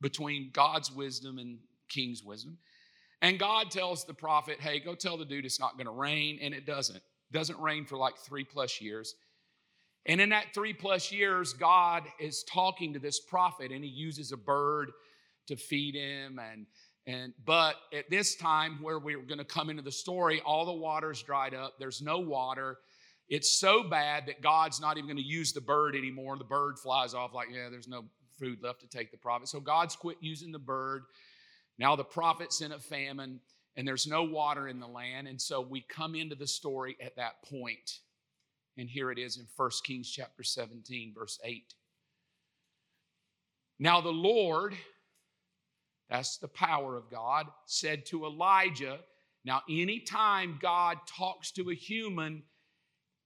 between 0.00 0.50
God's 0.52 0.92
wisdom 0.92 1.38
and 1.38 1.58
king's 1.88 2.22
wisdom. 2.22 2.58
And 3.22 3.38
God 3.38 3.70
tells 3.70 4.04
the 4.04 4.14
prophet, 4.14 4.60
hey, 4.60 4.78
go 4.78 4.94
tell 4.94 5.16
the 5.16 5.24
dude 5.24 5.44
it's 5.44 5.58
not 5.58 5.76
going 5.76 5.86
to 5.86 5.92
rain, 5.92 6.38
and 6.40 6.54
it 6.54 6.66
doesn't. 6.66 7.02
Doesn't 7.32 7.58
rain 7.58 7.84
for 7.84 7.96
like 7.96 8.16
three 8.18 8.44
plus 8.44 8.80
years. 8.80 9.14
And 10.06 10.20
in 10.20 10.28
that 10.28 10.54
three 10.54 10.72
plus 10.72 11.10
years, 11.10 11.52
God 11.52 12.04
is 12.20 12.44
talking 12.44 12.92
to 12.92 13.00
this 13.00 13.20
prophet 13.20 13.72
and 13.72 13.82
he 13.82 13.90
uses 13.90 14.30
a 14.30 14.36
bird 14.36 14.90
to 15.48 15.56
feed 15.56 15.94
him. 15.94 16.38
And, 16.38 16.66
and 17.06 17.32
but 17.44 17.74
at 17.92 18.08
this 18.08 18.36
time, 18.36 18.78
where 18.80 19.00
we 19.00 19.14
are 19.14 19.22
going 19.22 19.38
to 19.38 19.44
come 19.44 19.68
into 19.68 19.82
the 19.82 19.92
story, 19.92 20.40
all 20.44 20.64
the 20.64 20.72
water's 20.72 21.22
dried 21.22 21.54
up. 21.54 21.74
There's 21.78 22.00
no 22.00 22.20
water. 22.20 22.78
It's 23.28 23.58
so 23.58 23.82
bad 23.82 24.26
that 24.26 24.42
God's 24.42 24.80
not 24.80 24.96
even 24.96 25.08
going 25.08 25.16
to 25.16 25.22
use 25.22 25.52
the 25.52 25.60
bird 25.60 25.96
anymore. 25.96 26.38
The 26.38 26.44
bird 26.44 26.78
flies 26.78 27.12
off 27.12 27.34
like, 27.34 27.48
yeah, 27.52 27.68
there's 27.68 27.88
no 27.88 28.04
food 28.38 28.58
left 28.62 28.82
to 28.82 28.86
take 28.86 29.10
the 29.10 29.16
prophet. 29.16 29.48
So 29.48 29.58
God's 29.58 29.96
quit 29.96 30.18
using 30.20 30.52
the 30.52 30.58
bird. 30.60 31.02
Now 31.78 31.96
the 31.96 32.04
prophet's 32.04 32.60
in 32.60 32.70
a 32.70 32.78
famine 32.78 33.40
and 33.76 33.86
there's 33.86 34.06
no 34.06 34.22
water 34.24 34.68
in 34.68 34.80
the 34.80 34.86
land. 34.86 35.28
And 35.28 35.40
so 35.40 35.60
we 35.60 35.82
come 35.82 36.14
into 36.14 36.34
the 36.34 36.46
story 36.46 36.96
at 37.00 37.16
that 37.16 37.42
point. 37.44 38.00
And 38.78 38.88
here 38.88 39.10
it 39.10 39.18
is 39.18 39.36
in 39.36 39.46
1 39.56 39.70
Kings 39.84 40.10
chapter 40.10 40.42
17, 40.42 41.12
verse 41.14 41.38
8. 41.44 41.74
Now 43.78 44.00
the 44.00 44.08
Lord, 44.08 44.74
that's 46.08 46.38
the 46.38 46.48
power 46.48 46.96
of 46.96 47.10
God, 47.10 47.46
said 47.66 48.06
to 48.06 48.24
Elijah, 48.24 48.98
now 49.44 49.62
anytime 49.68 50.58
God 50.60 50.98
talks 51.06 51.52
to 51.52 51.70
a 51.70 51.74
human, 51.74 52.42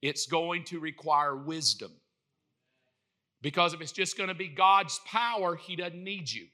it's 0.03 0.27
going 0.27 0.65
to 0.65 0.81
require 0.81 1.37
wisdom. 1.37 1.93
Because 3.43 3.73
if 3.73 3.81
it's 3.81 3.93
just 3.93 4.19
going 4.19 4.29
to 4.29 4.35
be 4.35 4.49
God's 4.49 5.01
power, 5.07 5.57
He 5.57 5.77
doesn't 5.77 6.03
need 6.03 6.31
you. 6.31 6.47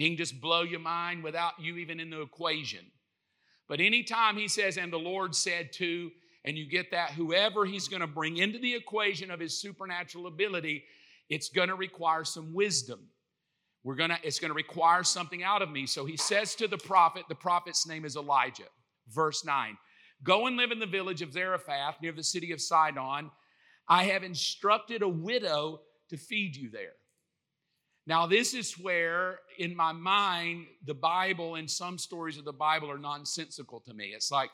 He 0.00 0.08
can 0.08 0.16
just 0.16 0.40
blow 0.40 0.62
your 0.62 0.80
mind 0.80 1.22
without 1.22 1.60
you 1.60 1.76
even 1.76 2.00
in 2.00 2.08
the 2.08 2.22
equation. 2.22 2.86
But 3.68 3.80
anytime 3.80 4.38
he 4.38 4.48
says, 4.48 4.78
and 4.78 4.90
the 4.90 4.96
Lord 4.96 5.34
said 5.34 5.74
to, 5.74 6.10
and 6.46 6.56
you 6.56 6.66
get 6.66 6.92
that, 6.92 7.10
whoever 7.10 7.66
he's 7.66 7.86
going 7.86 8.00
to 8.00 8.06
bring 8.06 8.38
into 8.38 8.58
the 8.58 8.74
equation 8.74 9.30
of 9.30 9.38
his 9.38 9.60
supernatural 9.60 10.26
ability, 10.26 10.84
it's 11.28 11.50
going 11.50 11.68
to 11.68 11.74
require 11.74 12.24
some 12.24 12.54
wisdom. 12.54 13.00
We're 13.84 13.94
gonna, 13.94 14.18
it's 14.22 14.38
going 14.38 14.48
to 14.48 14.54
require 14.54 15.02
something 15.02 15.42
out 15.42 15.60
of 15.60 15.70
me. 15.70 15.84
So 15.84 16.06
he 16.06 16.16
says 16.16 16.54
to 16.54 16.66
the 16.66 16.78
prophet, 16.78 17.24
the 17.28 17.34
prophet's 17.34 17.86
name 17.86 18.06
is 18.06 18.16
Elijah. 18.16 18.70
Verse 19.10 19.44
9 19.44 19.76
Go 20.22 20.46
and 20.46 20.56
live 20.56 20.70
in 20.70 20.78
the 20.78 20.86
village 20.86 21.20
of 21.20 21.34
Zarephath 21.34 22.00
near 22.00 22.12
the 22.12 22.24
city 22.24 22.52
of 22.52 22.62
Sidon. 22.62 23.30
I 23.86 24.04
have 24.04 24.24
instructed 24.24 25.02
a 25.02 25.08
widow 25.08 25.82
to 26.08 26.16
feed 26.16 26.56
you 26.56 26.70
there. 26.70 26.94
Now, 28.10 28.26
this 28.26 28.54
is 28.54 28.76
where, 28.76 29.38
in 29.56 29.76
my 29.76 29.92
mind, 29.92 30.66
the 30.84 30.94
Bible 30.94 31.54
and 31.54 31.70
some 31.70 31.96
stories 31.96 32.38
of 32.38 32.44
the 32.44 32.52
Bible 32.52 32.90
are 32.90 32.98
nonsensical 32.98 33.78
to 33.86 33.94
me. 33.94 34.06
It's 34.06 34.32
like, 34.32 34.50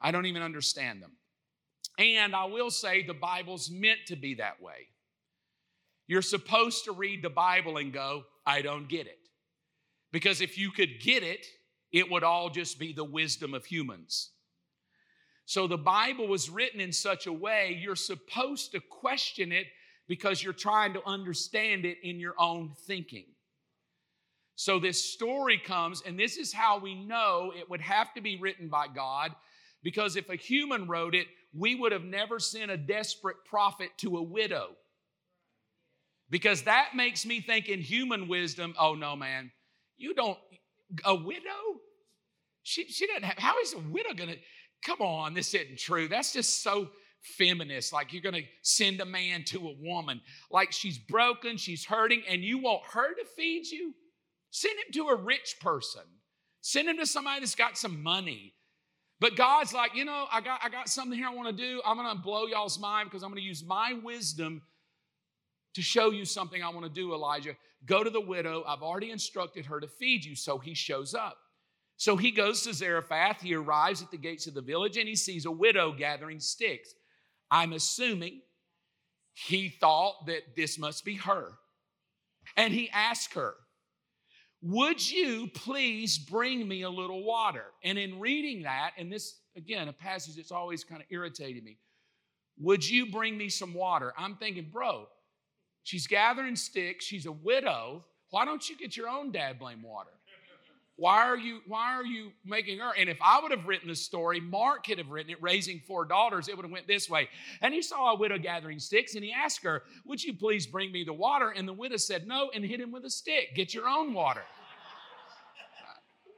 I 0.00 0.12
don't 0.12 0.26
even 0.26 0.42
understand 0.42 1.02
them. 1.02 1.10
And 1.98 2.36
I 2.36 2.44
will 2.44 2.70
say 2.70 3.02
the 3.02 3.12
Bible's 3.12 3.68
meant 3.68 3.98
to 4.06 4.14
be 4.14 4.34
that 4.34 4.62
way. 4.62 4.86
You're 6.06 6.22
supposed 6.22 6.84
to 6.84 6.92
read 6.92 7.24
the 7.24 7.30
Bible 7.30 7.78
and 7.78 7.92
go, 7.92 8.26
I 8.46 8.62
don't 8.62 8.88
get 8.88 9.08
it. 9.08 9.18
Because 10.12 10.40
if 10.40 10.56
you 10.56 10.70
could 10.70 11.00
get 11.00 11.24
it, 11.24 11.44
it 11.90 12.08
would 12.08 12.22
all 12.22 12.48
just 12.48 12.78
be 12.78 12.92
the 12.92 13.02
wisdom 13.02 13.54
of 13.54 13.64
humans. 13.64 14.30
So 15.46 15.66
the 15.66 15.76
Bible 15.76 16.28
was 16.28 16.48
written 16.48 16.80
in 16.80 16.92
such 16.92 17.26
a 17.26 17.32
way, 17.32 17.76
you're 17.82 17.96
supposed 17.96 18.70
to 18.70 18.80
question 18.80 19.50
it 19.50 19.66
because 20.08 20.42
you're 20.42 20.52
trying 20.52 20.92
to 20.94 21.06
understand 21.06 21.84
it 21.84 21.98
in 22.02 22.20
your 22.20 22.34
own 22.38 22.72
thinking. 22.86 23.26
So 24.56 24.78
this 24.78 25.12
story 25.12 25.58
comes, 25.58 26.02
and 26.06 26.18
this 26.18 26.36
is 26.36 26.52
how 26.52 26.78
we 26.78 26.94
know 26.94 27.52
it 27.56 27.68
would 27.68 27.80
have 27.80 28.14
to 28.14 28.20
be 28.20 28.36
written 28.36 28.68
by 28.68 28.86
God, 28.86 29.32
because 29.82 30.16
if 30.16 30.28
a 30.28 30.36
human 30.36 30.86
wrote 30.86 31.14
it, 31.14 31.26
we 31.52 31.74
would 31.74 31.92
have 31.92 32.04
never 32.04 32.38
sent 32.38 32.70
a 32.70 32.76
desperate 32.76 33.36
prophet 33.48 33.90
to 33.98 34.16
a 34.16 34.22
widow. 34.22 34.70
Because 36.30 36.62
that 36.62 36.90
makes 36.94 37.26
me 37.26 37.40
think 37.40 37.68
in 37.68 37.80
human 37.80 38.28
wisdom, 38.28 38.74
oh 38.78 38.94
no, 38.94 39.14
man, 39.16 39.50
you 39.96 40.14
don't, 40.14 40.38
a 41.04 41.14
widow? 41.14 41.40
She, 42.62 42.86
she 42.86 43.06
doesn't 43.06 43.24
have, 43.24 43.38
how 43.38 43.58
is 43.60 43.74
a 43.74 43.78
widow 43.78 44.14
gonna, 44.14 44.36
come 44.84 45.00
on, 45.00 45.34
this 45.34 45.52
isn't 45.54 45.78
true. 45.78 46.08
That's 46.08 46.32
just 46.32 46.62
so 46.62 46.90
feminist, 47.24 47.92
like 47.92 48.12
you're 48.12 48.22
going 48.22 48.34
to 48.34 48.48
send 48.62 49.00
a 49.00 49.04
man 49.04 49.44
to 49.44 49.68
a 49.68 49.74
woman, 49.80 50.20
like 50.50 50.72
she's 50.72 50.98
broken, 50.98 51.56
she's 51.56 51.84
hurting, 51.84 52.22
and 52.28 52.42
you 52.42 52.58
want 52.58 52.82
her 52.92 53.14
to 53.14 53.24
feed 53.36 53.66
you? 53.66 53.94
Send 54.50 54.74
him 54.78 54.92
to 54.92 55.08
a 55.08 55.16
rich 55.16 55.56
person. 55.60 56.02
Send 56.60 56.88
him 56.88 56.98
to 56.98 57.06
somebody 57.06 57.40
that's 57.40 57.54
got 57.54 57.76
some 57.76 58.02
money. 58.02 58.54
But 59.20 59.36
God's 59.36 59.72
like, 59.72 59.94
you 59.94 60.04
know, 60.04 60.26
I 60.30 60.40
got, 60.40 60.60
I 60.62 60.68
got 60.68 60.88
something 60.88 61.18
here 61.18 61.28
I 61.28 61.34
want 61.34 61.56
to 61.56 61.62
do. 61.62 61.80
I'm 61.84 61.96
going 61.96 62.14
to 62.14 62.22
blow 62.22 62.46
y'all's 62.46 62.78
mind 62.78 63.10
because 63.10 63.22
I'm 63.22 63.30
going 63.30 63.40
to 63.40 63.46
use 63.46 63.64
my 63.64 63.94
wisdom 64.02 64.62
to 65.74 65.82
show 65.82 66.10
you 66.10 66.24
something 66.24 66.62
I 66.62 66.70
want 66.70 66.84
to 66.84 66.92
do, 66.92 67.14
Elijah. 67.14 67.56
Go 67.86 68.04
to 68.04 68.10
the 68.10 68.20
widow. 68.20 68.64
I've 68.66 68.82
already 68.82 69.10
instructed 69.10 69.66
her 69.66 69.80
to 69.80 69.88
feed 69.88 70.24
you. 70.24 70.34
So 70.36 70.58
he 70.58 70.74
shows 70.74 71.14
up. 71.14 71.36
So 71.96 72.16
he 72.16 72.30
goes 72.30 72.62
to 72.62 72.74
Zarephath. 72.74 73.40
He 73.40 73.54
arrives 73.54 74.02
at 74.02 74.10
the 74.10 74.16
gates 74.16 74.46
of 74.46 74.54
the 74.54 74.62
village 74.62 74.96
and 74.96 75.08
he 75.08 75.16
sees 75.16 75.46
a 75.46 75.50
widow 75.50 75.92
gathering 75.92 76.40
sticks. 76.40 76.94
I'm 77.54 77.72
assuming 77.72 78.40
he 79.32 79.68
thought 79.68 80.26
that 80.26 80.56
this 80.56 80.76
must 80.76 81.04
be 81.04 81.14
her. 81.14 81.52
And 82.56 82.74
he 82.74 82.90
asked 82.90 83.34
her, 83.34 83.54
Would 84.60 85.08
you 85.08 85.48
please 85.54 86.18
bring 86.18 86.66
me 86.66 86.82
a 86.82 86.90
little 86.90 87.22
water? 87.22 87.66
And 87.84 87.96
in 87.96 88.18
reading 88.18 88.64
that, 88.64 88.90
and 88.98 89.10
this, 89.10 89.36
again, 89.56 89.86
a 89.86 89.92
passage 89.92 90.34
that's 90.34 90.50
always 90.50 90.82
kind 90.82 91.00
of 91.00 91.06
irritated 91.10 91.62
me, 91.62 91.78
Would 92.58 92.88
you 92.88 93.12
bring 93.12 93.38
me 93.38 93.48
some 93.48 93.72
water? 93.72 94.12
I'm 94.18 94.34
thinking, 94.34 94.68
Bro, 94.72 95.06
she's 95.84 96.08
gathering 96.08 96.56
sticks. 96.56 97.04
She's 97.04 97.26
a 97.26 97.32
widow. 97.32 98.04
Why 98.30 98.44
don't 98.44 98.68
you 98.68 98.76
get 98.76 98.96
your 98.96 99.08
own 99.08 99.30
dad 99.30 99.60
blame 99.60 99.80
water? 99.80 100.10
Why 100.96 101.24
are 101.24 101.36
you 101.36 101.60
why 101.66 101.94
are 101.94 102.04
you 102.04 102.30
making 102.44 102.78
her? 102.78 102.92
And 102.96 103.08
if 103.08 103.18
I 103.20 103.40
would 103.40 103.50
have 103.50 103.66
written 103.66 103.88
the 103.88 103.96
story, 103.96 104.40
Mark 104.40 104.86
could 104.86 104.98
have 104.98 105.08
written 105.08 105.32
it, 105.32 105.42
raising 105.42 105.80
four 105.80 106.04
daughters, 106.04 106.48
it 106.48 106.56
would 106.56 106.64
have 106.64 106.72
went 106.72 106.86
this 106.86 107.10
way. 107.10 107.28
And 107.62 107.74
he 107.74 107.82
saw 107.82 108.12
a 108.12 108.16
widow 108.16 108.38
gathering 108.38 108.78
sticks, 108.78 109.16
and 109.16 109.24
he 109.24 109.32
asked 109.32 109.64
her, 109.64 109.82
Would 110.04 110.22
you 110.22 110.34
please 110.34 110.66
bring 110.66 110.92
me 110.92 111.02
the 111.02 111.12
water? 111.12 111.50
And 111.50 111.66
the 111.66 111.72
widow 111.72 111.96
said 111.96 112.28
no 112.28 112.50
and 112.54 112.64
hit 112.64 112.80
him 112.80 112.92
with 112.92 113.04
a 113.04 113.10
stick. 113.10 113.54
Get 113.56 113.74
your 113.74 113.88
own 113.88 114.14
water. 114.14 114.42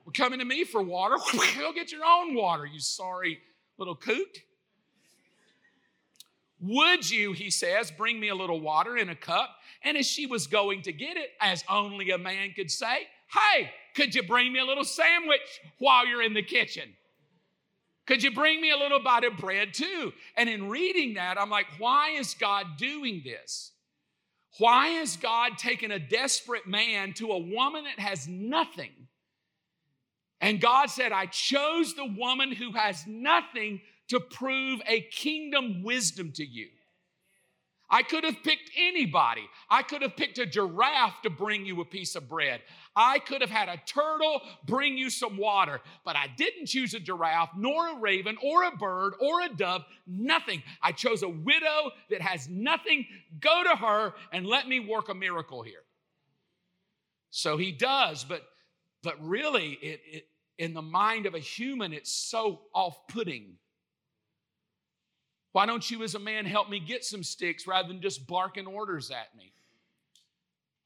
We're 0.07 0.13
coming 0.13 0.39
to 0.39 0.45
me 0.45 0.65
for 0.65 0.81
water. 0.83 1.17
Go 1.59 1.73
get 1.73 1.93
your 1.93 2.05
own 2.07 2.35
water, 2.35 2.65
you 2.65 2.81
sorry 2.81 3.41
little 3.79 3.97
coot. 3.97 4.43
Would 6.61 7.11
you, 7.11 7.33
he 7.33 7.51
says, 7.51 7.91
bring 7.91 8.19
me 8.19 8.29
a 8.29 8.35
little 8.35 8.61
water 8.61 8.97
in 8.97 9.11
a 9.11 9.15
cup? 9.15 9.51
And 9.85 9.97
as 9.97 10.07
she 10.07 10.27
was 10.27 10.47
going 10.47 10.83
to 10.83 10.93
get 10.93 11.17
it, 11.17 11.31
as 11.41 11.63
only 11.69 12.11
a 12.11 12.19
man 12.19 12.53
could 12.55 12.71
say, 12.71 13.09
Hey, 13.29 13.71
could 13.97 14.15
you 14.15 14.23
bring 14.23 14.53
me 14.53 14.61
a 14.61 14.65
little 14.65 14.85
sandwich 14.85 15.61
while 15.79 16.07
you're 16.07 16.23
in 16.23 16.35
the 16.35 16.43
kitchen? 16.43 16.95
Could 18.07 18.23
you 18.23 18.31
bring 18.31 18.61
me 18.61 18.71
a 18.71 18.77
little 18.77 19.03
bite 19.03 19.25
of 19.25 19.37
bread 19.39 19.75
too? 19.75 20.13
And 20.37 20.49
in 20.49 20.69
reading 20.69 21.15
that, 21.15 21.41
I'm 21.41 21.51
like, 21.51 21.67
why 21.79 22.11
is 22.11 22.35
God 22.35 22.77
doing 22.79 23.23
this? 23.25 23.73
Why 24.59 24.89
is 25.01 25.17
God 25.17 25.59
taking 25.59 25.91
a 25.91 25.99
desperate 25.99 26.67
man 26.67 27.15
to 27.15 27.33
a 27.33 27.39
woman 27.39 27.85
that 27.85 27.99
has 27.99 28.29
nothing? 28.29 28.93
And 30.41 30.61
God 30.61 30.87
said, 30.87 31.13
I 31.13 31.27
chose 31.27 31.95
the 31.95 32.07
woman 32.07 32.53
who 32.53 32.73
has 32.73 33.05
nothing 33.07 33.81
to 34.09 34.21
prove 34.21 34.81
a 34.87 35.01
kingdom 35.01 35.83
wisdom 35.83 36.33
to 36.33 36.45
you. 36.47 36.69
I 37.89 38.03
could 38.03 38.25
have 38.25 38.43
picked 38.43 38.71
anybody. 38.77 39.49
I 39.71 39.83
could 39.83 40.03
have 40.03 40.17
picked 40.17 40.39
a 40.39 40.47
giraffe 40.47 41.23
to 41.23 41.31
bring 41.31 41.65
you 41.65 41.81
a 41.81 41.85
piece 41.85 42.17
of 42.17 42.29
bread. 42.29 42.61
I 42.97 43.19
could 43.19 43.43
have 43.43 43.51
had 43.51 43.69
a 43.69 43.81
turtle 43.85 44.41
bring 44.65 44.97
you 44.97 45.11
some 45.11 45.37
water, 45.37 45.81
but 46.05 46.17
I 46.17 46.29
didn't 46.37 46.67
choose 46.67 46.95
a 46.95 47.01
giraffe, 47.01 47.51
nor 47.57 47.91
a 47.91 48.01
raven, 48.01 48.39
or 48.43 48.65
a 48.65 48.75
bird, 48.75 49.13
or 49.21 49.43
a 49.43 49.49
dove, 49.49 49.85
nothing. 50.07 50.63
I 50.83 50.93
chose 50.93 51.23
a 51.23 51.29
widow 51.29 51.93
that 52.11 52.23
has 52.23 52.49
nothing. 52.49 53.07
Go 53.39 53.63
to 53.65 53.77
her 53.77 54.15
and 54.33 54.47
let 54.47 54.67
me 54.67 54.81
work 54.81 55.11
a 55.11 55.15
miracle 55.15 55.63
here. 55.63 55.85
So 57.31 57.57
he 57.57 57.73
does, 57.73 58.25
but 58.25 58.43
but 59.03 59.25
really, 59.25 59.79
it, 59.83 60.01
it 60.11 60.29
in 60.59 60.75
the 60.75 60.83
mind 60.83 61.27
of 61.27 61.35
a 61.35 61.39
human, 61.39 61.93
it's 61.93 62.11
so 62.11 62.63
off-putting 62.75 63.59
why 65.57 65.65
don't 65.65 65.91
you, 65.91 66.03
as 66.03 66.15
a 66.15 66.19
man, 66.19 66.45
help 66.45 66.69
me 66.69 66.79
get 66.79 67.03
some 67.03 67.23
sticks 67.23 67.67
rather 67.67 67.89
than 67.89 68.03
just 68.03 68.27
barking 68.27 68.67
orders 68.67 69.11
at 69.11 69.35
me? 69.35 69.55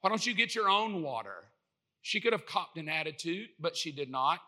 Why 0.00 0.10
don't 0.10 0.24
you 0.24 0.32
get 0.32 0.54
your 0.54 0.70
own 0.70 1.02
water? 1.02 1.49
She 2.02 2.20
could 2.20 2.32
have 2.32 2.46
copped 2.46 2.78
an 2.78 2.88
attitude, 2.88 3.48
but 3.58 3.76
she 3.76 3.92
did 3.92 4.10
not. 4.10 4.40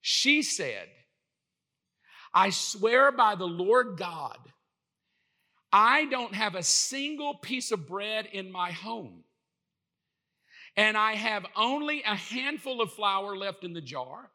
She 0.00 0.42
said, 0.42 0.88
I 2.34 2.50
swear 2.50 3.12
by 3.12 3.34
the 3.34 3.46
Lord 3.46 3.96
God, 3.96 4.38
I 5.72 6.04
don't 6.06 6.34
have 6.34 6.54
a 6.54 6.62
single 6.62 7.34
piece 7.34 7.72
of 7.72 7.86
bread 7.86 8.28
in 8.32 8.52
my 8.52 8.72
home. 8.72 9.24
And 10.76 10.96
I 10.96 11.14
have 11.14 11.46
only 11.56 12.02
a 12.02 12.14
handful 12.14 12.80
of 12.80 12.92
flour 12.92 13.36
left 13.36 13.64
in 13.64 13.72
the 13.72 13.80
jar 13.80 14.30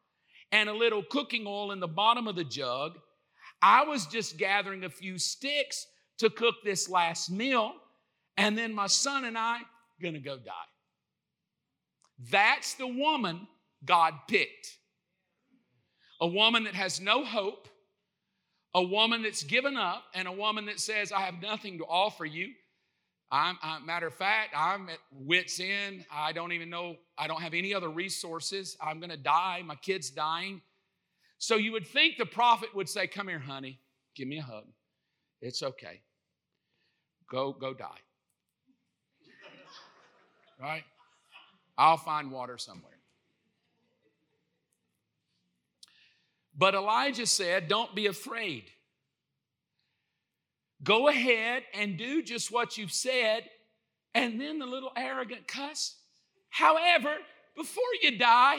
and 0.52 0.68
a 0.68 0.74
little 0.74 1.02
cooking 1.02 1.46
oil 1.46 1.72
in 1.72 1.80
the 1.80 1.88
bottom 1.88 2.26
of 2.26 2.36
the 2.36 2.44
jug. 2.44 2.98
I 3.60 3.84
was 3.84 4.06
just 4.06 4.38
gathering 4.38 4.84
a 4.84 4.90
few 4.90 5.18
sticks 5.18 5.86
to 6.18 6.30
cook 6.30 6.56
this 6.64 6.88
last 6.88 7.30
meal, 7.30 7.72
and 8.36 8.56
then 8.56 8.74
my 8.74 8.86
son 8.86 9.24
and 9.24 9.36
I 9.36 9.60
gonna 10.00 10.20
go 10.20 10.36
die. 10.38 10.52
That's 12.30 12.74
the 12.74 12.86
woman 12.86 13.46
God 13.84 14.14
picked. 14.26 14.76
A 16.20 16.26
woman 16.26 16.64
that 16.64 16.74
has 16.74 17.00
no 17.00 17.24
hope, 17.24 17.68
a 18.74 18.82
woman 18.82 19.22
that's 19.22 19.44
given 19.44 19.76
up, 19.76 20.02
and 20.14 20.26
a 20.26 20.32
woman 20.32 20.66
that 20.66 20.80
says, 20.80 21.12
I 21.12 21.20
have 21.20 21.40
nothing 21.40 21.78
to 21.78 21.84
offer 21.84 22.24
you. 22.24 22.48
I'm, 23.30 23.58
I, 23.62 23.78
matter 23.80 24.06
of 24.06 24.14
fact, 24.14 24.54
I'm 24.56 24.88
at 24.88 24.98
wits' 25.12 25.60
end. 25.60 26.04
I 26.10 26.32
don't 26.32 26.52
even 26.52 26.70
know, 26.70 26.96
I 27.16 27.26
don't 27.26 27.42
have 27.42 27.54
any 27.54 27.74
other 27.74 27.90
resources. 27.90 28.76
I'm 28.80 29.00
gonna 29.00 29.18
die. 29.18 29.62
My 29.64 29.76
kid's 29.76 30.10
dying. 30.10 30.62
So 31.36 31.56
you 31.56 31.72
would 31.72 31.86
think 31.86 32.16
the 32.16 32.26
prophet 32.26 32.74
would 32.74 32.88
say, 32.88 33.06
Come 33.06 33.28
here, 33.28 33.38
honey, 33.38 33.78
give 34.16 34.26
me 34.26 34.38
a 34.38 34.42
hug. 34.42 34.64
It's 35.40 35.62
okay. 35.62 36.00
Go, 37.30 37.52
go 37.52 37.74
die. 37.74 38.00
right? 40.60 40.84
I'll 41.78 41.96
find 41.96 42.30
water 42.30 42.58
somewhere. 42.58 42.98
But 46.54 46.74
Elijah 46.74 47.26
said, 47.26 47.68
Don't 47.68 47.94
be 47.94 48.06
afraid. 48.06 48.64
Go 50.82 51.08
ahead 51.08 51.62
and 51.72 51.96
do 51.96 52.22
just 52.22 52.52
what 52.52 52.76
you've 52.76 52.92
said. 52.92 53.44
And 54.14 54.40
then 54.40 54.58
the 54.58 54.66
little 54.66 54.92
arrogant 54.96 55.46
cuss. 55.46 55.96
However, 56.50 57.14
before 57.56 57.84
you 58.02 58.18
die, 58.18 58.58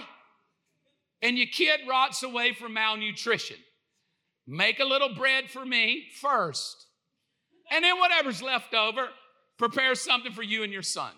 and 1.22 1.38
your 1.38 1.48
kid 1.48 1.82
rots 1.88 2.24
away 2.24 2.54
from 2.54 2.74
malnutrition. 2.74 3.58
Make 4.48 4.80
a 4.80 4.86
little 4.86 5.14
bread 5.14 5.50
for 5.50 5.66
me 5.66 6.08
first. 6.22 6.88
And 7.72 7.84
then 7.84 8.00
whatever's 8.00 8.42
left 8.42 8.74
over, 8.74 9.10
prepare 9.58 9.96
something 9.96 10.32
for 10.32 10.44
you 10.44 10.64
and 10.64 10.74
your 10.74 10.82
son. 10.82 11.12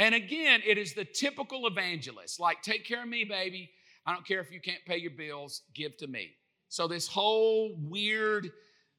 And 0.00 0.14
again, 0.14 0.62
it 0.66 0.78
is 0.78 0.94
the 0.94 1.04
typical 1.04 1.66
evangelist 1.66 2.40
like, 2.40 2.62
take 2.62 2.86
care 2.86 3.02
of 3.02 3.08
me, 3.08 3.24
baby. 3.24 3.70
I 4.06 4.14
don't 4.14 4.26
care 4.26 4.40
if 4.40 4.50
you 4.50 4.58
can't 4.58 4.82
pay 4.86 4.96
your 4.96 5.10
bills, 5.10 5.60
give 5.74 5.94
to 5.98 6.06
me. 6.06 6.30
So, 6.70 6.88
this 6.88 7.06
whole 7.06 7.76
weird 7.78 8.50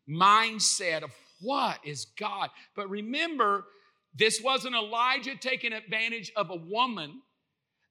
mindset 0.07 1.01
of 1.01 1.09
what 1.41 1.79
is 1.83 2.05
God? 2.19 2.51
But 2.75 2.87
remember, 2.87 3.65
this 4.13 4.41
wasn't 4.43 4.75
Elijah 4.75 5.35
taking 5.35 5.73
advantage 5.73 6.31
of 6.35 6.51
a 6.51 6.55
woman 6.55 7.21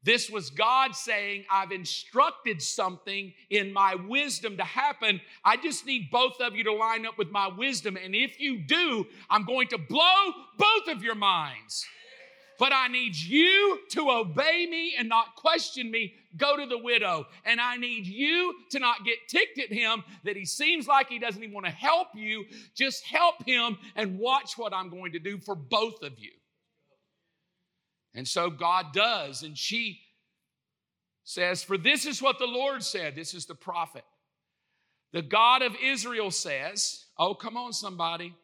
this 0.03 0.31
was 0.31 0.49
God 0.49 0.95
saying, 0.95 1.45
I've 1.51 1.73
instructed 1.73 2.63
something 2.63 3.35
in 3.51 3.73
my 3.73 3.97
wisdom 3.97 4.57
to 4.57 4.65
happen. 4.65 5.21
I 5.45 5.59
just 5.59 5.85
need 5.85 6.11
both 6.11 6.41
of 6.41 6.57
you 6.57 6.65
to 6.65 6.73
line 6.73 7.05
up 7.05 7.19
with 7.19 7.31
my 7.31 7.49
wisdom. 7.49 7.99
And 8.03 8.15
if 8.15 8.41
you 8.41 8.61
do, 8.61 9.07
I'm 9.29 9.45
going 9.45 9.69
to 9.69 9.79
blow 9.79 10.33
both 10.57 10.89
of 10.89 11.03
your 11.03 11.15
minds. 11.15 11.85
But 12.61 12.75
I 12.75 12.89
need 12.89 13.17
you 13.17 13.79
to 13.93 14.11
obey 14.11 14.67
me 14.71 14.95
and 14.99 15.09
not 15.09 15.35
question 15.35 15.91
me. 15.91 16.13
Go 16.37 16.59
to 16.59 16.67
the 16.67 16.77
widow. 16.77 17.27
And 17.47 17.59
I 17.59 17.79
need 17.79 18.07
you 18.07 18.55
to 18.73 18.79
not 18.79 19.03
get 19.03 19.17
ticked 19.29 19.59
at 19.59 19.73
him 19.73 20.05
that 20.25 20.37
he 20.37 20.45
seems 20.45 20.87
like 20.87 21.09
he 21.09 21.19
doesn't 21.19 21.43
even 21.43 21.55
want 21.55 21.65
to 21.65 21.73
help 21.73 22.09
you. 22.15 22.45
Just 22.75 23.03
help 23.07 23.47
him 23.47 23.79
and 23.97 24.19
watch 24.19 24.59
what 24.59 24.75
I'm 24.75 24.91
going 24.91 25.13
to 25.13 25.19
do 25.19 25.39
for 25.39 25.55
both 25.55 26.03
of 26.03 26.19
you. 26.19 26.33
And 28.15 28.29
so 28.29 28.51
God 28.51 28.93
does. 28.93 29.43
And 29.43 29.57
she 29.57 30.03
says, 31.25 31.63
For 31.63 31.79
this 31.79 32.05
is 32.05 32.21
what 32.21 32.39
the 32.39 32.47
Lord 32.47 32.83
said. 32.83 33.17
This 33.17 33.33
is 33.33 33.47
the 33.47 33.55
prophet. 33.55 34.05
The 35.15 35.23
God 35.23 35.63
of 35.63 35.75
Israel 35.83 36.31
says, 36.31 37.07
Oh, 37.19 37.33
come 37.33 37.57
on, 37.57 37.73
somebody. 37.73 38.35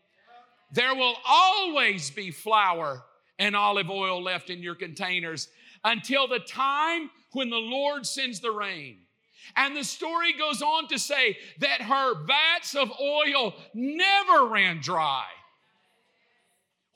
There 0.73 0.95
will 0.95 1.17
always 1.27 2.11
be 2.11 2.31
flour 2.31 3.05
and 3.39 3.57
olive 3.57 3.91
oil 3.91 4.23
left 4.23 4.51
in 4.51 4.63
your 4.63 4.75
containers 4.75 5.49
until 5.85 6.27
the 6.27 6.39
time 6.41 7.11
when 7.33 7.51
the 7.51 7.57
Lord 7.57 8.07
sends 8.07 8.41
the 8.41 8.51
rain. 8.51 8.99
And 9.55 9.77
the 9.77 9.85
story 9.85 10.33
goes 10.33 10.63
on 10.63 10.89
to 10.89 10.99
say 10.99 11.37
that 11.61 11.83
her 11.83 12.25
vats 12.25 12.75
of 12.75 12.91
oil 13.01 13.55
never 13.75 14.47
ran 14.47 14.81
dry. 14.81 15.27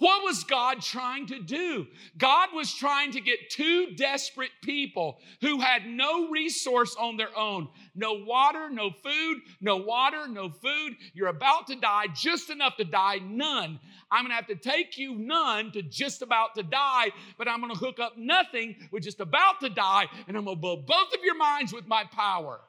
What 0.01 0.25
was 0.25 0.45
God 0.45 0.81
trying 0.81 1.27
to 1.27 1.39
do? 1.39 1.87
God 2.17 2.49
was 2.55 2.73
trying 2.73 3.13
to 3.13 3.21
get 3.21 3.51
two 3.51 3.89
desperate 3.97 4.51
people 4.63 5.19
who 5.43 5.61
had 5.61 5.87
no 5.87 6.31
resource 6.31 6.97
on 6.99 7.19
their 7.19 7.37
own 7.37 7.69
no 7.95 8.15
water, 8.15 8.71
no 8.71 8.91
food, 8.91 9.43
no 9.61 9.77
water, 9.77 10.27
no 10.27 10.49
food. 10.49 10.97
You're 11.13 11.29
about 11.29 11.67
to 11.67 11.77
die, 11.77 12.07
just 12.15 12.49
enough 12.49 12.79
to 12.79 12.85
die, 12.85 13.19
none. 13.23 13.79
I'm 14.11 14.25
gonna 14.25 14.35
have 14.35 14.47
to 14.47 14.55
take 14.55 14.97
you 14.97 15.17
none 15.17 15.71
to 15.73 15.83
just 15.83 16.23
about 16.23 16.55
to 16.55 16.63
die, 16.63 17.13
but 17.37 17.47
I'm 17.47 17.61
gonna 17.61 17.75
hook 17.75 18.01
up 18.01 18.17
nothing 18.17 18.77
with 18.91 19.03
just 19.03 19.21
about 19.21 19.61
to 19.61 19.69
die, 19.69 20.07
and 20.27 20.35
I'm 20.35 20.47
gonna 20.47 20.57
blow 20.57 20.77
both 20.77 21.13
of 21.13 21.23
your 21.23 21.37
minds 21.37 21.75
with 21.75 21.87
my 21.87 22.05
power. 22.05 22.61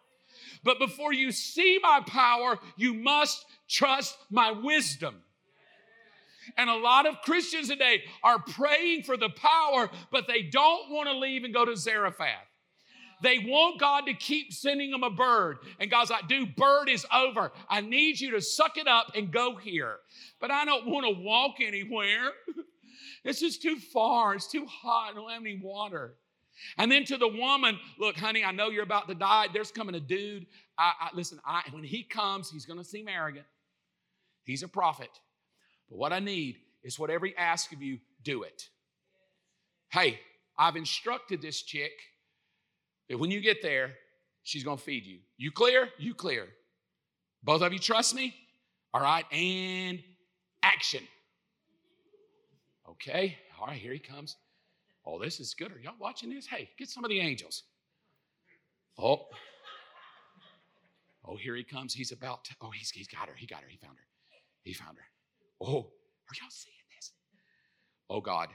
But 0.65 0.79
before 0.79 1.13
you 1.13 1.31
see 1.31 1.79
my 1.81 2.01
power, 2.05 2.59
you 2.75 2.93
must 2.93 3.45
trust 3.69 4.17
my 4.29 4.51
wisdom. 4.51 5.23
And 6.57 6.69
a 6.69 6.75
lot 6.75 7.05
of 7.05 7.21
Christians 7.21 7.69
today 7.69 8.03
are 8.23 8.39
praying 8.39 9.03
for 9.03 9.17
the 9.17 9.29
power, 9.29 9.89
but 10.11 10.27
they 10.27 10.43
don't 10.43 10.91
want 10.91 11.07
to 11.09 11.17
leave 11.17 11.43
and 11.43 11.53
go 11.53 11.65
to 11.65 11.75
Zarephath. 11.75 12.47
they 13.21 13.39
want 13.39 13.79
God 13.79 14.05
to 14.07 14.13
keep 14.13 14.51
sending 14.51 14.91
them 14.91 15.03
a 15.03 15.09
bird. 15.09 15.57
And 15.79 15.91
God's 15.91 16.09
like, 16.09 16.27
dude, 16.27 16.55
bird 16.55 16.89
is 16.89 17.05
over. 17.13 17.51
I 17.69 17.81
need 17.81 18.19
you 18.19 18.31
to 18.31 18.41
suck 18.41 18.77
it 18.77 18.87
up 18.87 19.11
and 19.15 19.31
go 19.31 19.55
here. 19.55 19.97
But 20.39 20.51
I 20.51 20.65
don't 20.65 20.87
want 20.87 21.05
to 21.05 21.21
walk 21.21 21.55
anywhere. 21.61 22.31
this 23.23 23.41
is 23.41 23.59
too 23.59 23.77
far. 23.77 24.33
It's 24.33 24.47
too 24.47 24.65
hot. 24.65 25.11
I 25.11 25.15
don't 25.15 25.29
have 25.29 25.41
any 25.41 25.59
water. 25.61 26.15
And 26.77 26.91
then 26.91 27.05
to 27.05 27.17
the 27.17 27.27
woman, 27.27 27.79
look, 27.99 28.17
honey, 28.17 28.43
I 28.43 28.51
know 28.51 28.69
you're 28.69 28.83
about 28.83 29.07
to 29.07 29.15
die. 29.15 29.47
There's 29.53 29.71
coming 29.71 29.95
a 29.95 29.99
dude. 29.99 30.45
I, 30.77 30.93
I 30.99 31.09
listen, 31.13 31.39
I, 31.45 31.63
when 31.71 31.83
he 31.83 32.03
comes, 32.03 32.49
he's 32.49 32.65
going 32.65 32.79
to 32.79 32.85
seem 32.85 33.07
arrogant. 33.07 33.45
He's 34.43 34.63
a 34.63 34.67
prophet. 34.67 35.09
But 35.91 35.99
what 35.99 36.13
I 36.13 36.19
need 36.19 36.55
is 36.83 36.97
whatever 36.97 37.25
he 37.27 37.35
asks 37.35 37.71
of 37.73 37.81
you, 37.83 37.99
do 38.23 38.43
it. 38.43 38.69
Hey, 39.91 40.19
I've 40.57 40.77
instructed 40.77 41.41
this 41.41 41.61
chick 41.61 41.91
that 43.09 43.19
when 43.19 43.29
you 43.29 43.41
get 43.41 43.61
there, 43.61 43.91
she's 44.43 44.63
to 44.63 44.77
feed 44.77 45.05
you. 45.05 45.19
You 45.37 45.51
clear? 45.51 45.89
You 45.99 46.13
clear. 46.13 46.47
Both 47.43 47.61
of 47.61 47.73
you 47.73 47.79
trust 47.79 48.15
me? 48.15 48.33
All 48.93 49.01
right, 49.01 49.25
and 49.33 50.01
action. 50.63 51.03
Okay, 52.89 53.37
all 53.59 53.67
right, 53.67 53.77
here 53.77 53.93
he 53.93 53.99
comes. 53.99 54.37
Oh, 55.05 55.19
this 55.19 55.39
is 55.39 55.53
good. 55.53 55.71
Are 55.71 55.79
y'all 55.79 55.93
watching 55.99 56.29
this? 56.29 56.45
Hey, 56.45 56.69
get 56.77 56.89
some 56.89 57.03
of 57.03 57.09
the 57.09 57.19
angels. 57.19 57.63
Oh. 58.97 59.27
Oh, 61.25 61.35
here 61.35 61.55
he 61.55 61.63
comes. 61.63 61.93
He's 61.93 62.11
about 62.11 62.45
to. 62.45 62.55
Oh, 62.61 62.69
he's, 62.69 62.91
he's 62.91 63.07
got 63.07 63.27
her. 63.27 63.35
He 63.35 63.45
got 63.45 63.61
her. 63.61 63.67
He 63.67 63.77
found 63.77 63.97
her. 63.97 64.03
He 64.63 64.73
found 64.73 64.97
her. 64.97 65.03
Oh, 65.61 65.77
are 65.77 66.35
y'all 66.39 66.49
seeing 66.49 66.75
this? 66.95 67.11
Oh, 68.09 68.21
God. 68.21 68.49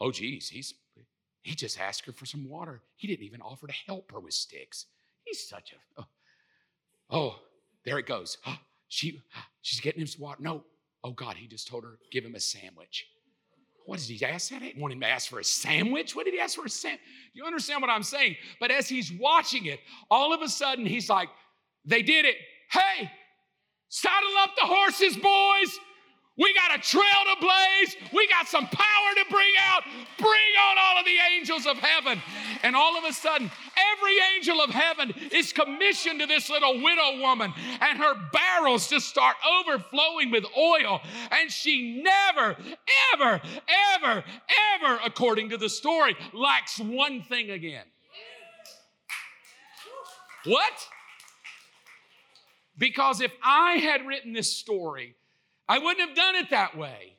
Oh, 0.00 0.10
geez. 0.10 0.48
He's 0.48 0.74
he 1.44 1.54
just 1.54 1.78
asked 1.78 2.06
her 2.06 2.12
for 2.12 2.24
some 2.24 2.48
water. 2.48 2.80
He 2.96 3.06
didn't 3.06 3.24
even 3.24 3.42
offer 3.42 3.66
to 3.66 3.72
help 3.86 4.10
her 4.12 4.18
with 4.18 4.32
sticks. 4.32 4.86
He's 5.24 5.46
such 5.46 5.72
a. 5.72 6.00
Oh, 6.00 6.06
oh 7.10 7.38
there 7.84 7.98
it 7.98 8.06
goes. 8.06 8.38
Oh, 8.46 8.58
she, 8.88 9.22
she's 9.60 9.80
getting 9.80 10.00
him 10.00 10.06
some 10.06 10.22
water. 10.22 10.42
No. 10.42 10.64
Oh, 11.04 11.12
God, 11.12 11.36
he 11.36 11.46
just 11.46 11.68
told 11.68 11.84
her, 11.84 11.98
give 12.10 12.24
him 12.24 12.34
a 12.34 12.40
sandwich. 12.40 13.06
What 13.84 13.98
did 13.98 14.08
he 14.08 14.24
ask 14.24 14.48
that? 14.48 14.62
I 14.62 14.66
didn't 14.66 14.80
want 14.80 14.94
him 14.94 15.00
to 15.00 15.06
ask 15.06 15.28
for 15.28 15.38
a 15.38 15.44
sandwich. 15.44 16.16
What 16.16 16.24
did 16.24 16.32
he 16.32 16.40
ask 16.40 16.56
for 16.56 16.64
a 16.64 16.70
sandwich? 16.70 17.02
You 17.34 17.44
understand 17.44 17.82
what 17.82 17.90
I'm 17.90 18.02
saying? 18.02 18.36
But 18.58 18.70
as 18.70 18.88
he's 18.88 19.12
watching 19.12 19.66
it, 19.66 19.80
all 20.10 20.32
of 20.32 20.40
a 20.40 20.48
sudden 20.48 20.86
he's 20.86 21.10
like, 21.10 21.28
they 21.84 22.00
did 22.02 22.24
it. 22.24 22.36
Hey, 22.70 23.10
saddle 23.90 24.30
up 24.38 24.52
the 24.58 24.66
horses, 24.66 25.14
boys. 25.16 25.78
We 26.36 26.52
got 26.52 26.76
a 26.76 26.82
trail 26.82 27.02
to 27.02 27.40
blaze. 27.40 27.96
We 28.12 28.26
got 28.26 28.48
some 28.48 28.66
power 28.66 29.14
to 29.16 29.24
bring 29.30 29.52
out. 29.68 29.84
Bring 30.18 30.30
on 30.68 30.76
all 30.78 30.98
of 30.98 31.04
the 31.04 31.16
angels 31.32 31.64
of 31.64 31.78
heaven. 31.78 32.20
And 32.64 32.74
all 32.74 32.98
of 32.98 33.04
a 33.04 33.12
sudden, 33.12 33.50
every 33.94 34.16
angel 34.34 34.60
of 34.60 34.70
heaven 34.70 35.14
is 35.30 35.52
commissioned 35.52 36.18
to 36.20 36.26
this 36.26 36.50
little 36.50 36.82
widow 36.82 37.20
woman, 37.20 37.52
and 37.80 37.98
her 37.98 38.14
barrels 38.32 38.88
just 38.88 39.08
start 39.08 39.36
overflowing 39.60 40.32
with 40.32 40.44
oil. 40.58 41.00
And 41.30 41.52
she 41.52 42.02
never, 42.02 42.56
ever, 43.12 43.40
ever, 43.94 44.24
ever, 44.74 45.00
according 45.04 45.50
to 45.50 45.56
the 45.56 45.68
story, 45.68 46.16
lacks 46.32 46.80
one 46.80 47.22
thing 47.22 47.50
again. 47.50 47.84
What? 50.46 50.88
Because 52.76 53.20
if 53.20 53.32
I 53.42 53.74
had 53.74 54.04
written 54.04 54.32
this 54.32 54.56
story, 54.56 55.14
I 55.68 55.78
wouldn't 55.78 56.06
have 56.06 56.16
done 56.16 56.36
it 56.36 56.50
that 56.50 56.76
way. 56.76 57.16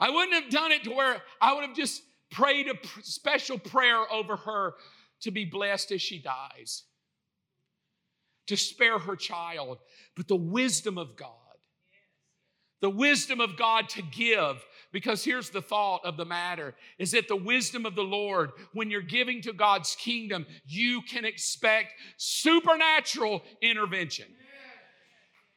I 0.00 0.10
wouldn't 0.10 0.42
have 0.42 0.52
done 0.52 0.72
it 0.72 0.84
to 0.84 0.90
where 0.90 1.22
I 1.40 1.54
would 1.54 1.64
have 1.64 1.76
just 1.76 2.02
prayed 2.30 2.68
a 2.68 2.74
special 3.02 3.58
prayer 3.58 4.10
over 4.12 4.36
her 4.36 4.74
to 5.20 5.30
be 5.30 5.44
blessed 5.44 5.92
as 5.92 6.02
she 6.02 6.18
dies, 6.18 6.82
to 8.48 8.56
spare 8.56 8.98
her 8.98 9.16
child. 9.16 9.78
But 10.16 10.28
the 10.28 10.36
wisdom 10.36 10.98
of 10.98 11.16
God, 11.16 11.30
the 12.80 12.90
wisdom 12.90 13.40
of 13.40 13.56
God 13.56 13.88
to 13.90 14.02
give, 14.02 14.62
because 14.92 15.24
here's 15.24 15.50
the 15.50 15.62
thought 15.62 16.04
of 16.04 16.16
the 16.16 16.24
matter 16.24 16.74
is 16.98 17.12
that 17.12 17.28
the 17.28 17.36
wisdom 17.36 17.86
of 17.86 17.94
the 17.94 18.02
Lord, 18.02 18.50
when 18.74 18.90
you're 18.90 19.00
giving 19.00 19.40
to 19.42 19.52
God's 19.52 19.94
kingdom, 19.94 20.44
you 20.66 21.02
can 21.02 21.24
expect 21.24 21.94
supernatural 22.16 23.42
intervention. 23.62 24.26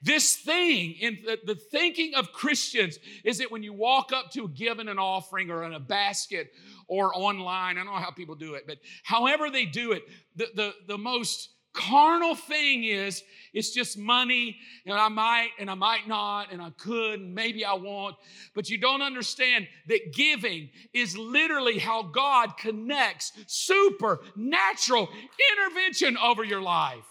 This 0.02 0.36
thing, 0.36 0.94
in 1.00 1.18
the, 1.46 1.56
thinking 1.56 2.14
of 2.14 2.32
Christians 2.32 3.00
is 3.24 3.40
that 3.40 3.52
when 3.52 3.64
you 3.64 3.74
walk 3.74 4.12
up 4.14 4.30
to 4.32 4.46
a 4.46 4.48
given 4.48 4.90
an 4.90 5.00
offering 5.00 5.50
or 5.50 5.64
in 5.64 5.74
a 5.74 5.80
basket 5.80 6.52
or 6.88 7.12
online, 7.18 7.78
I 7.78 7.84
don't 7.84 7.94
know 7.94 8.00
how 8.00 8.12
people 8.12 8.36
do 8.36 8.54
it, 8.54 8.66
but 8.68 8.78
however 9.04 9.50
they 9.50 9.66
do 9.66 9.94
it, 9.94 10.04
the, 10.36 10.48
the, 10.56 10.74
the 10.88 10.98
most 11.00 11.50
carnal 11.74 12.36
thing 12.36 12.84
is 12.84 13.24
it's 13.54 13.72
just 13.72 13.98
money 13.98 14.58
and 14.86 14.96
I 14.96 15.10
might 15.10 15.50
and 15.60 15.70
I 15.70 15.76
might 15.76 16.08
not 16.08 16.52
and 16.52 16.62
I 16.62 16.72
could 16.72 17.20
and 17.20 17.34
maybe 17.34 17.66
I 17.66 17.74
won't. 17.74 18.16
But 18.54 18.70
you 18.70 18.78
don't 18.78 19.02
understand 19.02 19.68
that 19.88 20.14
giving 20.14 20.70
is 20.94 21.18
literally 21.18 21.80
how 21.80 22.04
God 22.04 22.58
connects 22.58 23.34
supernatural 23.48 25.10
intervention 25.54 26.18
over 26.18 26.44
your 26.44 26.62
life. 26.62 27.06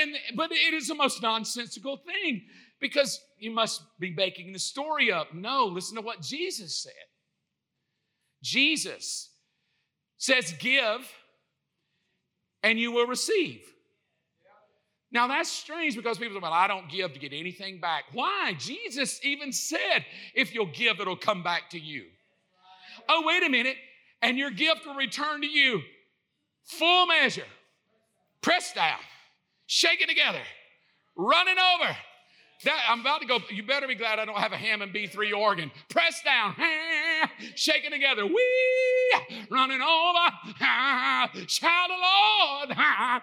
And, 0.00 0.16
but 0.34 0.50
it 0.52 0.74
is 0.74 0.88
the 0.88 0.94
most 0.94 1.22
nonsensical 1.22 1.98
thing 1.98 2.42
because 2.80 3.20
you 3.38 3.50
must 3.50 3.82
be 3.98 4.14
making 4.14 4.52
the 4.52 4.58
story 4.58 5.12
up. 5.12 5.34
No, 5.34 5.66
listen 5.66 5.96
to 5.96 6.02
what 6.02 6.20
Jesus 6.20 6.82
said. 6.82 6.92
Jesus 8.42 9.30
says, 10.16 10.54
Give 10.58 11.08
and 12.62 12.78
you 12.78 12.92
will 12.92 13.06
receive. 13.06 13.62
Now 15.10 15.26
that's 15.26 15.50
strange 15.50 15.96
because 15.96 16.18
people 16.18 16.36
say, 16.36 16.40
Well, 16.40 16.52
I 16.52 16.66
don't 16.66 16.88
give 16.90 17.12
to 17.14 17.18
get 17.18 17.32
anything 17.32 17.80
back. 17.80 18.04
Why? 18.12 18.54
Jesus 18.58 19.20
even 19.24 19.52
said, 19.52 20.04
If 20.34 20.54
you'll 20.54 20.66
give, 20.66 21.00
it'll 21.00 21.16
come 21.16 21.42
back 21.42 21.70
to 21.70 21.78
you. 21.78 22.04
Oh, 23.08 23.22
wait 23.24 23.42
a 23.42 23.48
minute. 23.48 23.76
And 24.20 24.36
your 24.36 24.50
gift 24.50 24.86
will 24.86 24.94
return 24.94 25.40
to 25.40 25.46
you 25.46 25.80
full 26.64 27.06
measure, 27.06 27.46
pressed 28.42 28.74
down 28.74 28.98
shake 29.68 30.00
it 30.00 30.08
together, 30.08 30.40
running 31.16 31.56
over. 31.58 31.96
That, 32.64 32.76
I'm 32.88 33.02
about 33.02 33.20
to 33.20 33.26
go. 33.28 33.38
You 33.50 33.62
better 33.62 33.86
be 33.86 33.94
glad 33.94 34.18
I 34.18 34.24
don't 34.24 34.36
have 34.36 34.50
a 34.50 34.56
Hammond 34.56 34.92
B3 34.92 35.32
organ. 35.32 35.70
Press 35.88 36.20
down, 36.24 36.56
shaking 37.54 37.92
together, 37.92 38.26
wee, 38.26 39.46
running 39.48 39.80
over. 39.80 40.58
Shout 41.46 41.88
the 41.88 42.74
Lord, 42.74 42.76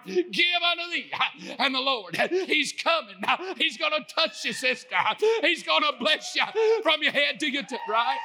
give 0.32 0.62
unto 0.62 0.90
thee. 0.90 1.12
And 1.58 1.74
the 1.74 1.80
Lord, 1.80 2.16
He's 2.16 2.72
coming. 2.72 3.16
He's 3.58 3.76
going 3.76 3.92
to 3.92 4.14
touch 4.14 4.42
you, 4.42 4.54
sister. 4.54 4.96
He's 5.42 5.62
going 5.62 5.82
to 5.82 5.92
bless 6.00 6.34
you 6.34 6.42
from 6.82 7.02
your 7.02 7.12
head 7.12 7.38
to 7.40 7.46
your 7.46 7.64
tip, 7.64 7.80
right? 7.90 8.16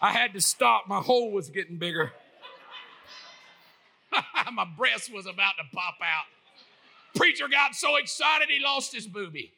I 0.00 0.12
had 0.12 0.34
to 0.34 0.40
stop. 0.40 0.86
My 0.86 1.00
hole 1.00 1.32
was 1.32 1.50
getting 1.50 1.78
bigger. 1.78 2.12
My 4.52 4.66
breast 4.76 5.12
was 5.12 5.26
about 5.26 5.54
to 5.58 5.76
pop 5.76 5.96
out. 6.02 6.24
Preacher 7.14 7.48
got 7.48 7.74
so 7.74 7.96
excited 7.96 8.48
he 8.48 8.62
lost 8.62 8.94
his 8.94 9.06
booby. 9.06 9.52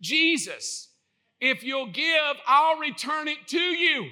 Jesus, 0.00 0.88
if 1.40 1.62
you'll 1.62 1.90
give, 1.90 2.36
I'll 2.46 2.78
return 2.78 3.28
it 3.28 3.46
to 3.48 3.58
you. 3.58 4.08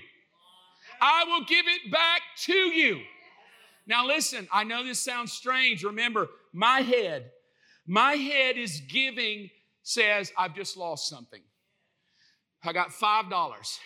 I 1.00 1.24
will 1.24 1.44
give 1.44 1.66
it 1.66 1.90
back 1.90 2.20
to 2.44 2.52
you. 2.52 3.00
Now, 3.86 4.06
listen, 4.06 4.48
I 4.52 4.64
know 4.64 4.84
this 4.84 5.00
sounds 5.00 5.32
strange. 5.32 5.82
Remember, 5.82 6.28
my 6.52 6.80
head, 6.80 7.30
my 7.86 8.14
head 8.14 8.58
is 8.58 8.80
giving, 8.80 9.48
says, 9.82 10.30
I've 10.36 10.54
just 10.54 10.76
lost 10.76 11.08
something. 11.08 11.40
I 12.62 12.72
got 12.72 12.90
$5. 12.90 13.78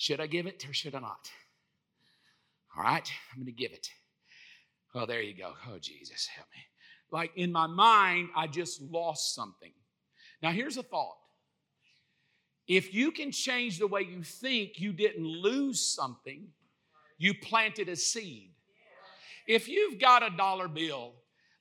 Should 0.00 0.18
I 0.18 0.28
give 0.28 0.46
it 0.46 0.66
or 0.66 0.72
should 0.72 0.94
I 0.94 1.00
not? 1.00 1.30
All 2.74 2.82
right, 2.82 3.06
I'm 3.30 3.38
going 3.38 3.44
to 3.44 3.52
give 3.52 3.72
it. 3.72 3.86
Oh, 4.94 5.04
there 5.04 5.20
you 5.20 5.36
go. 5.36 5.52
Oh, 5.68 5.76
Jesus, 5.78 6.26
help 6.26 6.48
me. 6.56 6.62
Like 7.12 7.32
in 7.36 7.52
my 7.52 7.66
mind, 7.66 8.30
I 8.34 8.46
just 8.46 8.80
lost 8.80 9.34
something. 9.34 9.72
Now, 10.42 10.52
here's 10.52 10.78
a 10.78 10.82
thought. 10.82 11.18
If 12.66 12.94
you 12.94 13.12
can 13.12 13.30
change 13.30 13.78
the 13.78 13.86
way 13.86 14.00
you 14.00 14.22
think, 14.22 14.80
you 14.80 14.94
didn't 14.94 15.26
lose 15.26 15.86
something, 15.94 16.48
you 17.18 17.34
planted 17.34 17.90
a 17.90 17.96
seed. 17.96 18.52
If 19.46 19.68
you've 19.68 20.00
got 20.00 20.22
a 20.22 20.34
dollar 20.34 20.68
bill, 20.68 21.12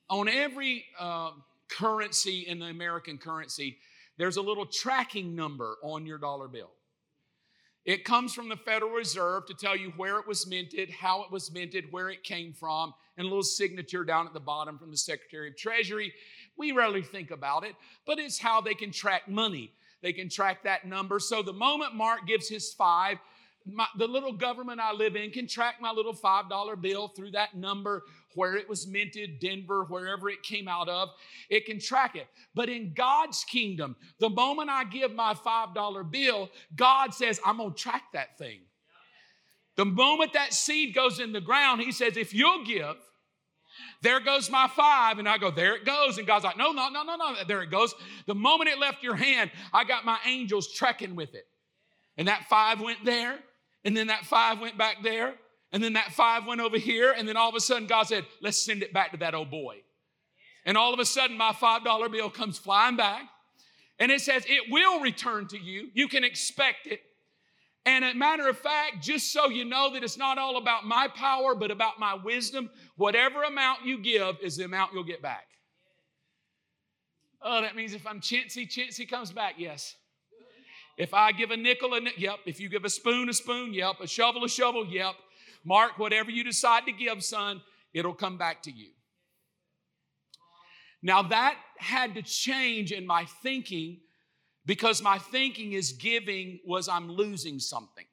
on 0.10 0.30
every 0.30 0.86
uh, 0.98 1.32
currency 1.70 2.46
in 2.48 2.60
the 2.60 2.68
American 2.68 3.18
currency, 3.18 3.80
there's 4.18 4.38
a 4.38 4.42
little 4.42 4.66
tracking 4.66 5.36
number 5.36 5.76
on 5.84 6.06
your 6.06 6.20
dollar 6.20 6.48
bill. 6.48 6.72
It 7.90 8.06
comes 8.06 8.36
from 8.36 8.50
the 8.50 8.56
Federal 8.56 8.92
Reserve 8.92 9.48
to 9.48 9.56
tell 9.56 9.76
you 9.76 9.92
where 9.98 10.20
it 10.20 10.28
was 10.28 10.46
minted, 10.46 10.92
how 10.92 11.24
it 11.24 11.32
was 11.32 11.52
minted, 11.52 11.92
where 11.92 12.12
it 12.12 12.24
came 12.24 12.54
from, 12.54 12.94
and 13.18 13.26
a 13.26 13.28
little 13.28 13.42
signature 13.42 14.04
down 14.04 14.28
at 14.28 14.34
the 14.36 14.40
bottom 14.40 14.78
from 14.78 14.92
the 14.92 14.98
Secretary 14.98 15.48
of 15.48 15.58
Treasury. 15.58 16.14
We 16.56 16.72
rarely 16.72 17.02
think 17.02 17.32
about 17.32 17.64
it, 17.64 17.74
but 18.06 18.20
it's 18.20 18.38
how 18.38 18.62
they 18.62 18.76
can 18.76 18.92
track 18.92 19.28
money. 19.28 19.74
They 20.04 20.14
can 20.14 20.30
track 20.30 20.62
that 20.66 20.86
number. 20.86 21.20
So 21.20 21.42
the 21.42 21.52
moment 21.52 21.96
Mark 21.96 22.28
gives 22.28 22.48
his 22.48 22.72
five, 22.72 23.18
my, 23.66 23.88
the 23.98 24.06
little 24.06 24.34
government 24.34 24.80
I 24.80 24.94
live 24.94 25.16
in 25.16 25.32
can 25.32 25.48
track 25.48 25.82
my 25.82 25.92
little 25.92 26.14
$5 26.14 26.82
bill 26.82 27.08
through 27.08 27.32
that 27.32 27.56
number, 27.56 28.04
where 28.36 28.56
it 28.56 28.70
was 28.70 28.88
minted, 28.88 29.40
Denver, 29.40 29.86
wherever 29.86 30.30
it 30.30 30.44
came 30.44 30.68
out 30.68 30.90
of. 30.90 31.10
It 31.50 31.66
can 31.66 31.80
track 31.80 32.16
it. 32.16 32.28
But 32.54 32.70
in 32.70 32.94
God's 32.94 33.44
kingdom, 33.44 33.96
the 34.20 34.30
moment 34.30 34.70
I 34.70 34.84
give 34.84 35.14
my 35.14 35.34
$5 35.34 36.12
bill, 36.12 36.50
God 36.76 37.14
says, 37.14 37.40
I'm 37.46 37.58
going 37.58 37.74
to 37.74 37.78
track 37.78 38.04
that 38.14 38.38
thing. 38.38 38.60
The 39.76 39.86
moment 39.86 40.34
that 40.34 40.54
seed 40.54 40.94
goes 40.94 41.20
in 41.20 41.32
the 41.32 41.42
ground, 41.42 41.82
He 41.82 41.92
says, 41.92 42.18
if 42.18 42.34
you'll 42.34 42.66
give, 42.66 42.98
there 44.02 44.20
goes 44.20 44.50
my 44.50 44.68
five. 44.68 45.20
And 45.20 45.28
I 45.28 45.38
go, 45.38 45.52
there 45.52 45.76
it 45.76 45.86
goes. 45.86 46.18
And 46.18 46.28
God's 46.28 46.46
like, 46.46 46.58
no, 46.58 46.72
no, 46.72 46.90
no, 46.90 47.04
no, 47.04 47.16
no. 47.16 47.36
There 47.48 47.62
it 47.62 47.72
goes. 47.72 47.94
The 48.26 48.36
moment 48.36 48.70
it 48.70 48.80
left 48.80 49.04
your 49.04 49.16
hand, 49.16 49.52
I 49.74 49.84
got 49.84 50.06
my 50.06 50.18
angels 50.26 50.72
trekking 50.74 51.16
with 51.16 51.34
it. 51.36 51.48
And 52.18 52.28
that 52.28 52.46
five 52.50 52.82
went 52.82 53.06
there. 53.06 53.40
And 53.86 53.96
then 53.96 54.08
that 54.08 54.26
five 54.26 54.60
went 54.60 54.78
back 54.78 54.98
there. 55.04 55.36
And 55.72 55.84
then 55.84 55.94
that 55.94 56.14
five 56.14 56.46
went 56.46 56.62
over 56.62 56.78
here. 56.78 57.14
And 57.16 57.28
then 57.28 57.38
all 57.38 57.50
of 57.50 57.56
a 57.56 57.60
sudden, 57.60 57.88
God 57.88 58.04
said, 58.04 58.26
let's 58.42 58.58
send 58.58 58.82
it 58.82 58.94
back 58.94 59.12
to 59.12 59.18
that 59.18 59.36
old 59.36 59.52
boy. 59.52 59.78
And 60.66 60.78
all 60.78 60.94
of 60.94 61.00
a 61.00 61.06
sudden, 61.06 61.38
my 61.38 61.52
$5 61.52 62.12
bill 62.12 62.30
comes 62.30 62.58
flying 62.58 62.96
back. 62.96 63.24
And 64.00 64.12
it 64.12 64.22
says, 64.22 64.46
it 64.48 64.72
will 64.72 65.00
return 65.02 65.48
to 65.48 65.58
you. 65.58 65.90
You 65.94 66.08
can 66.08 66.24
expect 66.24 66.88
it. 66.88 67.02
And 67.86 68.04
a 68.04 68.14
matter 68.14 68.48
of 68.48 68.58
fact, 68.58 69.02
just 69.02 69.32
so 69.32 69.50
you 69.50 69.66
know 69.66 69.94
that 69.94 70.04
it's 70.04 70.18
not 70.18 70.38
all 70.38 70.58
about 70.58 70.86
my 70.86 71.08
power, 71.08 71.56
but 71.56 71.72
about 71.72 72.00
my 72.00 72.14
wisdom, 72.14 72.70
whatever 72.98 73.44
amount 73.44 73.86
you 73.86 74.00
give 74.00 74.38
is 74.42 74.58
the 74.58 74.66
amount 74.66 74.94
you'll 74.94 75.04
get 75.04 75.22
back. 75.22 75.48
Oh, 77.42 77.62
that 77.62 77.76
means 77.76 77.94
if 77.94 78.06
I'm 78.06 78.20
chintzy, 78.20 78.68
chintzy 78.68 79.10
comes 79.10 79.32
back, 79.32 79.56
yes. 79.58 79.96
If 80.98 81.14
I 81.14 81.32
give 81.32 81.52
a 81.52 81.58
nickel, 81.58 81.94
a 81.94 82.02
nickel, 82.02 82.22
yep. 82.22 82.40
If 82.46 82.60
you 82.60 82.68
give 82.68 82.84
a 82.84 82.90
spoon, 82.90 83.30
a 83.30 83.34
spoon, 83.34 83.74
yep. 83.74 83.96
A 84.02 84.08
shovel, 84.08 84.44
a 84.44 84.50
shovel, 84.50 84.86
yep. 84.86 85.16
Mark, 85.64 85.98
whatever 85.98 86.32
you 86.32 86.44
decide 86.44 86.86
to 86.86 86.92
give, 86.92 87.24
son, 87.24 87.62
it'll 87.94 88.14
come 88.14 88.38
back 88.38 88.64
to 88.64 88.72
you. 88.72 88.90
Now 91.02 91.22
that 91.24 91.56
had 91.78 92.16
to 92.16 92.22
change 92.22 92.92
in 92.92 93.06
my 93.06 93.26
thinking 93.42 94.00
because 94.66 95.02
my 95.02 95.18
thinking 95.18 95.74
is 95.74 95.94
giving 95.94 96.60
was 96.66 96.90
I'm 96.90 97.10
losing 97.10 97.60
something. 97.60 98.06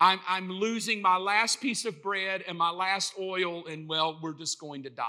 I'm, 0.00 0.18
I'm 0.26 0.50
losing 0.50 1.02
my 1.02 1.18
last 1.18 1.60
piece 1.60 1.84
of 1.84 2.02
bread 2.02 2.42
and 2.48 2.56
my 2.56 2.70
last 2.70 3.12
oil, 3.20 3.66
and 3.66 3.86
well, 3.86 4.18
we're 4.22 4.32
just 4.32 4.58
going 4.58 4.84
to 4.84 4.90
die. 4.90 5.04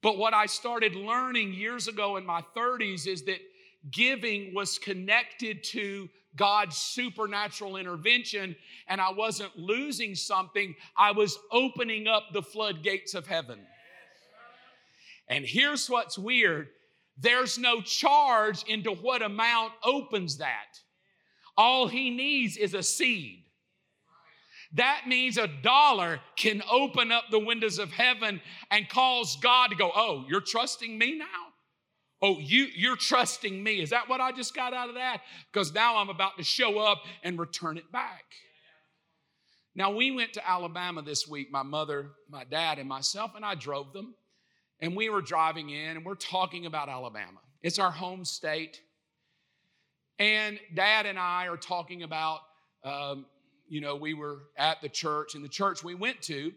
But 0.00 0.16
what 0.16 0.32
I 0.32 0.46
started 0.46 0.94
learning 0.94 1.54
years 1.54 1.88
ago 1.88 2.16
in 2.16 2.24
my 2.24 2.44
30s 2.56 3.08
is 3.08 3.24
that 3.24 3.40
giving 3.90 4.54
was 4.54 4.78
connected 4.78 5.64
to 5.64 6.08
God's 6.36 6.76
supernatural 6.76 7.76
intervention, 7.76 8.56
and 8.88 9.00
I 9.00 9.12
wasn't 9.12 9.56
losing 9.56 10.14
something, 10.14 10.74
I 10.96 11.12
was 11.12 11.38
opening 11.52 12.06
up 12.06 12.24
the 12.32 12.42
floodgates 12.42 13.14
of 13.14 13.26
heaven. 13.26 13.60
And 15.28 15.44
here's 15.44 15.88
what's 15.88 16.18
weird 16.18 16.68
there's 17.16 17.58
no 17.58 17.80
charge 17.80 18.64
into 18.64 18.90
what 18.90 19.22
amount 19.22 19.72
opens 19.84 20.38
that. 20.38 20.80
All 21.56 21.86
he 21.86 22.10
needs 22.10 22.56
is 22.56 22.74
a 22.74 22.82
seed. 22.82 23.44
That 24.72 25.02
means 25.06 25.38
a 25.38 25.46
dollar 25.46 26.20
can 26.36 26.60
open 26.68 27.12
up 27.12 27.26
the 27.30 27.38
windows 27.38 27.78
of 27.78 27.92
heaven 27.92 28.40
and 28.72 28.88
cause 28.88 29.36
God 29.40 29.68
to 29.68 29.76
go, 29.76 29.92
Oh, 29.94 30.24
you're 30.28 30.40
trusting 30.40 30.98
me 30.98 31.16
now? 31.16 31.43
Oh, 32.24 32.38
you, 32.38 32.68
you're 32.74 32.96
trusting 32.96 33.62
me. 33.62 33.82
Is 33.82 33.90
that 33.90 34.08
what 34.08 34.18
I 34.18 34.32
just 34.32 34.54
got 34.54 34.72
out 34.72 34.88
of 34.88 34.94
that? 34.94 35.20
Because 35.52 35.74
now 35.74 35.98
I'm 35.98 36.08
about 36.08 36.38
to 36.38 36.42
show 36.42 36.78
up 36.78 37.02
and 37.22 37.38
return 37.38 37.76
it 37.76 37.92
back. 37.92 38.24
Now, 39.74 39.90
we 39.94 40.10
went 40.10 40.32
to 40.32 40.50
Alabama 40.50 41.02
this 41.02 41.28
week, 41.28 41.52
my 41.52 41.62
mother, 41.62 42.12
my 42.30 42.44
dad, 42.44 42.78
and 42.78 42.88
myself, 42.88 43.32
and 43.36 43.44
I 43.44 43.54
drove 43.54 43.92
them. 43.92 44.14
And 44.80 44.96
we 44.96 45.10
were 45.10 45.20
driving 45.20 45.68
in 45.68 45.98
and 45.98 46.04
we're 46.06 46.14
talking 46.14 46.64
about 46.64 46.88
Alabama. 46.88 47.40
It's 47.62 47.78
our 47.78 47.90
home 47.90 48.24
state. 48.24 48.80
And 50.18 50.58
dad 50.74 51.04
and 51.04 51.18
I 51.18 51.48
are 51.48 51.58
talking 51.58 52.04
about, 52.04 52.40
um, 52.84 53.26
you 53.68 53.82
know, 53.82 53.96
we 53.96 54.14
were 54.14 54.44
at 54.56 54.80
the 54.80 54.88
church, 54.88 55.34
and 55.34 55.44
the 55.44 55.48
church 55.50 55.84
we 55.84 55.94
went 55.94 56.22
to, 56.22 56.52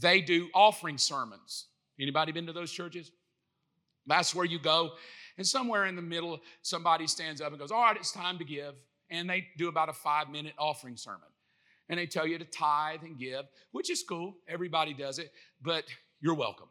they 0.00 0.20
do 0.20 0.48
offering 0.52 0.98
sermons. 0.98 1.66
Anybody 2.00 2.32
been 2.32 2.46
to 2.46 2.52
those 2.52 2.72
churches? 2.72 3.12
That's 4.06 4.34
where 4.34 4.44
you 4.44 4.58
go. 4.58 4.92
And 5.38 5.46
somewhere 5.46 5.86
in 5.86 5.96
the 5.96 6.02
middle, 6.02 6.40
somebody 6.62 7.06
stands 7.06 7.40
up 7.40 7.50
and 7.50 7.58
goes, 7.58 7.70
All 7.70 7.82
right, 7.82 7.96
it's 7.96 8.12
time 8.12 8.38
to 8.38 8.44
give. 8.44 8.74
And 9.10 9.28
they 9.28 9.48
do 9.56 9.68
about 9.68 9.88
a 9.88 9.92
five 9.92 10.30
minute 10.30 10.54
offering 10.58 10.96
sermon. 10.96 11.28
And 11.88 11.98
they 11.98 12.06
tell 12.06 12.26
you 12.26 12.38
to 12.38 12.44
tithe 12.44 13.02
and 13.04 13.18
give, 13.18 13.44
which 13.70 13.90
is 13.90 14.02
cool. 14.02 14.34
Everybody 14.48 14.92
does 14.92 15.18
it, 15.18 15.30
but 15.62 15.84
you're 16.20 16.34
welcome. 16.34 16.68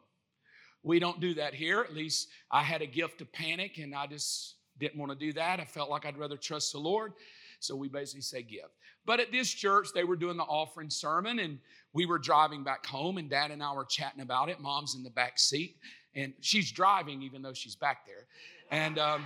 We 0.82 0.98
don't 0.98 1.20
do 1.20 1.34
that 1.34 1.54
here. 1.54 1.80
At 1.80 1.94
least 1.94 2.28
I 2.50 2.62
had 2.62 2.82
a 2.82 2.86
gift 2.86 3.20
of 3.22 3.32
panic 3.32 3.78
and 3.78 3.94
I 3.94 4.06
just 4.06 4.56
didn't 4.78 4.98
want 4.98 5.10
to 5.12 5.18
do 5.18 5.32
that. 5.32 5.58
I 5.58 5.64
felt 5.64 5.88
like 5.88 6.04
I'd 6.04 6.18
rather 6.18 6.36
trust 6.36 6.72
the 6.72 6.78
Lord. 6.78 7.14
So 7.60 7.74
we 7.74 7.88
basically 7.88 8.20
say 8.20 8.42
give. 8.42 8.68
But 9.06 9.20
at 9.20 9.32
this 9.32 9.48
church, 9.48 9.88
they 9.94 10.04
were 10.04 10.16
doing 10.16 10.36
the 10.36 10.44
offering 10.44 10.90
sermon 10.90 11.38
and 11.38 11.58
we 11.94 12.04
were 12.04 12.18
driving 12.18 12.62
back 12.62 12.84
home 12.84 13.16
and 13.16 13.30
dad 13.30 13.50
and 13.50 13.62
I 13.62 13.72
were 13.72 13.86
chatting 13.86 14.20
about 14.20 14.50
it. 14.50 14.60
Mom's 14.60 14.94
in 14.94 15.02
the 15.02 15.10
back 15.10 15.38
seat 15.38 15.76
and 16.16 16.32
she's 16.40 16.72
driving 16.72 17.22
even 17.22 17.42
though 17.42 17.52
she's 17.52 17.76
back 17.76 18.06
there. 18.06 18.26
And, 18.70 18.98
um, 18.98 19.24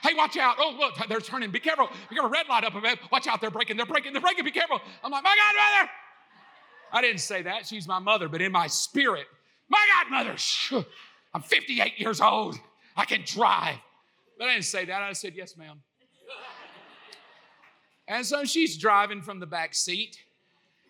Hey, 0.00 0.14
watch 0.14 0.36
out. 0.36 0.54
Oh, 0.60 0.76
look, 0.78 0.94
they're 1.08 1.18
turning. 1.18 1.50
Be 1.50 1.58
careful. 1.58 1.88
Be 2.08 2.14
careful. 2.14 2.30
Red 2.30 2.48
light 2.48 2.62
up 2.62 2.72
ahead. 2.74 3.00
Watch 3.10 3.26
out. 3.26 3.40
They're 3.40 3.50
braking. 3.50 3.76
They're 3.76 3.84
braking. 3.84 4.12
They're 4.12 4.22
braking. 4.22 4.44
Be 4.44 4.52
careful. 4.52 4.80
I'm 5.02 5.10
like, 5.10 5.24
my 5.24 5.34
God, 5.34 5.80
mother. 5.80 5.90
I 6.92 7.02
didn't 7.02 7.20
say 7.20 7.42
that. 7.42 7.66
She's 7.66 7.88
my 7.88 7.98
mother, 7.98 8.28
but 8.28 8.40
in 8.40 8.52
my 8.52 8.66
spirit, 8.68 9.26
my 9.68 9.84
godmother, 9.94 10.36
I'm 11.34 11.42
58 11.42 11.98
years 11.98 12.20
old. 12.20 12.56
I 12.96 13.04
can 13.04 13.22
drive. 13.26 13.76
But 14.38 14.48
I 14.48 14.52
didn't 14.52 14.64
say 14.64 14.84
that. 14.84 15.02
I 15.02 15.12
said, 15.12 15.34
Yes, 15.34 15.56
ma'am. 15.56 15.80
And 18.06 18.24
so 18.24 18.44
she's 18.44 18.78
driving 18.78 19.20
from 19.20 19.38
the 19.38 19.46
back 19.46 19.74
seat. 19.74 20.16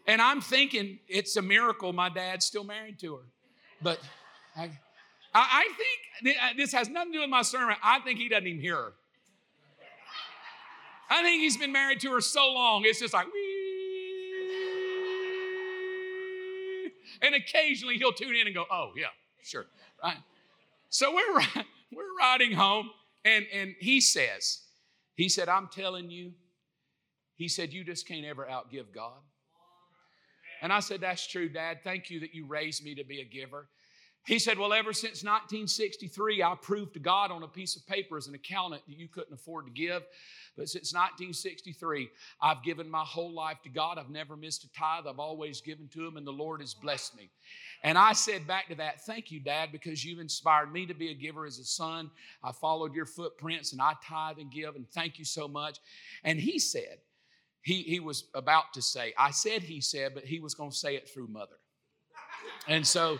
And 0.06 0.22
I'm 0.22 0.40
thinking 0.40 1.00
it's 1.08 1.36
a 1.36 1.42
miracle 1.42 1.92
my 1.92 2.08
dad's 2.08 2.46
still 2.46 2.64
married 2.64 2.98
to 3.00 3.16
her. 3.16 3.22
But 3.82 3.98
I, 4.56 4.70
I 5.34 5.68
think 6.22 6.36
uh, 6.36 6.48
this 6.56 6.72
has 6.72 6.88
nothing 6.88 7.12
to 7.12 7.18
do 7.18 7.20
with 7.20 7.30
my 7.30 7.42
sermon. 7.42 7.76
I 7.82 8.00
think 8.00 8.18
he 8.18 8.28
doesn't 8.28 8.46
even 8.46 8.60
hear 8.60 8.76
her. 8.76 8.92
I 11.10 11.22
think 11.22 11.40
he's 11.40 11.56
been 11.56 11.72
married 11.72 12.00
to 12.00 12.10
her 12.12 12.20
so 12.20 12.52
long, 12.52 12.82
it's 12.84 13.00
just 13.00 13.14
like, 13.14 13.26
and 17.22 17.34
occasionally 17.34 17.96
he'll 17.96 18.12
tune 18.12 18.34
in 18.34 18.46
and 18.46 18.54
go, 18.54 18.64
oh, 18.70 18.92
yeah, 18.96 19.06
sure. 19.42 19.66
Right? 20.02 20.18
So 20.90 21.14
we're, 21.14 21.40
we're 21.92 22.16
riding 22.18 22.52
home, 22.52 22.90
and, 23.24 23.46
and 23.52 23.74
he 23.80 24.00
says, 24.00 24.60
he 25.14 25.28
said, 25.28 25.48
I'm 25.48 25.68
telling 25.68 26.10
you, 26.10 26.32
he 27.36 27.48
said, 27.48 27.72
you 27.72 27.84
just 27.84 28.06
can't 28.06 28.26
ever 28.26 28.46
outgive 28.50 28.92
God. 28.94 29.20
And 30.60 30.72
I 30.72 30.80
said, 30.80 31.00
That's 31.00 31.26
true, 31.26 31.48
Dad. 31.48 31.78
Thank 31.84 32.10
you 32.10 32.20
that 32.20 32.34
you 32.34 32.46
raised 32.46 32.84
me 32.84 32.94
to 32.96 33.04
be 33.04 33.20
a 33.20 33.24
giver. 33.24 33.68
He 34.28 34.38
said, 34.38 34.58
Well, 34.58 34.74
ever 34.74 34.92
since 34.92 35.24
1963, 35.24 36.42
I 36.42 36.54
proved 36.60 36.92
to 36.92 37.00
God 37.00 37.30
on 37.30 37.44
a 37.44 37.48
piece 37.48 37.76
of 37.76 37.86
paper 37.86 38.18
as 38.18 38.26
an 38.26 38.34
accountant 38.34 38.82
that 38.86 38.98
you 38.98 39.08
couldn't 39.08 39.32
afford 39.32 39.64
to 39.64 39.72
give. 39.72 40.02
But 40.54 40.68
since 40.68 40.92
1963, 40.92 42.10
I've 42.42 42.62
given 42.62 42.90
my 42.90 43.04
whole 43.04 43.32
life 43.32 43.62
to 43.62 43.70
God. 43.70 43.96
I've 43.96 44.10
never 44.10 44.36
missed 44.36 44.64
a 44.64 44.72
tithe. 44.74 45.06
I've 45.08 45.18
always 45.18 45.62
given 45.62 45.88
to 45.94 46.06
Him, 46.06 46.18
and 46.18 46.26
the 46.26 46.30
Lord 46.30 46.60
has 46.60 46.74
blessed 46.74 47.16
me. 47.16 47.30
And 47.82 47.96
I 47.96 48.12
said 48.12 48.46
back 48.46 48.68
to 48.68 48.74
that, 48.74 49.00
Thank 49.06 49.32
you, 49.32 49.40
Dad, 49.40 49.72
because 49.72 50.04
you've 50.04 50.20
inspired 50.20 50.70
me 50.74 50.84
to 50.84 50.94
be 50.94 51.10
a 51.10 51.14
giver 51.14 51.46
as 51.46 51.58
a 51.58 51.64
son. 51.64 52.10
I 52.44 52.52
followed 52.52 52.94
your 52.94 53.06
footprints 53.06 53.72
and 53.72 53.80
I 53.80 53.94
tithe 54.04 54.40
and 54.40 54.52
give, 54.52 54.76
and 54.76 54.86
thank 54.90 55.18
you 55.18 55.24
so 55.24 55.48
much. 55.48 55.78
And 56.22 56.38
he 56.38 56.58
said, 56.58 56.98
he, 57.62 57.82
he 57.82 57.98
was 57.98 58.24
about 58.34 58.74
to 58.74 58.82
say, 58.82 59.14
I 59.16 59.30
said 59.30 59.62
he 59.62 59.80
said, 59.80 60.12
but 60.14 60.24
he 60.24 60.38
was 60.38 60.54
going 60.54 60.70
to 60.70 60.76
say 60.76 60.96
it 60.96 61.08
through 61.08 61.28
mother. 61.28 61.56
And 62.66 62.86
so 62.86 63.18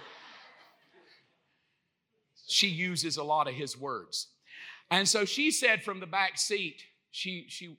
she 2.48 2.68
uses 2.68 3.16
a 3.16 3.22
lot 3.22 3.48
of 3.48 3.54
his 3.54 3.76
words. 3.76 4.28
And 4.90 5.06
so 5.06 5.24
she 5.24 5.50
said 5.50 5.82
from 5.82 6.00
the 6.00 6.06
back 6.06 6.38
seat, 6.38 6.82
she, 7.10 7.46
she 7.48 7.76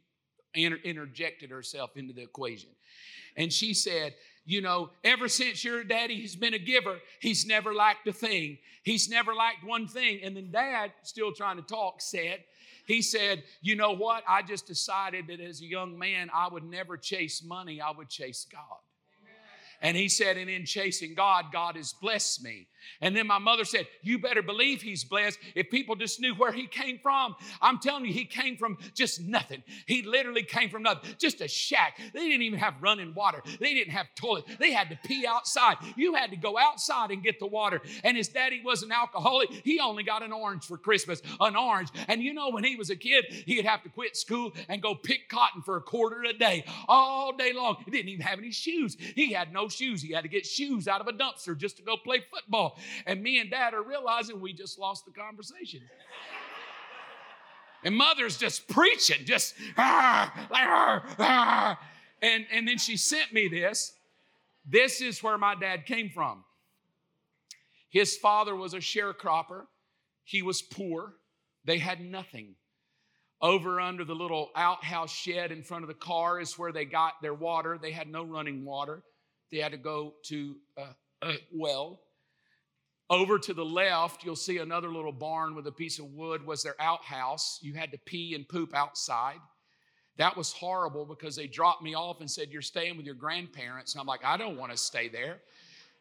inter- 0.54 0.80
interjected 0.84 1.50
herself 1.50 1.98
into 1.98 2.14
the 2.14 2.22
equation. 2.22 2.70
And 3.36 3.52
she 3.52 3.74
said, 3.74 4.16
You 4.46 4.62
know, 4.62 4.92
ever 5.04 5.28
since 5.28 5.64
your 5.64 5.84
daddy 5.84 6.22
has 6.22 6.36
been 6.36 6.54
a 6.54 6.60
giver, 6.60 6.98
he's 7.20 7.46
never 7.46 7.74
lacked 7.74 8.08
a 8.08 8.14
thing. 8.14 8.58
He's 8.84 9.10
never 9.10 9.34
lacked 9.34 9.64
one 9.64 9.88
thing. 9.88 10.22
And 10.24 10.36
then 10.36 10.52
dad, 10.52 10.92
still 11.04 11.34
trying 11.34 11.58
to 11.58 11.64
talk, 11.64 12.02
said, 12.02 12.44
he 12.86 13.02
said, 13.02 13.44
You 13.62 13.76
know 13.76 13.96
what? 13.96 14.24
I 14.28 14.42
just 14.42 14.68
decided 14.68 15.28
that 15.28 15.40
as 15.40 15.62
a 15.62 15.66
young 15.66 15.98
man, 15.98 16.30
I 16.34 16.48
would 16.48 16.64
never 16.64 16.98
chase 16.98 17.44
money, 17.44 17.82
I 17.82 17.92
would 17.92 18.10
chase 18.10 18.46
God. 18.52 18.80
And 19.82 19.96
he 19.96 20.10
said, 20.10 20.38
And 20.38 20.50
in 20.50 20.66
chasing 20.66 21.14
God, 21.14 21.46
God 21.54 21.76
has 21.76 21.94
blessed 21.94 22.44
me. 22.44 22.68
And 23.02 23.16
then 23.16 23.28
my 23.28 23.38
mother 23.38 23.66
said, 23.66 23.88
You 24.02 24.20
better 24.20 24.42
believe 24.42 24.82
he's 24.82 25.04
blessed 25.04 25.40
if 25.56 25.70
people 25.70 25.96
just 25.96 26.20
knew 26.20 26.34
where 26.36 26.52
he 26.52 26.68
came 26.68 27.00
from. 27.00 27.36
I'm 27.62 27.80
telling 27.80 28.06
you, 28.06 28.14
he 28.14 28.26
came 28.26 28.58
from 28.58 28.78
just 28.94 29.22
nothing. 29.22 29.64
He 29.86 30.02
literally 30.04 30.44
came 30.44 30.70
from 30.70 30.84
nothing, 30.84 31.16
just 31.18 31.42
a 31.42 31.48
shack. 31.48 32.00
They 32.14 32.28
didn't 32.28 32.42
even 32.42 32.60
have 32.60 32.76
running 32.82 33.14
water, 33.14 33.42
they 33.60 33.74
didn't 33.74 33.94
have 33.94 34.08
toilet. 34.16 34.46
They 34.60 34.72
had 34.72 34.90
to 34.90 35.00
pee 35.06 35.26
outside. 35.28 35.78
You 35.96 36.16
had 36.16 36.32
to 36.32 36.38
go 36.38 36.58
outside 36.58 37.12
and 37.12 37.24
get 37.24 37.40
the 37.40 37.48
water. 37.48 37.82
And 38.04 38.18
his 38.18 38.28
daddy 38.28 38.62
was 38.64 38.84
an 38.84 38.92
alcoholic. 38.92 39.50
He 39.64 39.80
only 39.80 40.04
got 40.04 40.24
an 40.24 40.32
orange 40.32 40.66
for 40.66 40.78
Christmas, 40.78 41.22
an 41.40 41.56
orange. 41.56 41.90
And 42.08 42.22
you 42.22 42.34
know, 42.34 42.50
when 42.50 42.64
he 42.64 42.76
was 42.76 42.90
a 42.90 42.96
kid, 42.96 43.26
he'd 43.46 43.66
have 43.66 43.84
to 43.84 43.90
quit 43.90 44.18
school 44.18 44.54
and 44.68 44.82
go 44.82 44.96
pick 44.96 45.30
cotton 45.30 45.62
for 45.62 45.78
a 45.78 45.82
quarter 45.82 46.24
a 46.24 46.34
day 46.34 46.66
all 46.88 47.36
day 47.36 47.54
long. 47.54 47.78
He 47.86 47.92
didn't 47.92 48.10
even 48.10 48.26
have 48.26 48.40
any 48.40 48.52
shoes. 48.52 48.98
He 49.16 49.34
had 49.34 49.54
no 49.54 49.68
shoes. 49.70 50.02
He 50.02 50.14
had 50.14 50.24
to 50.24 50.30
get 50.30 50.46
shoes 50.46 50.88
out 50.88 51.02
of 51.02 51.08
a 51.08 51.14
dumpster 51.14 51.58
just 51.58 51.78
to 51.78 51.84
go 51.84 51.98
play 51.98 52.24
football. 52.32 52.69
And 53.06 53.22
me 53.22 53.40
and 53.40 53.50
dad 53.50 53.74
are 53.74 53.84
realizing 53.84 54.40
we 54.40 54.54
just 54.54 54.80
lost 54.80 55.06
the 55.06 55.12
conversation. 55.12 55.82
and 57.84 57.96
mother's 57.96 58.38
just 58.38 58.68
preaching, 58.68 59.26
just, 59.26 59.56
ah, 59.78 60.48
ah, 60.52 61.16
ah. 61.20 61.80
And, 62.22 62.46
and 62.52 62.68
then 62.68 62.78
she 62.78 62.98
sent 62.98 63.34
me 63.34 63.48
this. 63.48 63.94
This 64.66 65.02
is 65.02 65.24
where 65.24 65.38
my 65.38 65.56
dad 65.56 65.86
came 65.86 66.10
from. 66.10 66.44
His 67.90 68.18
father 68.18 68.56
was 68.56 68.74
a 68.74 68.80
sharecropper. 68.80 69.66
He 70.24 70.42
was 70.42 70.62
poor. 70.62 71.14
They 71.66 71.80
had 71.80 72.02
nothing. 72.02 72.56
Over 73.42 73.80
under 73.80 74.04
the 74.04 74.14
little 74.14 74.50
outhouse 74.56 75.12
shed 75.12 75.52
in 75.52 75.64
front 75.64 75.84
of 75.84 75.88
the 75.88 75.94
car 75.94 76.40
is 76.40 76.60
where 76.60 76.72
they 76.72 76.86
got 76.86 77.22
their 77.22 77.34
water. 77.34 77.80
They 77.82 77.92
had 77.92 78.08
no 78.08 78.24
running 78.24 78.66
water. 78.66 79.02
They 79.52 79.58
had 79.60 79.72
to 79.72 79.78
go 79.78 80.14
to 80.26 80.56
a, 80.78 81.28
a 81.28 81.38
well. 81.52 82.02
Over 83.10 83.40
to 83.40 83.54
the 83.56 83.66
left, 83.66 84.24
you'll 84.24 84.36
see 84.36 84.60
another 84.60 84.90
little 84.90 85.12
barn 85.12 85.56
with 85.56 85.66
a 85.66 85.72
piece 85.72 85.98
of 85.98 86.06
wood 86.14 86.46
was 86.46 86.62
their 86.62 86.80
outhouse. 86.80 87.58
You 87.62 87.74
had 87.74 87.92
to 87.92 87.98
pee 88.06 88.36
and 88.36 88.48
poop 88.48 88.76
outside. 88.76 89.40
That 90.18 90.38
was 90.38 90.52
horrible 90.52 91.06
because 91.06 91.36
they 91.36 91.48
dropped 91.48 91.82
me 91.82 91.96
off 91.96 92.20
and 92.20 92.30
said, 92.30 92.50
You're 92.52 92.62
staying 92.62 92.98
with 92.98 93.06
your 93.06 93.16
grandparents. 93.16 93.94
And 93.94 94.02
I'm 94.02 94.06
like, 94.06 94.24
I 94.24 94.38
don't 94.38 94.58
want 94.58 94.72
to 94.72 94.78
stay 94.78 95.08
there. 95.08 95.40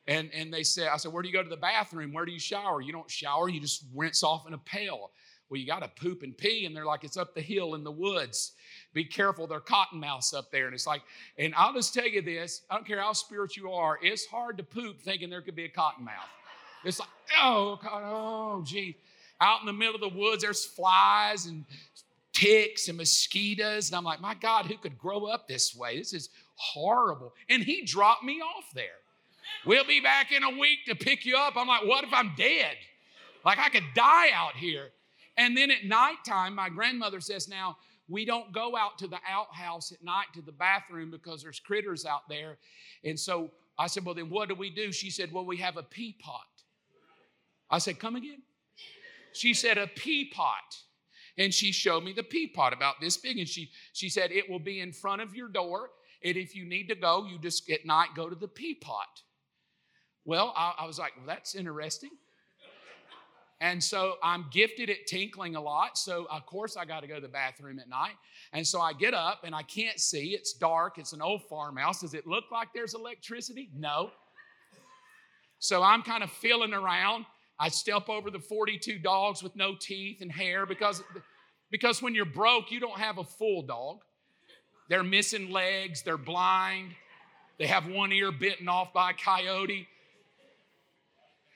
And, 0.07 0.31
and 0.35 0.53
they 0.53 0.65
said, 0.65 0.89
I 0.89 0.97
said, 0.99 1.13
Where 1.13 1.23
do 1.23 1.29
you 1.29 1.35
go 1.35 1.43
to 1.43 1.49
the 1.49 1.57
bathroom? 1.57 2.13
Where 2.13 2.27
do 2.27 2.33
you 2.33 2.41
shower? 2.41 2.83
You 2.83 2.93
don't 2.93 3.11
shower, 3.11 3.49
you 3.49 3.61
just 3.61 3.85
rinse 3.95 4.23
off 4.23 4.47
in 4.47 4.53
a 4.53 4.59
pail. 4.59 5.13
Well, 5.49 5.59
you 5.59 5.67
got 5.67 5.83
to 5.83 6.03
poop 6.03 6.23
and 6.23 6.37
pee. 6.37 6.67
And 6.67 6.77
they're 6.77 6.85
like, 6.85 7.05
It's 7.05 7.17
up 7.17 7.35
the 7.35 7.41
hill 7.41 7.75
in 7.75 7.85
the 7.85 7.93
woods. 7.93 8.53
Be 8.93 9.05
careful, 9.05 9.47
they're 9.47 9.61
cottonmouths 9.61 10.35
up 10.35 10.51
there. 10.51 10.67
And 10.67 10.75
it's 10.75 10.87
like, 10.87 11.03
and 11.39 11.55
I'll 11.57 11.73
just 11.73 11.95
tell 11.95 12.09
you 12.09 12.21
this 12.21 12.63
I 12.71 12.75
don't 12.75 12.87
care 12.87 13.01
how 13.01 13.15
spiritual 13.15 13.71
you 13.71 13.73
are, 13.73 13.99
it's 14.03 14.27
hard 14.27 14.59
to 14.59 14.65
poop 14.65 15.01
thinking 15.01 15.31
there 15.31 15.43
could 15.43 15.57
be 15.57 15.65
a 15.65 15.71
cottonmouth. 15.71 16.38
It's 16.85 17.01
like, 17.01 17.09
oh, 17.41 17.79
God, 17.83 18.03
oh, 18.05 18.63
gee. 18.65 18.97
Out 19.41 19.61
in 19.61 19.67
the 19.67 19.73
middle 19.73 19.95
of 19.95 20.01
the 20.01 20.09
woods, 20.09 20.43
there's 20.43 20.65
flies 20.65 21.47
and 21.47 21.65
ticks 22.33 22.89
and 22.89 22.97
mosquitoes. 22.97 23.89
And 23.89 23.97
I'm 23.97 24.05
like, 24.05 24.21
my 24.21 24.35
God, 24.35 24.67
who 24.67 24.77
could 24.77 24.99
grow 24.99 25.27
up 25.27 25.49
this 25.49 25.75
way? 25.75 25.99
This 25.99 26.13
is 26.13 26.31
horrible. 26.57 27.35
And 27.49 27.63
he 27.63 27.85
dropped 27.85 28.25
me 28.25 28.41
off 28.41 28.65
there. 28.75 28.99
We'll 29.65 29.85
be 29.85 30.01
back 30.01 30.33
in 30.33 30.43
a 30.43 30.59
week 30.59 30.81
to 30.87 30.95
pick 30.95 31.25
you 31.25 31.37
up. 31.37 31.55
I'm 31.57 31.69
like, 31.69 31.87
what 31.87 32.05
if 32.05 32.11
I'm 32.13 32.33
dead? 32.37 32.77
Like 33.45 33.59
I 33.59 33.69
could 33.69 33.85
die 33.95 34.31
out 34.35 34.57
here. 34.57 34.89
And 35.37 35.57
then 35.57 35.71
at 35.71 35.85
nighttime, 35.85 36.55
my 36.55 36.69
grandmother 36.69 37.21
says, 37.21 37.49
now, 37.49 37.77
we 38.09 38.25
don't 38.25 38.53
go 38.53 38.77
out 38.77 38.99
to 38.99 39.07
the 39.07 39.19
outhouse 39.29 39.93
at 39.93 40.03
night 40.03 40.27
to 40.35 40.43
the 40.43 40.53
bathroom 40.53 41.11
because 41.11 41.43
there's 41.43 41.61
critters 41.61 42.07
out 42.07 42.29
there. 42.29 42.57
And 43.05 43.19
so 43.19 43.51
I 43.79 43.87
said, 43.87 44.05
Well, 44.05 44.15
then 44.15 44.31
what 44.31 44.49
do 44.49 44.55
we 44.55 44.71
do? 44.71 44.93
She 44.93 45.11
said, 45.11 45.31
Well, 45.31 45.45
we 45.45 45.59
have 45.59 45.77
a 45.77 45.83
pee 45.83 46.17
pot. 46.19 46.47
I 47.71 47.79
said, 47.79 47.99
Come 47.99 48.17
again? 48.17 48.43
She 49.33 49.55
said, 49.55 49.79
A 49.79 49.87
pee 49.87 50.31
pot. 50.31 50.77
And 51.37 51.55
she 51.55 51.71
showed 51.71 52.03
me 52.03 52.13
the 52.13 52.23
pee 52.23 52.49
pot 52.49 52.73
about 52.73 53.01
this 53.01 53.17
big. 53.17 53.39
And 53.39 53.49
she, 53.49 53.71
she 53.93 54.09
said, 54.09 54.33
It 54.33 54.51
will 54.51 54.59
be 54.59 54.81
in 54.81 54.93
front 54.93 55.23
of 55.23 55.35
your 55.35 55.49
door. 55.49 55.91
And 56.25 56.37
if 56.37 56.55
you 56.55 56.65
need 56.65 56.89
to 56.89 56.97
go, 56.97 57.27
you 57.27 57.39
just 57.39 57.71
at 57.71 57.87
night 57.87 58.09
go 58.17 58.29
to 58.29 58.35
the 58.35 58.49
pee 58.49 58.75
pot. 58.75 59.23
Well, 60.25 60.53
I, 60.57 60.75
I 60.81 60.87
was 60.87 60.99
like, 60.99 61.17
Well, 61.17 61.27
that's 61.27 61.55
interesting. 61.55 62.11
And 63.61 63.83
so 63.83 64.15
I'm 64.23 64.47
gifted 64.53 64.89
at 64.89 65.07
tinkling 65.09 65.57
a 65.57 65.61
lot. 65.61 65.99
So, 65.99 66.29
of 66.31 66.47
course, 66.47 66.77
I 66.77 66.85
got 66.85 67.01
to 67.01 67.09
go 67.09 67.17
to 67.17 67.21
the 67.21 67.27
bathroom 67.29 67.81
at 67.81 67.89
night. 67.89 68.15
And 68.53 68.65
so 68.65 68.81
I 68.81 68.93
get 68.93 69.15
up 69.15 69.41
and 69.43 69.53
I 69.53 69.63
can't 69.63 69.99
see. 69.99 70.29
It's 70.29 70.53
dark. 70.53 70.97
It's 70.97 71.13
an 71.13 71.21
old 71.21 71.43
farmhouse. 71.49 72.01
Does 72.01 72.15
it 72.15 72.25
look 72.25 72.45
like 72.53 72.69
there's 72.73 72.95
electricity? 72.95 73.71
No. 73.77 74.11
So 75.59 75.83
I'm 75.83 76.03
kind 76.03 76.23
of 76.23 76.31
feeling 76.31 76.73
around. 76.73 77.25
I 77.59 77.69
step 77.69 78.09
over 78.09 78.31
the 78.31 78.39
42 78.39 78.99
dogs 78.99 79.43
with 79.43 79.57
no 79.57 79.75
teeth 79.75 80.21
and 80.21 80.31
hair 80.31 80.65
because, 80.65 81.03
because 81.71 82.01
when 82.01 82.15
you're 82.15 82.25
broke, 82.25 82.71
you 82.71 82.79
don't 82.79 82.99
have 82.99 83.19
a 83.19 83.25
full 83.25 83.63
dog. 83.63 83.99
They're 84.89 85.05
missing 85.05 85.51
legs, 85.51 86.03
they're 86.03 86.17
blind, 86.17 86.93
they 87.59 87.67
have 87.67 87.87
one 87.87 88.13
ear 88.13 88.31
bitten 88.33 88.69
off 88.69 88.93
by 88.93 89.11
a 89.11 89.15
coyote. 89.15 89.89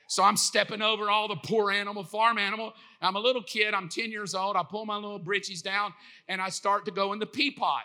So 0.07 0.21
I'm 0.21 0.37
stepping 0.37 0.81
over 0.81 1.09
all 1.09 1.27
the 1.27 1.37
poor 1.37 1.71
animal, 1.71 2.03
farm 2.03 2.37
animal. 2.37 2.73
I'm 3.01 3.15
a 3.15 3.19
little 3.19 3.41
kid, 3.41 3.73
I'm 3.73 3.89
10 3.89 4.11
years 4.11 4.35
old. 4.35 4.55
I 4.55 4.63
pull 4.63 4.85
my 4.85 4.95
little 4.95 5.17
britches 5.17 5.61
down 5.61 5.93
and 6.27 6.41
I 6.41 6.49
start 6.49 6.85
to 6.85 6.91
go 6.91 7.13
in 7.13 7.19
the 7.19 7.25
pee 7.25 7.49
pot. 7.49 7.83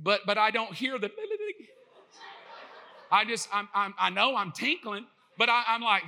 But 0.00 0.20
but 0.26 0.38
I 0.38 0.50
don't 0.50 0.72
hear 0.72 0.98
the 0.98 1.10
I 3.10 3.24
just 3.24 3.48
I'm, 3.52 3.68
I'm 3.74 3.94
i 3.98 4.10
know 4.10 4.36
I'm 4.36 4.52
tinkling, 4.52 5.06
but 5.36 5.48
I, 5.48 5.64
am 5.68 5.82
like, 5.82 6.04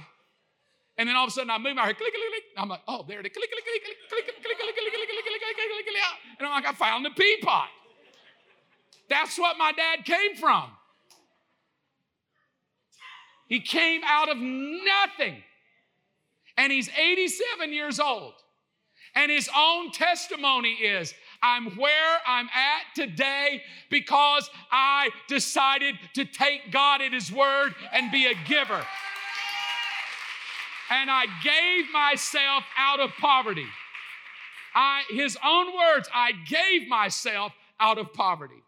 and 1.01 1.09
then 1.09 1.17
all 1.17 1.25
of 1.25 1.29
a 1.29 1.33
sudden 1.33 1.49
I 1.49 1.57
move 1.57 1.77
my 1.77 1.87
head, 1.87 1.97
click, 1.97 2.13
click, 2.13 2.29
click. 2.29 2.45
I'm 2.59 2.69
like, 2.69 2.83
oh, 2.87 3.07
there 3.09 3.21
it 3.21 3.27
is. 3.27 3.33
Click, 3.33 3.49
click, 3.51 3.65
click, 3.65 3.83
click, 3.83 3.97
click, 4.11 4.27
click, 4.27 4.37
click, 4.37 4.59
click, 4.61 4.75
click, 4.77 4.93
click, 4.93 5.09
click, 5.09 5.41
click, 5.41 5.57
click, 5.57 5.85
click, 5.87 6.05
And 6.39 6.47
I'm 6.47 6.63
like, 6.63 6.67
I 6.67 6.75
found 6.75 7.07
the 7.07 7.11
pee 7.11 7.39
pot. 7.41 7.69
That's 9.09 9.39
what 9.39 9.57
my 9.57 9.73
dad 9.73 10.05
came 10.05 10.37
from. 10.37 10.65
He 13.49 13.61
came 13.61 14.03
out 14.05 14.29
of 14.29 14.37
nothing. 14.37 15.43
And 16.59 16.71
he's 16.71 16.91
87 16.91 17.73
years 17.73 17.99
old. 17.99 18.35
And 19.15 19.31
his 19.31 19.49
own 19.57 19.93
testimony 19.93 20.73
is 20.73 21.15
I'm 21.43 21.77
where 21.77 22.19
I'm 22.27 22.51
at 22.55 22.95
today 22.95 23.63
because 23.89 24.51
I 24.71 25.09
decided 25.29 25.95
to 26.15 26.27
take 26.27 26.71
God 26.71 27.01
at 27.01 27.15
His 27.15 27.33
word 27.33 27.75
and 27.93 28.13
be 28.13 28.27
a 28.27 28.35
giver 28.47 28.85
and 30.91 31.11
I 31.11 31.27
gave 31.43 31.91
myself 31.93 32.65
out 32.77 33.01
of 33.01 33.11
poverty. 33.21 33.67
I, 34.75 35.03
his 35.11 35.39
own 35.45 35.67
words, 35.75 36.09
I 36.13 36.33
gave 36.49 36.89
myself 36.89 37.53
out 37.79 37.99
of 37.99 38.13
poverty. 38.13 38.63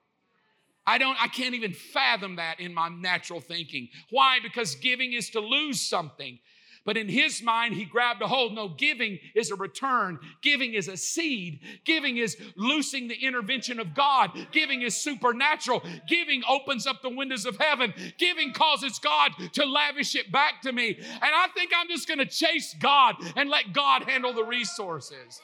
I 0.86 0.98
don't, 0.98 1.16
I 1.20 1.28
can't 1.28 1.54
even 1.54 1.72
fathom 1.72 2.36
that 2.36 2.58
in 2.58 2.74
my 2.74 2.88
natural 2.88 3.40
thinking. 3.40 3.88
Why? 4.10 4.38
Because 4.42 4.74
giving 4.76 5.12
is 5.12 5.30
to 5.30 5.40
lose 5.40 5.80
something. 5.80 6.38
But 6.84 6.96
in 6.96 7.08
his 7.08 7.42
mind, 7.42 7.74
he 7.74 7.84
grabbed 7.84 8.22
a 8.22 8.26
hold. 8.26 8.54
No, 8.54 8.68
giving 8.68 9.18
is 9.34 9.50
a 9.50 9.56
return. 9.56 10.18
Giving 10.42 10.74
is 10.74 10.88
a 10.88 10.96
seed. 10.96 11.60
Giving 11.84 12.16
is 12.16 12.36
loosing 12.56 13.08
the 13.08 13.14
intervention 13.14 13.78
of 13.78 13.94
God. 13.94 14.30
Giving 14.50 14.82
is 14.82 14.96
supernatural. 14.96 15.82
Giving 16.08 16.42
opens 16.48 16.86
up 16.86 17.00
the 17.02 17.08
windows 17.08 17.46
of 17.46 17.56
heaven. 17.58 17.94
Giving 18.18 18.52
causes 18.52 18.98
God 18.98 19.32
to 19.52 19.64
lavish 19.64 20.16
it 20.16 20.32
back 20.32 20.62
to 20.62 20.72
me. 20.72 20.96
And 20.96 21.20
I 21.22 21.46
think 21.54 21.70
I'm 21.76 21.88
just 21.88 22.08
going 22.08 22.18
to 22.18 22.26
chase 22.26 22.74
God 22.80 23.14
and 23.36 23.48
let 23.48 23.72
God 23.72 24.02
handle 24.02 24.32
the 24.32 24.44
resources. 24.44 25.40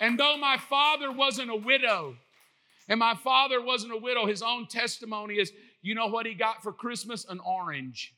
And 0.00 0.18
though 0.18 0.38
my 0.38 0.56
father 0.56 1.12
wasn't 1.12 1.50
a 1.50 1.56
widow, 1.56 2.16
and 2.88 2.98
my 2.98 3.14
father 3.14 3.62
wasn't 3.62 3.92
a 3.92 3.98
widow, 3.98 4.26
his 4.26 4.42
own 4.42 4.66
testimony 4.66 5.34
is 5.34 5.52
you 5.82 5.94
know 5.94 6.08
what 6.08 6.26
he 6.26 6.34
got 6.34 6.62
for 6.62 6.72
Christmas? 6.72 7.24
An 7.28 7.40
orange. 7.40 8.14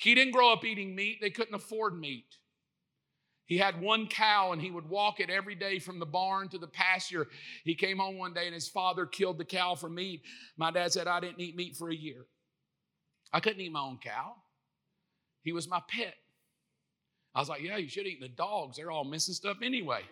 He 0.00 0.14
didn't 0.14 0.32
grow 0.32 0.50
up 0.50 0.64
eating 0.64 0.94
meat, 0.94 1.18
they 1.20 1.28
couldn't 1.28 1.54
afford 1.54 1.98
meat. 1.98 2.24
He 3.44 3.58
had 3.58 3.82
one 3.82 4.06
cow 4.06 4.52
and 4.52 4.62
he 4.62 4.70
would 4.70 4.88
walk 4.88 5.20
it 5.20 5.28
every 5.28 5.54
day 5.54 5.78
from 5.78 5.98
the 5.98 6.06
barn 6.06 6.48
to 6.50 6.58
the 6.58 6.66
pasture. 6.66 7.26
He 7.64 7.74
came 7.74 7.98
home 7.98 8.16
one 8.16 8.32
day 8.32 8.46
and 8.46 8.54
his 8.54 8.68
father 8.68 9.04
killed 9.04 9.36
the 9.36 9.44
cow 9.44 9.74
for 9.74 9.90
meat. 9.90 10.22
My 10.56 10.70
dad 10.70 10.92
said, 10.92 11.06
I 11.06 11.20
didn't 11.20 11.40
eat 11.40 11.54
meat 11.54 11.76
for 11.76 11.90
a 11.90 11.94
year. 11.94 12.24
I 13.30 13.40
couldn't 13.40 13.60
eat 13.60 13.72
my 13.72 13.80
own 13.80 13.98
cow. 14.02 14.36
He 15.42 15.52
was 15.52 15.68
my 15.68 15.82
pet. 15.86 16.14
I 17.34 17.40
was 17.40 17.50
like, 17.50 17.60
Yeah, 17.60 17.76
you 17.76 17.88
should 17.88 18.06
eat 18.06 18.20
the 18.20 18.28
dogs. 18.28 18.78
They're 18.78 18.90
all 18.90 19.04
missing 19.04 19.34
stuff 19.34 19.58
anyway. 19.62 20.02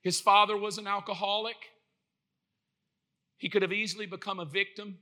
His 0.00 0.20
father 0.20 0.56
was 0.56 0.78
an 0.78 0.88
alcoholic. 0.88 1.56
He 3.36 3.48
could 3.48 3.62
have 3.62 3.72
easily 3.72 4.06
become 4.06 4.40
a 4.40 4.44
victim. 4.44 4.98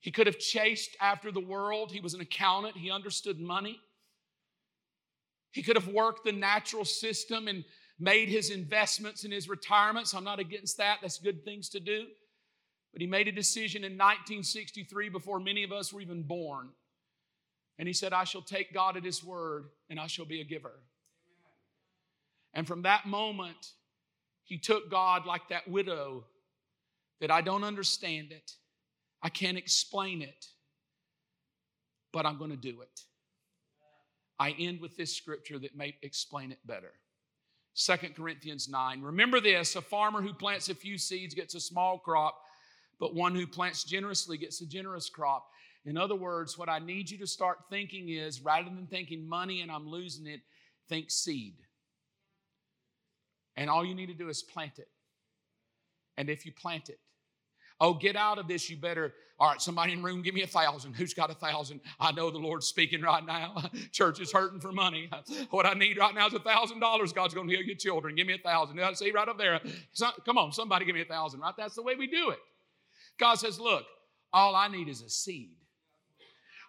He 0.00 0.10
could 0.10 0.26
have 0.26 0.38
chased 0.38 0.96
after 1.00 1.32
the 1.32 1.40
world. 1.40 1.90
He 1.90 2.00
was 2.00 2.14
an 2.14 2.20
accountant, 2.20 2.76
he 2.76 2.90
understood 2.90 3.40
money. 3.40 3.80
He 5.50 5.62
could 5.62 5.76
have 5.76 5.88
worked 5.88 6.24
the 6.24 6.32
natural 6.32 6.84
system 6.84 7.48
and 7.48 7.64
made 7.98 8.28
his 8.28 8.50
investments 8.50 9.24
in 9.24 9.30
his 9.30 9.48
retirement. 9.48 10.06
So 10.06 10.18
I'm 10.18 10.24
not 10.24 10.38
against 10.38 10.76
that. 10.76 10.98
That's 11.00 11.18
good 11.18 11.44
things 11.44 11.70
to 11.70 11.80
do. 11.80 12.06
But 12.92 13.00
he 13.00 13.06
made 13.06 13.28
a 13.28 13.32
decision 13.32 13.82
in 13.82 13.92
1963 13.92 15.08
before 15.08 15.40
many 15.40 15.64
of 15.64 15.72
us 15.72 15.92
were 15.92 16.00
even 16.00 16.22
born. 16.22 16.68
And 17.78 17.88
he 17.88 17.94
said, 17.94 18.12
I 18.12 18.24
shall 18.24 18.42
take 18.42 18.72
God 18.72 18.96
at 18.96 19.04
his 19.04 19.22
word 19.22 19.66
and 19.90 20.00
I 20.00 20.06
shall 20.06 20.24
be 20.24 20.40
a 20.40 20.44
giver. 20.44 20.80
And 22.54 22.66
from 22.66 22.82
that 22.82 23.06
moment, 23.06 23.72
he 24.44 24.58
took 24.58 24.90
God 24.90 25.26
like 25.26 25.48
that 25.50 25.68
widow 25.68 26.24
that 27.20 27.30
I 27.30 27.40
don't 27.40 27.64
understand 27.64 28.32
it, 28.32 28.52
I 29.26 29.28
can't 29.28 29.58
explain 29.58 30.22
it, 30.22 30.46
but 32.12 32.24
I'm 32.24 32.38
going 32.38 32.52
to 32.52 32.56
do 32.56 32.80
it. 32.80 33.00
I 34.38 34.52
end 34.52 34.80
with 34.80 34.96
this 34.96 35.16
scripture 35.16 35.58
that 35.58 35.76
may 35.76 35.96
explain 36.02 36.52
it 36.52 36.60
better. 36.64 36.92
Second 37.74 38.14
Corinthians 38.14 38.68
9. 38.68 39.02
Remember 39.02 39.40
this 39.40 39.74
a 39.74 39.82
farmer 39.82 40.22
who 40.22 40.32
plants 40.32 40.68
a 40.68 40.76
few 40.76 40.96
seeds 40.96 41.34
gets 41.34 41.56
a 41.56 41.60
small 41.60 41.98
crop, 41.98 42.40
but 43.00 43.16
one 43.16 43.34
who 43.34 43.48
plants 43.48 43.82
generously 43.82 44.38
gets 44.38 44.60
a 44.60 44.66
generous 44.68 45.10
crop. 45.10 45.48
In 45.84 45.98
other 45.98 46.14
words, 46.14 46.56
what 46.56 46.68
I 46.68 46.78
need 46.78 47.10
you 47.10 47.18
to 47.18 47.26
start 47.26 47.58
thinking 47.68 48.10
is 48.10 48.40
rather 48.42 48.70
than 48.70 48.86
thinking 48.86 49.28
money 49.28 49.60
and 49.60 49.72
I'm 49.72 49.88
losing 49.88 50.28
it, 50.28 50.42
think 50.88 51.10
seed. 51.10 51.54
And 53.56 53.68
all 53.68 53.84
you 53.84 53.96
need 53.96 54.06
to 54.06 54.14
do 54.14 54.28
is 54.28 54.44
plant 54.44 54.78
it. 54.78 54.88
And 56.16 56.30
if 56.30 56.46
you 56.46 56.52
plant 56.52 56.90
it, 56.90 57.00
oh, 57.80 57.94
get 57.94 58.16
out 58.16 58.38
of 58.38 58.48
this, 58.48 58.68
you 58.70 58.76
better. 58.76 59.14
All 59.38 59.50
right, 59.50 59.60
somebody 59.60 59.92
in 59.92 60.00
the 60.00 60.04
room, 60.04 60.22
give 60.22 60.34
me 60.34 60.42
a 60.42 60.46
thousand. 60.46 60.94
Who's 60.94 61.12
got 61.12 61.30
a 61.30 61.34
thousand? 61.34 61.80
I 62.00 62.10
know 62.12 62.30
the 62.30 62.38
Lord's 62.38 62.66
speaking 62.66 63.02
right 63.02 63.24
now. 63.24 63.62
Church 63.92 64.18
is 64.18 64.32
hurting 64.32 64.60
for 64.60 64.72
money. 64.72 65.10
What 65.50 65.66
I 65.66 65.74
need 65.74 65.98
right 65.98 66.14
now 66.14 66.26
is 66.26 66.34
a 66.34 66.38
thousand 66.38 66.80
dollars. 66.80 67.12
God's 67.12 67.34
going 67.34 67.48
to 67.48 67.54
heal 67.54 67.64
your 67.64 67.76
children. 67.76 68.14
Give 68.14 68.26
me 68.26 68.34
a 68.34 68.38
thousand. 68.38 68.80
I 68.80 68.92
see 68.94 69.10
right 69.10 69.28
up 69.28 69.38
there. 69.38 69.60
Come 70.24 70.38
on, 70.38 70.52
somebody 70.52 70.84
give 70.84 70.94
me 70.94 71.02
a 71.02 71.06
thousand, 71.06 71.40
right? 71.40 71.54
That's 71.56 71.74
the 71.74 71.82
way 71.82 71.94
we 71.94 72.06
do 72.06 72.30
it. 72.30 72.38
God 73.18 73.34
says, 73.36 73.60
look, 73.60 73.84
all 74.32 74.54
I 74.54 74.68
need 74.68 74.88
is 74.88 75.02
a 75.02 75.08
seed. 75.08 75.56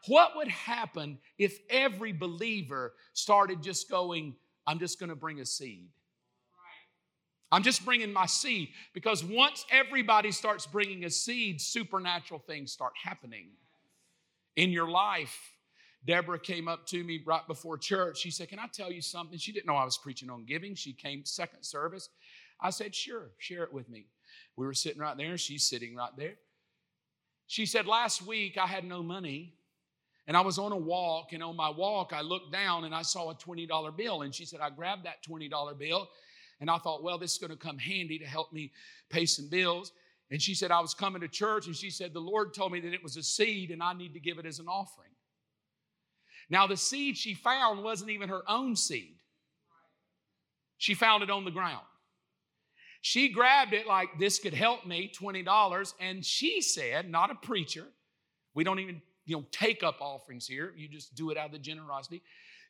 What 0.07 0.35
would 0.35 0.47
happen 0.47 1.19
if 1.37 1.59
every 1.69 2.13
believer 2.13 2.93
started 3.13 3.61
just 3.61 3.89
going, 3.89 4.35
I'm 4.65 4.79
just 4.79 4.99
going 4.99 5.09
to 5.09 5.15
bring 5.15 5.39
a 5.39 5.45
seed? 5.45 5.89
I'm 7.51 7.63
just 7.63 7.85
bringing 7.85 8.11
my 8.11 8.25
seed 8.25 8.69
because 8.93 9.23
once 9.23 9.65
everybody 9.71 10.31
starts 10.31 10.67
bringing 10.67 11.05
a 11.05 11.09
seed, 11.09 11.61
supernatural 11.61 12.41
things 12.45 12.71
start 12.71 12.93
happening 13.01 13.51
in 14.55 14.71
your 14.71 14.89
life. 14.89 15.53
Deborah 16.05 16.39
came 16.39 16.67
up 16.67 16.85
to 16.87 17.03
me 17.03 17.21
right 17.25 17.45
before 17.47 17.77
church. 17.77 18.19
She 18.19 18.31
said, 18.31 18.49
Can 18.49 18.59
I 18.59 18.67
tell 18.71 18.91
you 18.91 19.01
something? 19.01 19.37
She 19.37 19.51
didn't 19.51 19.65
know 19.65 19.75
I 19.75 19.85
was 19.85 19.97
preaching 19.97 20.29
on 20.29 20.45
giving. 20.45 20.75
She 20.75 20.93
came 20.93 21.23
second 21.23 21.63
service. 21.63 22.09
I 22.61 22.69
said, 22.69 22.93
Sure, 22.93 23.31
share 23.37 23.63
it 23.63 23.73
with 23.73 23.89
me. 23.89 24.07
We 24.55 24.65
were 24.65 24.73
sitting 24.73 25.01
right 25.01 25.17
there, 25.17 25.37
she's 25.37 25.63
sitting 25.63 25.95
right 25.95 26.15
there. 26.17 26.35
She 27.47 27.65
said, 27.65 27.87
Last 27.87 28.25
week 28.25 28.57
I 28.57 28.67
had 28.67 28.83
no 28.83 29.01
money, 29.01 29.53
and 30.27 30.35
I 30.35 30.41
was 30.41 30.57
on 30.57 30.73
a 30.73 30.77
walk, 30.77 31.31
and 31.31 31.41
on 31.41 31.55
my 31.55 31.69
walk, 31.69 32.11
I 32.13 32.21
looked 32.21 32.51
down 32.51 32.83
and 32.83 32.93
I 32.93 33.03
saw 33.03 33.29
a 33.29 33.35
$20 33.35 33.95
bill. 33.95 34.21
And 34.23 34.35
she 34.35 34.45
said, 34.45 34.59
I 34.59 34.69
grabbed 34.69 35.05
that 35.05 35.23
$20 35.27 35.77
bill 35.79 36.09
and 36.59 36.69
I 36.69 36.77
thought, 36.77 37.03
well, 37.03 37.17
this 37.17 37.33
is 37.33 37.37
going 37.37 37.51
to 37.51 37.57
come 37.57 37.77
handy 37.77 38.19
to 38.19 38.25
help 38.25 38.51
me 38.51 38.71
pay 39.09 39.25
some 39.25 39.47
bills. 39.47 39.91
And 40.29 40.41
she 40.41 40.55
said, 40.55 40.71
I 40.71 40.81
was 40.81 40.93
coming 40.93 41.21
to 41.21 41.27
church, 41.27 41.67
and 41.67 41.75
she 41.75 41.89
said, 41.89 42.13
the 42.13 42.19
Lord 42.19 42.53
told 42.53 42.71
me 42.71 42.79
that 42.81 42.93
it 42.93 43.03
was 43.03 43.15
a 43.15 43.23
seed 43.23 43.71
and 43.71 43.81
I 43.81 43.93
need 43.93 44.13
to 44.13 44.19
give 44.19 44.39
it 44.39 44.45
as 44.45 44.59
an 44.59 44.67
offering. 44.67 45.11
Now, 46.49 46.67
the 46.67 46.77
seed 46.77 47.17
she 47.17 47.33
found 47.33 47.83
wasn't 47.83 48.11
even 48.11 48.29
her 48.29 48.41
own 48.47 48.75
seed, 48.75 49.15
she 50.77 50.93
found 50.93 51.23
it 51.23 51.29
on 51.29 51.45
the 51.45 51.51
ground. 51.51 51.85
She 53.01 53.29
grabbed 53.29 53.73
it 53.73 53.87
like 53.87 54.09
this 54.19 54.39
could 54.39 54.53
help 54.53 54.85
me, 54.85 55.11
$20, 55.17 55.93
and 56.01 56.25
she 56.25 56.61
said, 56.61 57.09
not 57.09 57.31
a 57.31 57.35
preacher, 57.35 57.85
we 58.53 58.63
don't 58.63 58.79
even 58.79 59.01
you 59.25 59.37
know 59.37 59.45
take 59.51 59.83
up 59.83 59.97
offerings 60.01 60.47
here, 60.47 60.73
you 60.75 60.87
just 60.87 61.15
do 61.15 61.29
it 61.29 61.37
out 61.37 61.47
of 61.47 61.51
the 61.51 61.59
generosity. 61.59 62.21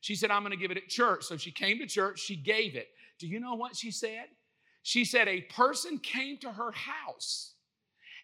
She 0.01 0.15
said, 0.15 0.29
I'm 0.29 0.41
going 0.43 0.51
to 0.51 0.57
give 0.57 0.69
it 0.69 0.77
at 0.77 0.89
church. 0.89 1.23
So 1.23 1.37
she 1.37 1.51
came 1.51 1.79
to 1.79 1.87
church, 1.87 2.19
she 2.19 2.35
gave 2.35 2.75
it. 2.75 2.89
Do 3.19 3.27
you 3.27 3.39
know 3.39 3.55
what 3.55 3.75
she 3.75 3.91
said? 3.91 4.25
She 4.83 5.05
said, 5.05 5.27
A 5.27 5.41
person 5.41 5.99
came 5.99 6.37
to 6.39 6.51
her 6.51 6.71
house 6.71 7.53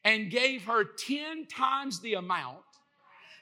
and 0.04 0.32
gave 0.32 0.64
her 0.64 0.84
10 0.84 1.48
times 1.48 2.00
the 2.00 2.14
amount. 2.16 2.58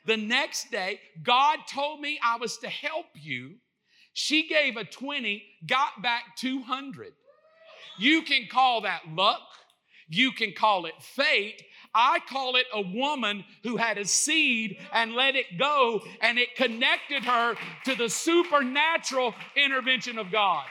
The 0.06 0.18
next 0.18 0.72
day, 0.72 1.00
God 1.22 1.60
told 1.72 2.00
me 2.00 2.20
I 2.24 2.38
was 2.38 2.58
to 2.60 2.70
help 2.70 3.06
you. 3.14 3.56
She 4.14 4.48
gave 4.48 4.76
a 4.76 4.84
20, 4.84 5.44
got 5.68 6.02
back 6.02 6.36
200. 6.38 7.14
You 8.00 8.24
can 8.24 8.48
call 8.52 8.82
that 8.82 9.02
luck. 9.08 9.42
You 10.10 10.32
can 10.32 10.54
call 10.54 10.86
it 10.86 11.02
fate. 11.02 11.64
I 11.94 12.20
call 12.28 12.56
it 12.56 12.66
a 12.74 12.82
woman 12.82 13.44
who 13.64 13.78
had 13.78 13.98
a 13.98 14.06
seed 14.06 14.78
and 14.94 15.14
let 15.14 15.36
it 15.36 15.58
go, 15.58 16.02
and 16.22 16.38
it 16.38 16.56
connected 16.56 17.24
her 17.24 17.56
to 17.86 17.96
the 17.96 18.10
supernatural 18.10 19.34
intervention 19.56 20.18
of 20.18 20.32
God. 20.32 20.66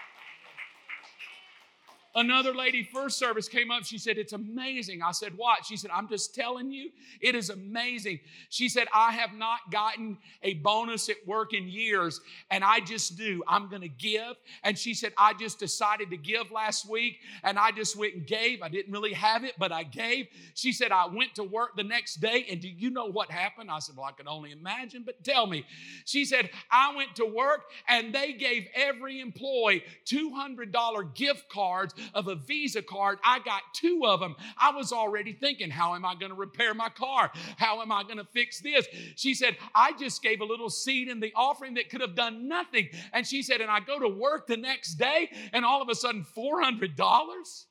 Another 2.12 2.52
lady, 2.52 2.82
first 2.82 3.18
service, 3.18 3.48
came 3.48 3.70
up. 3.70 3.84
She 3.84 3.96
said, 3.96 4.18
It's 4.18 4.32
amazing. 4.32 5.00
I 5.00 5.12
said, 5.12 5.32
What? 5.36 5.64
She 5.64 5.76
said, 5.76 5.92
I'm 5.94 6.08
just 6.08 6.34
telling 6.34 6.72
you, 6.72 6.90
it 7.20 7.36
is 7.36 7.50
amazing. 7.50 8.18
She 8.48 8.68
said, 8.68 8.88
I 8.92 9.12
have 9.12 9.32
not 9.32 9.60
gotten 9.70 10.18
a 10.42 10.54
bonus 10.54 11.08
at 11.08 11.16
work 11.24 11.54
in 11.54 11.68
years, 11.68 12.20
and 12.50 12.64
I 12.64 12.80
just 12.80 13.16
do. 13.16 13.44
I'm 13.46 13.68
going 13.68 13.82
to 13.82 13.88
give. 13.88 14.34
And 14.64 14.76
she 14.76 14.92
said, 14.92 15.12
I 15.16 15.34
just 15.34 15.60
decided 15.60 16.10
to 16.10 16.16
give 16.16 16.50
last 16.50 16.88
week, 16.88 17.18
and 17.44 17.56
I 17.56 17.70
just 17.70 17.96
went 17.96 18.14
and 18.14 18.26
gave. 18.26 18.60
I 18.60 18.68
didn't 18.68 18.92
really 18.92 19.12
have 19.12 19.44
it, 19.44 19.54
but 19.56 19.70
I 19.70 19.84
gave. 19.84 20.26
She 20.54 20.72
said, 20.72 20.90
I 20.90 21.06
went 21.06 21.36
to 21.36 21.44
work 21.44 21.76
the 21.76 21.84
next 21.84 22.16
day, 22.16 22.44
and 22.50 22.60
do 22.60 22.68
you 22.68 22.90
know 22.90 23.06
what 23.06 23.30
happened? 23.30 23.70
I 23.70 23.78
said, 23.78 23.96
Well, 23.96 24.06
I 24.06 24.12
can 24.12 24.26
only 24.26 24.50
imagine, 24.50 25.04
but 25.06 25.22
tell 25.22 25.46
me. 25.46 25.64
She 26.06 26.24
said, 26.24 26.50
I 26.72 26.92
went 26.96 27.14
to 27.16 27.24
work, 27.24 27.66
and 27.86 28.12
they 28.12 28.32
gave 28.32 28.66
every 28.74 29.20
employee 29.20 29.84
$200 30.06 31.14
gift 31.14 31.48
cards 31.48 31.94
of 32.14 32.28
a 32.28 32.34
Visa 32.34 32.82
card. 32.82 33.18
I 33.24 33.38
got 33.40 33.62
two 33.74 34.02
of 34.04 34.20
them. 34.20 34.36
I 34.60 34.70
was 34.72 34.92
already 34.92 35.32
thinking, 35.32 35.70
how 35.70 35.94
am 35.94 36.04
I 36.04 36.14
going 36.14 36.30
to 36.30 36.36
repair 36.36 36.74
my 36.74 36.88
car? 36.88 37.30
How 37.56 37.82
am 37.82 37.92
I 37.92 38.02
going 38.02 38.18
to 38.18 38.24
fix 38.24 38.60
this? 38.60 38.86
She 39.16 39.34
said, 39.34 39.56
I 39.74 39.92
just 39.92 40.22
gave 40.22 40.40
a 40.40 40.44
little 40.44 40.70
seed 40.70 41.08
in 41.08 41.20
the 41.20 41.32
offering 41.34 41.74
that 41.74 41.90
could 41.90 42.00
have 42.00 42.14
done 42.14 42.48
nothing. 42.48 42.88
And 43.12 43.26
she 43.26 43.42
said, 43.42 43.60
and 43.60 43.70
I 43.70 43.80
go 43.80 43.98
to 43.98 44.08
work 44.08 44.46
the 44.46 44.56
next 44.56 44.94
day, 44.94 45.30
and 45.52 45.64
all 45.64 45.82
of 45.82 45.88
a 45.88 45.94
sudden, 45.94 46.26
$400? 46.36 47.64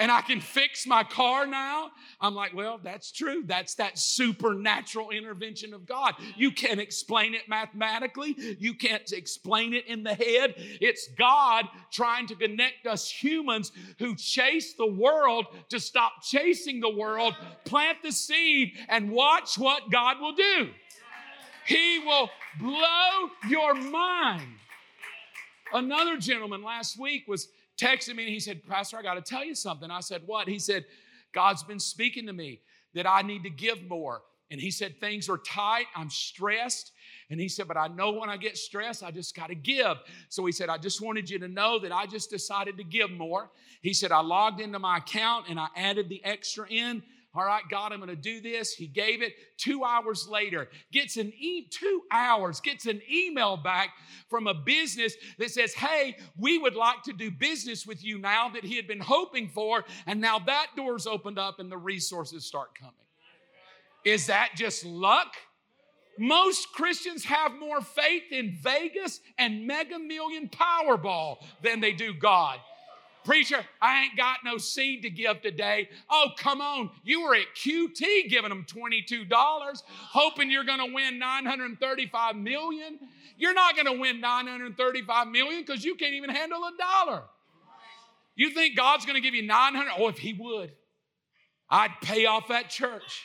And 0.00 0.10
I 0.10 0.22
can 0.22 0.40
fix 0.40 0.86
my 0.86 1.04
car 1.04 1.46
now. 1.46 1.90
I'm 2.20 2.34
like, 2.34 2.54
well, 2.54 2.80
that's 2.82 3.12
true. 3.12 3.44
That's 3.46 3.74
that 3.76 3.98
supernatural 3.98 5.10
intervention 5.10 5.74
of 5.74 5.86
God. 5.86 6.14
You 6.36 6.50
can't 6.50 6.80
explain 6.80 7.34
it 7.34 7.48
mathematically, 7.48 8.34
you 8.58 8.74
can't 8.74 9.12
explain 9.12 9.74
it 9.74 9.86
in 9.86 10.02
the 10.02 10.14
head. 10.14 10.54
It's 10.56 11.08
God 11.18 11.66
trying 11.92 12.26
to 12.28 12.34
connect 12.34 12.86
us 12.86 13.08
humans 13.08 13.72
who 13.98 14.16
chase 14.16 14.72
the 14.72 14.86
world 14.86 15.46
to 15.68 15.78
stop 15.78 16.22
chasing 16.22 16.80
the 16.80 16.90
world, 16.90 17.34
plant 17.66 17.98
the 18.02 18.10
seed, 18.10 18.72
and 18.88 19.10
watch 19.10 19.58
what 19.58 19.90
God 19.90 20.18
will 20.18 20.34
do. 20.34 20.70
He 21.66 22.00
will 22.04 22.30
blow 22.58 23.30
your 23.48 23.74
mind. 23.74 24.48
Another 25.72 26.16
gentleman 26.16 26.62
last 26.62 26.98
week 26.98 27.28
was 27.28 27.48
texted 27.80 28.14
me 28.14 28.24
and 28.24 28.32
he 28.32 28.40
said, 28.40 28.62
Pastor, 28.66 28.98
I 28.98 29.02
got 29.02 29.14
to 29.14 29.22
tell 29.22 29.44
you 29.44 29.54
something. 29.54 29.90
I 29.90 30.00
said, 30.00 30.22
What? 30.26 30.48
He 30.48 30.58
said, 30.58 30.84
God's 31.32 31.62
been 31.62 31.80
speaking 31.80 32.26
to 32.26 32.32
me 32.32 32.60
that 32.94 33.08
I 33.08 33.22
need 33.22 33.44
to 33.44 33.50
give 33.50 33.82
more. 33.88 34.22
And 34.50 34.60
he 34.60 34.70
said, 34.70 34.98
Things 35.00 35.28
are 35.28 35.38
tight. 35.38 35.86
I'm 35.94 36.10
stressed. 36.10 36.92
And 37.30 37.40
he 37.40 37.48
said, 37.48 37.68
But 37.68 37.76
I 37.76 37.86
know 37.88 38.12
when 38.12 38.28
I 38.28 38.36
get 38.36 38.58
stressed, 38.58 39.02
I 39.02 39.10
just 39.10 39.34
got 39.36 39.48
to 39.48 39.54
give. 39.54 39.96
So 40.28 40.44
he 40.44 40.52
said, 40.52 40.68
I 40.68 40.76
just 40.76 41.00
wanted 41.00 41.30
you 41.30 41.38
to 41.38 41.48
know 41.48 41.78
that 41.78 41.92
I 41.92 42.06
just 42.06 42.30
decided 42.30 42.76
to 42.78 42.84
give 42.84 43.10
more. 43.10 43.50
He 43.80 43.92
said, 43.92 44.10
I 44.12 44.20
logged 44.20 44.60
into 44.60 44.78
my 44.78 44.98
account 44.98 45.46
and 45.48 45.58
I 45.58 45.68
added 45.76 46.08
the 46.08 46.24
extra 46.24 46.66
in. 46.68 47.02
All 47.32 47.44
right, 47.44 47.62
God, 47.70 47.92
I'm 47.92 48.00
going 48.00 48.08
to 48.10 48.16
do 48.16 48.40
this. 48.40 48.74
He 48.74 48.88
gave 48.88 49.22
it. 49.22 49.34
Two 49.56 49.84
hours 49.84 50.26
later, 50.28 50.68
gets 50.90 51.16
an 51.16 51.32
e 51.38 51.68
two 51.70 52.02
hours 52.10 52.60
gets 52.60 52.86
an 52.86 53.00
email 53.08 53.56
back 53.56 53.90
from 54.28 54.48
a 54.48 54.54
business 54.54 55.14
that 55.38 55.50
says, 55.52 55.72
"Hey, 55.72 56.16
we 56.36 56.58
would 56.58 56.74
like 56.74 57.04
to 57.04 57.12
do 57.12 57.30
business 57.30 57.86
with 57.86 58.02
you 58.04 58.18
now." 58.18 58.48
That 58.48 58.64
he 58.64 58.74
had 58.74 58.88
been 58.88 59.00
hoping 59.00 59.48
for, 59.48 59.84
and 60.06 60.20
now 60.20 60.40
that 60.40 60.68
door's 60.74 61.06
opened 61.06 61.38
up 61.38 61.60
and 61.60 61.70
the 61.70 61.78
resources 61.78 62.44
start 62.44 62.74
coming. 62.74 62.94
Is 64.04 64.26
that 64.26 64.50
just 64.56 64.84
luck? 64.84 65.36
Most 66.18 66.72
Christians 66.72 67.24
have 67.24 67.54
more 67.54 67.80
faith 67.80 68.32
in 68.32 68.58
Vegas 68.60 69.20
and 69.38 69.66
Mega 69.66 69.98
Million 69.98 70.48
Powerball 70.48 71.36
than 71.62 71.80
they 71.80 71.92
do 71.92 72.12
God. 72.12 72.58
Preacher, 73.24 73.64
I 73.80 74.04
ain't 74.04 74.16
got 74.16 74.38
no 74.44 74.56
seed 74.56 75.02
to 75.02 75.10
give 75.10 75.42
today. 75.42 75.88
Oh, 76.08 76.28
come 76.36 76.60
on. 76.60 76.90
You 77.04 77.22
were 77.22 77.34
at 77.34 77.54
QT 77.54 78.28
giving 78.28 78.48
them 78.48 78.64
$22, 78.66 79.82
hoping 79.88 80.50
you're 80.50 80.64
going 80.64 80.78
to 80.78 80.94
win 80.94 81.18
935 81.18 82.36
million. 82.36 82.98
You're 83.36 83.54
not 83.54 83.74
going 83.74 83.86
to 83.86 84.00
win 84.00 84.20
935 84.20 85.28
million 85.28 85.62
because 85.66 85.84
you 85.84 85.94
can't 85.96 86.14
even 86.14 86.30
handle 86.30 86.62
a 86.64 86.72
dollar. 86.78 87.22
You 88.36 88.50
think 88.50 88.76
God's 88.76 89.04
going 89.04 89.16
to 89.16 89.20
give 89.20 89.34
you 89.34 89.42
900? 89.42 89.92
Oh, 89.98 90.08
if 90.08 90.18
He 90.18 90.32
would. 90.32 90.72
I'd 91.68 91.92
pay 92.02 92.26
off 92.26 92.48
that 92.48 92.70
church. 92.70 93.24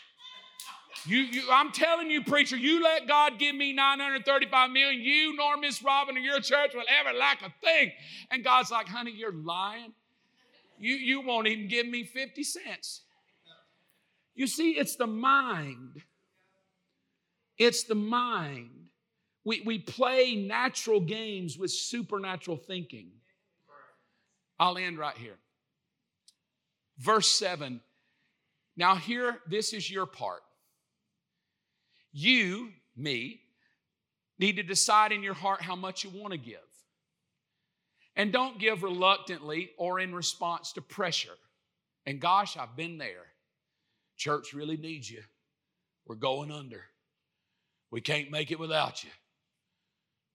You, 1.08 1.20
you, 1.20 1.44
I'm 1.52 1.72
telling 1.72 2.10
you, 2.10 2.24
preacher, 2.24 2.58
you 2.58 2.82
let 2.82 3.08
God 3.08 3.38
give 3.38 3.56
me 3.56 3.74
935 3.74 4.72
million, 4.72 5.02
you 5.02 5.36
nor 5.36 5.58
Miss 5.58 5.84
Robin 5.84 6.18
or 6.18 6.20
your 6.20 6.40
church 6.40 6.74
will 6.74 6.84
ever 7.00 7.16
lack 7.16 7.42
a 7.42 7.54
thing. 7.64 7.92
And 8.32 8.44
God's 8.44 8.72
like, 8.72 8.88
honey, 8.88 9.14
you're 9.16 9.34
lying. 9.34 9.94
You, 10.80 10.96
you 10.96 11.22
won't 11.22 11.48
even 11.48 11.68
give 11.68 11.88
me 11.88 12.04
50 12.04 12.44
cents. 12.44 13.02
You 14.34 14.48
see, 14.48 14.72
it's 14.72 14.96
the 14.96 15.08
mind. 15.08 16.02
It's 17.58 17.84
the 17.84 17.96
mind. 17.96 18.72
We, 19.46 19.62
we 19.62 19.80
play 19.80 20.36
natural 20.36 21.00
games 21.00 21.58
with 21.58 21.72
supernatural 21.72 22.58
thinking. 22.58 23.12
I'll 24.60 24.78
end 24.78 24.98
right 24.98 25.16
here. 25.16 25.38
Verse 26.98 27.28
7. 27.28 27.80
Now, 28.76 28.96
here, 28.96 29.40
this 29.48 29.72
is 29.72 29.90
your 29.90 30.06
part. 30.06 30.42
You, 32.18 32.70
me, 32.96 33.42
need 34.40 34.56
to 34.56 34.64
decide 34.64 35.12
in 35.12 35.22
your 35.22 35.34
heart 35.34 35.62
how 35.62 35.76
much 35.76 36.06
you 36.06 36.10
want 36.10 36.32
to 36.32 36.38
give. 36.38 36.56
And 38.16 38.32
don't 38.32 38.58
give 38.58 38.84
reluctantly 38.84 39.72
or 39.78 40.00
in 40.00 40.16
response 40.16 40.72
to 40.74 40.82
pressure. 40.82 41.36
And 42.06 42.22
gosh, 42.22 42.56
I've 42.56 42.78
been 42.78 42.98
there. 42.98 43.26
Church 44.16 44.54
really 44.54 44.78
needs 44.78 45.12
you. 45.12 45.24
We're 46.08 46.16
going 46.16 46.52
under. 46.52 46.86
We 47.92 48.00
can't 48.00 48.32
make 48.32 48.50
it 48.50 48.60
without 48.60 49.04
you. 49.04 49.10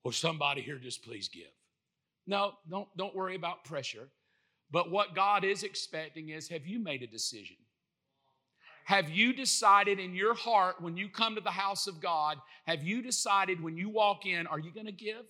Will 0.04 0.12
somebody 0.12 0.60
here 0.60 0.76
just 0.76 1.02
please 1.02 1.28
give? 1.28 1.48
No, 2.26 2.52
don't, 2.68 2.94
don't 2.98 3.16
worry 3.16 3.36
about 3.36 3.64
pressure. 3.64 4.10
But 4.70 4.90
what 4.90 5.14
God 5.14 5.44
is 5.44 5.62
expecting 5.62 6.28
is 6.28 6.46
have 6.48 6.66
you 6.66 6.78
made 6.78 7.02
a 7.02 7.06
decision? 7.06 7.56
Have 8.84 9.10
you 9.10 9.32
decided 9.32 9.98
in 9.98 10.14
your 10.14 10.34
heart 10.34 10.80
when 10.80 10.96
you 10.96 11.08
come 11.08 11.34
to 11.34 11.40
the 11.40 11.50
house 11.50 11.86
of 11.86 12.00
God, 12.00 12.38
have 12.66 12.82
you 12.82 13.02
decided 13.02 13.62
when 13.62 13.76
you 13.76 13.88
walk 13.88 14.26
in, 14.26 14.46
are 14.46 14.58
you 14.58 14.72
going 14.72 14.86
to 14.86 14.92
give? 14.92 15.24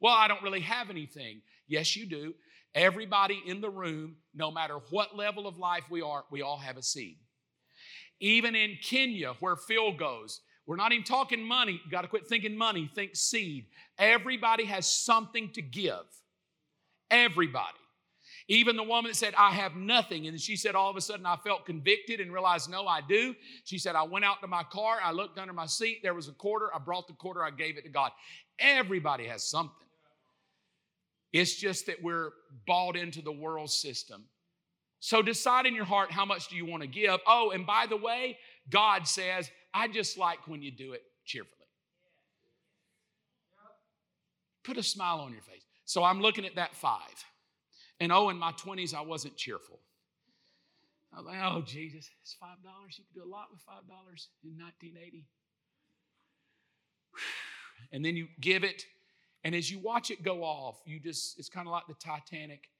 Well, 0.00 0.14
I 0.14 0.28
don't 0.28 0.42
really 0.42 0.60
have 0.60 0.90
anything. 0.90 1.42
Yes, 1.66 1.96
you 1.96 2.06
do. 2.06 2.34
Everybody 2.74 3.42
in 3.46 3.60
the 3.60 3.70
room, 3.70 4.16
no 4.34 4.50
matter 4.50 4.78
what 4.90 5.16
level 5.16 5.46
of 5.46 5.58
life 5.58 5.84
we 5.90 6.00
are, 6.00 6.24
we 6.30 6.40
all 6.40 6.58
have 6.58 6.76
a 6.76 6.82
seed. 6.82 7.18
Even 8.20 8.54
in 8.54 8.78
Kenya, 8.82 9.34
where 9.40 9.56
Phil 9.56 9.92
goes, 9.92 10.40
we're 10.66 10.76
not 10.76 10.92
even 10.92 11.04
talking 11.04 11.42
money. 11.42 11.80
You 11.84 11.90
got 11.90 12.02
to 12.02 12.08
quit 12.08 12.28
thinking 12.28 12.56
money, 12.56 12.90
think 12.94 13.16
seed. 13.16 13.66
Everybody 13.98 14.64
has 14.64 14.86
something 14.86 15.50
to 15.52 15.62
give. 15.62 16.04
Everybody. 17.10 17.81
Even 18.48 18.76
the 18.76 18.82
woman 18.82 19.10
that 19.10 19.16
said, 19.16 19.34
I 19.38 19.50
have 19.50 19.76
nothing. 19.76 20.26
And 20.26 20.40
she 20.40 20.56
said, 20.56 20.74
all 20.74 20.90
of 20.90 20.96
a 20.96 21.00
sudden, 21.00 21.26
I 21.26 21.36
felt 21.36 21.64
convicted 21.64 22.20
and 22.20 22.32
realized, 22.32 22.70
no, 22.70 22.86
I 22.86 23.00
do. 23.00 23.34
She 23.64 23.78
said, 23.78 23.94
I 23.94 24.02
went 24.02 24.24
out 24.24 24.40
to 24.40 24.46
my 24.46 24.64
car, 24.64 24.98
I 25.02 25.12
looked 25.12 25.38
under 25.38 25.52
my 25.52 25.66
seat, 25.66 26.00
there 26.02 26.14
was 26.14 26.28
a 26.28 26.32
quarter, 26.32 26.70
I 26.74 26.78
brought 26.78 27.06
the 27.06 27.14
quarter, 27.14 27.44
I 27.44 27.50
gave 27.50 27.78
it 27.78 27.84
to 27.84 27.90
God. 27.90 28.10
Everybody 28.58 29.26
has 29.26 29.44
something. 29.44 29.76
It's 31.32 31.54
just 31.54 31.86
that 31.86 32.02
we're 32.02 32.30
bought 32.66 32.96
into 32.96 33.22
the 33.22 33.32
world 33.32 33.70
system. 33.70 34.24
So 35.00 35.22
decide 35.22 35.66
in 35.66 35.74
your 35.74 35.84
heart 35.84 36.12
how 36.12 36.24
much 36.24 36.48
do 36.48 36.56
you 36.56 36.66
want 36.66 36.82
to 36.82 36.88
give. 36.88 37.18
Oh, 37.26 37.50
and 37.50 37.66
by 37.66 37.86
the 37.88 37.96
way, 37.96 38.38
God 38.70 39.08
says, 39.08 39.50
I 39.74 39.88
just 39.88 40.18
like 40.18 40.46
when 40.46 40.62
you 40.62 40.70
do 40.70 40.92
it 40.92 41.02
cheerfully. 41.24 41.56
Put 44.62 44.76
a 44.76 44.82
smile 44.82 45.18
on 45.18 45.32
your 45.32 45.42
face. 45.42 45.64
So 45.84 46.04
I'm 46.04 46.20
looking 46.20 46.44
at 46.44 46.54
that 46.54 46.74
five. 46.76 47.24
And 48.02 48.10
oh, 48.10 48.30
in 48.30 48.36
my 48.36 48.50
20s, 48.50 48.94
I 48.94 49.00
wasn't 49.00 49.36
cheerful. 49.36 49.78
I 51.14 51.18
was 51.18 51.26
like, 51.26 51.38
oh, 51.40 51.62
Jesus, 51.64 52.10
it's 52.20 52.36
$5. 52.42 52.48
You 52.98 53.04
could 53.04 53.14
do 53.14 53.24
a 53.24 53.30
lot 53.30 53.46
with 53.52 53.60
$5 53.60 53.68
in 54.42 54.58
1980. 54.58 55.24
And 57.92 58.04
then 58.04 58.16
you 58.16 58.26
give 58.40 58.64
it, 58.64 58.86
and 59.44 59.54
as 59.54 59.70
you 59.70 59.78
watch 59.78 60.10
it 60.10 60.24
go 60.24 60.42
off, 60.42 60.80
you 60.84 60.98
just, 60.98 61.38
it's 61.38 61.48
kind 61.48 61.68
of 61.68 61.70
like 61.70 61.84
the 61.86 61.94
Titanic. 61.94 62.70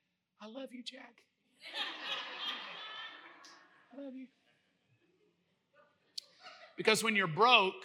I 0.40 0.46
love 0.46 0.70
you, 0.72 0.82
Jack. 0.82 1.22
I 3.96 4.02
love 4.02 4.16
you. 4.16 4.26
Because 6.76 7.04
when 7.04 7.14
you're 7.14 7.28
broke 7.28 7.84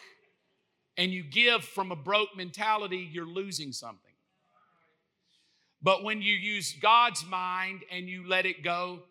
and 0.97 1.11
you 1.11 1.21
give 1.21 1.63
from 1.63 1.91
a 1.91 1.95
broke 1.95 2.35
mentality, 2.35 3.07
you're 3.11 3.27
losing 3.27 3.71
something. 3.71 4.07
But 5.88 6.03
when 6.03 6.21
you 6.21 6.33
use 6.33 6.75
God's 6.81 7.25
mind 7.25 7.85
and 7.89 8.09
you 8.09 8.27
let 8.27 8.45
it 8.45 8.61
go, 8.61 9.03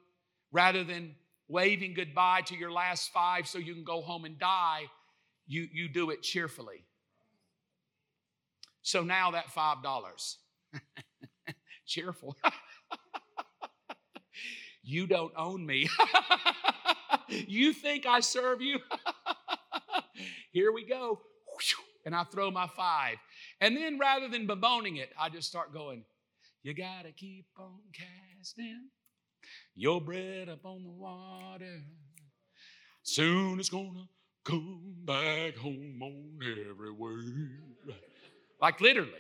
rather 0.53 0.85
than 0.85 1.14
waving 1.49 1.95
goodbye 1.95 2.43
to 2.49 2.55
your 2.55 2.70
last 2.70 3.11
five 3.14 3.49
so 3.49 3.57
you 3.57 3.72
can 3.72 3.83
go 3.83 4.03
home 4.03 4.27
and 4.27 4.39
die, 4.39 4.83
you, 5.47 5.66
you 5.72 5.89
do 5.89 6.11
it 6.11 6.20
cheerfully. 6.20 6.85
So 8.83 9.03
now 9.03 9.31
that 9.31 9.47
$5, 9.47 10.37
cheerful. 11.87 12.37
you 14.83 15.07
don't 15.07 15.33
own 15.35 15.64
me. 15.64 15.89
you 17.31 17.72
think 17.72 18.05
I 18.05 18.20
serve 18.20 18.61
you? 18.61 18.81
Here 20.53 20.72
we 20.72 20.85
go. 20.85 21.22
And 22.05 22.14
I 22.14 22.24
throw 22.24 22.51
my 22.51 22.66
five. 22.66 23.16
And 23.62 23.74
then 23.74 23.99
rather 23.99 24.29
than 24.29 24.47
bemoaning 24.47 24.97
it, 24.97 25.09
I 25.18 25.31
just 25.31 25.49
start 25.49 25.72
going, 25.72 26.05
You 26.67 26.75
got 26.75 27.05
to 27.05 27.12
keep 27.12 27.47
on 27.57 27.79
casting 27.93 28.89
your 29.77 30.01
bread 30.01 30.49
up 30.49 30.64
on 30.64 30.83
the 30.83 30.91
water. 30.91 31.81
Soon 33.05 33.61
it's 33.61 33.69
to 33.69 34.09
come 34.45 34.97
back 35.05 35.57
home 35.59 36.01
on 36.03 36.41
every 36.43 36.91
word. 36.91 37.51
Like 38.61 38.81
literally. 38.81 39.12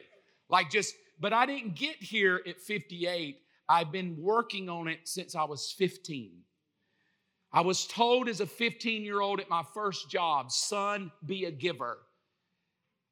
Like 0.48 0.70
just, 0.70 0.92
but 1.20 1.32
I 1.32 1.46
didn't 1.46 1.76
get 1.76 2.02
here 2.02 2.40
at 2.48 2.60
58. 2.60 3.36
I've 3.68 3.92
been 3.92 4.16
working 4.18 4.68
on 4.68 4.88
it 4.88 5.00
since 5.04 5.36
I 5.36 5.44
was 5.44 5.72
15. 5.78 6.32
I 7.52 7.60
was 7.60 7.86
told 7.86 8.28
as 8.28 8.40
a 8.40 8.46
15 8.46 9.04
year 9.04 9.20
old 9.20 9.38
at 9.38 9.48
my 9.48 9.62
first 9.72 10.10
job, 10.10 10.50
son, 10.50 11.12
be 11.24 11.44
a 11.44 11.52
giver. 11.52 11.98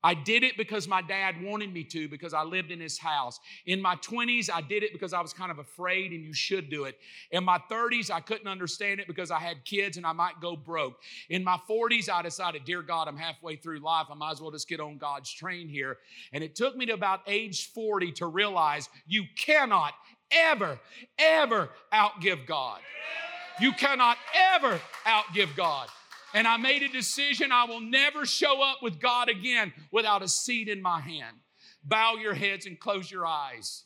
I 0.04 0.12
did 0.12 0.44
it 0.44 0.58
because 0.58 0.86
my 0.86 1.00
dad 1.00 1.42
wanted 1.42 1.72
me 1.72 1.82
to, 1.84 2.08
because 2.08 2.34
I 2.34 2.42
lived 2.42 2.70
in 2.70 2.78
his 2.78 2.98
house. 2.98 3.40
In 3.64 3.80
my 3.80 3.96
20s, 3.96 4.50
I 4.52 4.60
did 4.60 4.82
it 4.82 4.92
because 4.92 5.14
I 5.14 5.22
was 5.22 5.32
kind 5.32 5.50
of 5.50 5.58
afraid 5.58 6.12
and 6.12 6.22
you 6.22 6.34
should 6.34 6.68
do 6.68 6.84
it. 6.84 6.98
In 7.30 7.42
my 7.42 7.58
30s, 7.70 8.10
I 8.10 8.20
couldn't 8.20 8.46
understand 8.46 9.00
it 9.00 9.06
because 9.06 9.30
I 9.30 9.38
had 9.38 9.64
kids 9.64 9.96
and 9.96 10.04
I 10.04 10.12
might 10.12 10.38
go 10.42 10.56
broke. 10.56 10.98
In 11.30 11.42
my 11.42 11.58
40s, 11.68 12.10
I 12.10 12.20
decided, 12.20 12.66
Dear 12.66 12.82
God, 12.82 13.08
I'm 13.08 13.16
halfway 13.16 13.56
through 13.56 13.78
life. 13.78 14.08
I 14.10 14.14
might 14.14 14.32
as 14.32 14.42
well 14.42 14.50
just 14.50 14.68
get 14.68 14.78
on 14.78 14.98
God's 14.98 15.32
train 15.32 15.68
here. 15.68 15.96
And 16.34 16.44
it 16.44 16.54
took 16.54 16.76
me 16.76 16.84
to 16.84 16.92
about 16.92 17.22
age 17.26 17.72
40 17.72 18.12
to 18.12 18.26
realize 18.26 18.90
you 19.06 19.24
cannot 19.38 19.94
ever, 20.30 20.78
ever 21.18 21.70
outgive 21.94 22.46
God. 22.46 22.80
You 23.58 23.72
cannot 23.72 24.18
ever 24.54 24.80
outgive 25.06 25.56
God. 25.56 25.88
And 26.34 26.48
I 26.48 26.56
made 26.56 26.82
a 26.82 26.88
decision 26.88 27.52
I 27.52 27.64
will 27.64 27.80
never 27.80 28.26
show 28.26 28.60
up 28.60 28.82
with 28.82 29.00
God 29.00 29.28
again 29.28 29.72
without 29.92 30.22
a 30.22 30.28
seed 30.28 30.68
in 30.68 30.82
my 30.82 31.00
hand. 31.00 31.36
Bow 31.84 32.16
your 32.16 32.34
heads 32.34 32.66
and 32.66 32.78
close 32.78 33.10
your 33.10 33.24
eyes. 33.24 33.84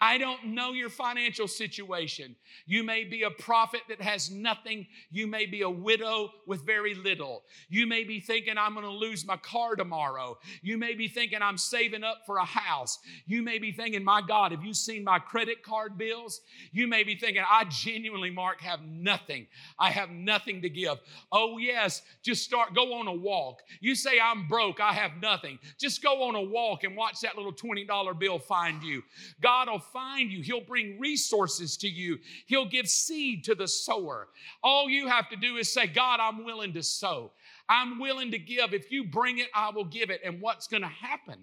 I 0.00 0.16
don't 0.18 0.46
know 0.46 0.72
your 0.72 0.90
financial 0.90 1.48
situation. 1.48 2.36
You 2.66 2.84
may 2.84 3.02
be 3.04 3.24
a 3.24 3.30
prophet 3.30 3.80
that 3.88 4.00
has 4.00 4.30
nothing. 4.30 4.86
You 5.10 5.26
may 5.26 5.46
be 5.46 5.62
a 5.62 5.70
widow 5.70 6.30
with 6.46 6.64
very 6.64 6.94
little. 6.94 7.42
You 7.68 7.86
may 7.86 8.04
be 8.04 8.20
thinking, 8.20 8.56
I'm 8.56 8.74
going 8.74 8.86
to 8.86 8.92
lose 8.92 9.26
my 9.26 9.36
car 9.38 9.74
tomorrow. 9.74 10.38
You 10.62 10.78
may 10.78 10.94
be 10.94 11.08
thinking, 11.08 11.40
I'm 11.42 11.58
saving 11.58 12.04
up 12.04 12.18
for 12.26 12.38
a 12.38 12.44
house. 12.44 13.00
You 13.26 13.42
may 13.42 13.58
be 13.58 13.72
thinking, 13.72 14.04
my 14.04 14.22
God, 14.22 14.52
have 14.52 14.64
you 14.64 14.72
seen 14.72 15.02
my 15.02 15.18
credit 15.18 15.64
card 15.64 15.98
bills? 15.98 16.42
You 16.70 16.86
may 16.86 17.02
be 17.02 17.16
thinking, 17.16 17.42
I 17.48 17.64
genuinely, 17.64 18.30
Mark, 18.30 18.60
have 18.60 18.82
nothing. 18.82 19.48
I 19.80 19.90
have 19.90 20.10
nothing 20.10 20.62
to 20.62 20.70
give. 20.70 20.98
Oh, 21.32 21.58
yes, 21.58 22.02
just 22.22 22.44
start, 22.44 22.72
go 22.72 22.94
on 22.94 23.08
a 23.08 23.12
walk. 23.12 23.62
You 23.80 23.96
say, 23.96 24.20
I'm 24.22 24.46
broke, 24.46 24.78
I 24.80 24.92
have 24.92 25.12
nothing. 25.20 25.58
Just 25.76 26.04
go 26.04 26.22
on 26.22 26.36
a 26.36 26.42
walk 26.42 26.84
and 26.84 26.96
watch 26.96 27.20
that 27.22 27.36
little 27.36 27.52
$20 27.52 28.18
bill 28.18 28.38
find 28.38 28.82
you. 28.82 29.02
God 29.40 29.68
will 29.68 29.80
find 29.92 30.30
you. 30.30 30.42
He'll 30.42 30.64
bring 30.64 30.98
resources 30.98 31.76
to 31.78 31.88
you. 31.88 32.18
He'll 32.46 32.68
give 32.68 32.88
seed 32.88 33.44
to 33.44 33.54
the 33.54 33.68
sower. 33.68 34.28
All 34.62 34.88
you 34.88 35.08
have 35.08 35.28
to 35.30 35.36
do 35.36 35.56
is 35.56 35.72
say, 35.72 35.86
God, 35.86 36.20
I'm 36.20 36.44
willing 36.44 36.72
to 36.74 36.82
sow. 36.82 37.32
I'm 37.68 37.98
willing 37.98 38.30
to 38.30 38.38
give. 38.38 38.72
If 38.72 38.90
you 38.90 39.04
bring 39.04 39.38
it, 39.38 39.48
I 39.54 39.70
will 39.70 39.84
give 39.84 40.10
it. 40.10 40.20
And 40.24 40.40
what's 40.40 40.66
going 40.66 40.82
to 40.82 40.88
happen? 40.88 41.38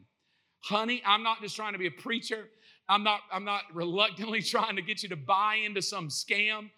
Honey, 0.62 1.02
I'm 1.06 1.24
not 1.24 1.42
just 1.42 1.56
trying 1.56 1.74
to 1.74 1.80
be 1.80 1.88
a 1.88 1.92
preacher. 1.92 2.50
I'm 2.90 3.04
not, 3.04 3.22
I'm 3.32 3.46
not 3.46 3.64
reluctantly 3.74 4.42
trying 4.44 4.76
to 4.76 4.82
get 4.82 5.04
you 5.04 5.10
to 5.10 5.16
buy 5.16 5.56
into 5.66 5.82
some 5.82 6.10
scam. 6.10 6.70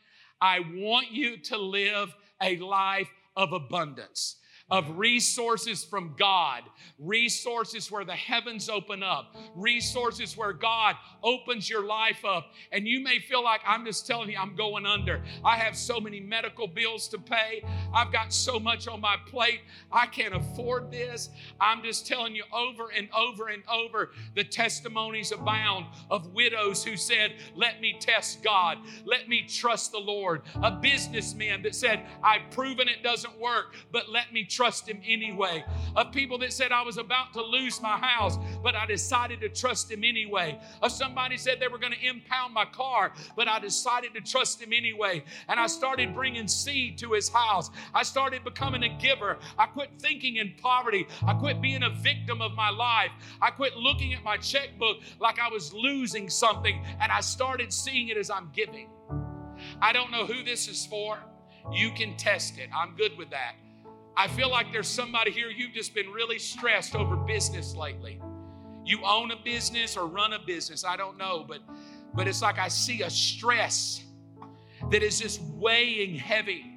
I 0.41 0.59
want 0.74 1.11
you 1.11 1.38
to 1.38 1.57
live 1.57 2.13
a 2.41 2.57
life 2.57 3.09
of 3.36 3.53
abundance. 3.53 4.38
Of 4.70 4.97
resources 4.97 5.84
from 5.84 6.13
God, 6.18 6.63
resources 6.99 7.89
where 7.89 8.03
the 8.03 8.15
heavens 8.15 8.68
open 8.70 9.01
up, 9.01 9.36
resources 9.55 10.36
where 10.36 10.51
God 10.51 10.95
opens 11.24 11.70
your 11.70 11.86
life 11.86 12.26
up. 12.26 12.51
And 12.72 12.86
you 12.88 13.01
may 13.01 13.20
feel 13.20 13.43
like 13.43 13.61
I'm 13.65 13.86
just 13.86 14.05
telling 14.05 14.30
you, 14.30 14.38
I'm 14.38 14.55
going 14.55 14.86
under. 14.86 15.24
I 15.43 15.57
have 15.57 15.78
so 15.78 15.99
many 15.99 16.20
medical 16.20 16.68
bills 16.68 17.07
to 17.09 17.18
pay, 17.18 17.63
I've 17.93 18.11
got 18.11 18.34
so 18.34 18.59
much 18.59 18.88
on 18.88 18.99
my 18.99 19.15
plate, 19.28 19.61
I 19.91 20.05
can't 20.05 20.36
afford 20.36 20.91
this. 20.91 21.30
I'm 21.61 21.82
just 21.82 22.05
telling 22.05 22.36
you 22.36 22.43
over 22.53 22.89
and 22.95 23.07
over 23.15 23.47
and 23.47 23.63
over 23.70 24.11
the 24.36 24.43
testimonies 24.43 25.32
abound 25.32 25.86
of 26.09 26.34
widows 26.34 26.84
who 26.84 26.97
said, 26.97 27.34
Let 27.55 27.80
me 27.80 27.95
test 27.99 28.43
God, 28.43 28.80
let 29.05 29.30
me 29.30 29.43
trust 29.47 29.91
the 29.91 29.99
Lord. 29.99 30.41
A 30.61 30.72
businessman 30.72 31.61
that 31.63 31.76
said, 31.76 32.05
I've 32.22 32.49
proven 32.51 32.88
it 32.89 33.01
doesn't 33.03 33.39
work, 33.39 33.76
but 33.91 34.09
let 34.09 34.34
me 34.34 34.43
trust 34.58 34.89
Him 34.89 34.99
anyway. 35.05 35.64
Of 35.95 36.12
people 36.12 36.39
that 36.39 36.51
said, 36.51 36.72
I 36.72 36.82
was 36.82 36.97
about 36.97 37.32
to 37.34 37.43
lose 37.43 37.80
my 37.80 37.95
house, 37.95 38.39
but 38.64 38.76
I 38.76 38.88
decided 38.88 39.39
to 39.41 39.49
trust 39.49 39.91
Him 39.91 40.03
anyway. 40.03 40.60
Of 40.82 40.91
somebody 40.91 41.38
said 41.38 41.60
they 41.60 41.68
were 41.68 41.78
going 41.78 41.93
to 41.93 42.08
impound 42.08 42.55
my 42.55 42.66
car, 42.66 43.14
but 43.36 43.47
I 43.47 43.60
decided 43.60 44.16
to 44.16 44.22
trust 44.22 44.60
Him 44.60 44.74
anyway. 44.74 45.24
And 45.47 45.60
I 45.60 45.68
started 45.68 46.16
bringing 46.16 46.47
seed 46.47 46.97
to 46.97 47.14
His 47.14 47.30
house. 47.30 47.70
I 47.93 48.01
started 48.01 48.43
becoming 48.43 48.82
a 48.82 48.89
giver. 48.97 49.38
I 49.60 49.68
quit 49.68 49.91
thinking 49.99 50.38
in 50.38 50.55
poverty. 50.60 51.05
I 51.28 51.36
quit 51.36 51.62
being 51.62 51.84
a 51.84 51.91
victim 51.91 52.41
of 52.41 52.53
my 52.53 52.72
life. 52.72 53.12
I 53.39 53.51
quit 53.51 53.78
looking 53.78 54.16
at 54.16 54.24
my 54.24 54.38
checkbook 54.38 54.97
like 55.20 55.38
I 55.39 55.49
was 55.49 55.72
losing 55.72 56.32
something, 56.32 56.84
and 56.99 57.12
I 57.12 57.22
started 57.22 57.72
seeing 57.72 58.08
it 58.08 58.18
as 58.18 58.32
I'm 58.32 58.49
giving. 58.55 58.89
I 59.80 59.93
don't 59.93 60.12
know 60.12 60.26
who 60.26 60.43
this 60.43 60.68
is 60.68 60.84
for. 60.88 61.20
You 61.72 61.91
can 61.91 62.18
test 62.18 62.58
it. 62.58 62.70
I'm 62.76 62.95
good 62.95 63.16
with 63.18 63.30
that. 63.30 63.53
I 64.18 64.28
feel 64.28 64.49
like 64.49 64.74
there's 64.74 64.88
somebody 64.88 65.30
here, 65.30 65.49
you've 65.49 65.74
just 65.74 65.93
been 65.93 66.09
really 66.09 66.39
stressed 66.39 66.95
over 66.95 67.15
business 67.15 67.76
lately. 67.76 68.20
You 68.84 69.05
own 69.05 69.30
a 69.30 69.36
business 69.36 69.95
or 69.95 70.07
run 70.07 70.34
a 70.34 70.39
business, 70.39 70.84
I 70.84 70.97
don't 70.97 71.18
know, 71.18 71.45
but 71.47 71.59
but 72.15 72.28
it's 72.28 72.41
like 72.41 72.57
I 72.57 72.68
see 72.68 73.03
a 73.03 73.11
stress 73.11 74.03
that 74.89 75.03
is 75.03 75.20
just 75.20 75.39
weighing 75.41 76.15
heavy. 76.15 76.74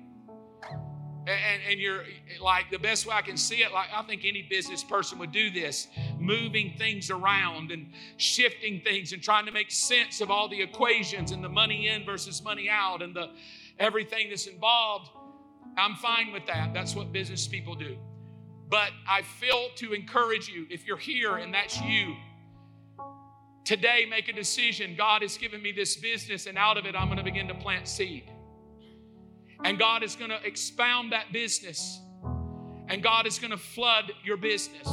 And, 1.26 1.62
and, 1.68 1.78
you're 1.78 2.04
like 2.40 2.70
the 2.70 2.78
best 2.78 3.06
way 3.06 3.14
I 3.14 3.22
can 3.22 3.36
see 3.36 3.62
it, 3.62 3.72
like 3.72 3.88
I 3.94 4.02
think 4.02 4.24
any 4.24 4.42
business 4.42 4.82
person 4.82 5.18
would 5.18 5.32
do 5.32 5.50
this, 5.50 5.86
moving 6.18 6.74
things 6.76 7.10
around 7.10 7.70
and 7.70 7.92
shifting 8.16 8.80
things 8.80 9.12
and 9.12 9.22
trying 9.22 9.46
to 9.46 9.52
make 9.52 9.70
sense 9.70 10.20
of 10.20 10.30
all 10.30 10.48
the 10.48 10.60
equations 10.60 11.30
and 11.30 11.44
the 11.44 11.48
money 11.48 11.88
in 11.88 12.04
versus 12.04 12.42
money 12.42 12.68
out 12.68 13.00
and 13.00 13.14
the 13.14 13.30
everything 13.78 14.28
that's 14.30 14.46
involved. 14.46 15.10
I'm 15.76 15.94
fine 15.96 16.32
with 16.32 16.46
that. 16.46 16.72
That's 16.74 16.94
what 16.94 17.12
business 17.12 17.46
people 17.46 17.74
do. 17.74 17.96
But 18.68 18.90
I 19.08 19.22
feel 19.22 19.70
to 19.76 19.92
encourage 19.92 20.48
you, 20.48 20.66
if 20.70 20.86
you're 20.86 20.96
here 20.96 21.36
and 21.36 21.52
that's 21.52 21.80
you, 21.80 22.14
today 23.64 24.06
make 24.08 24.28
a 24.28 24.32
decision. 24.32 24.94
God 24.96 25.22
has 25.22 25.36
given 25.36 25.60
me 25.60 25.72
this 25.72 25.96
business, 25.96 26.46
and 26.46 26.56
out 26.56 26.76
of 26.76 26.86
it, 26.86 26.94
I'm 26.94 27.06
going 27.06 27.18
to 27.18 27.24
begin 27.24 27.48
to 27.48 27.54
plant 27.54 27.88
seed. 27.88 28.30
And 29.64 29.78
God 29.78 30.02
is 30.02 30.14
going 30.14 30.30
to 30.30 30.42
expound 30.44 31.12
that 31.12 31.32
business, 31.32 32.00
and 32.88 33.02
God 33.02 33.26
is 33.26 33.38
going 33.38 33.50
to 33.50 33.58
flood 33.58 34.12
your 34.24 34.36
business. 34.36 34.88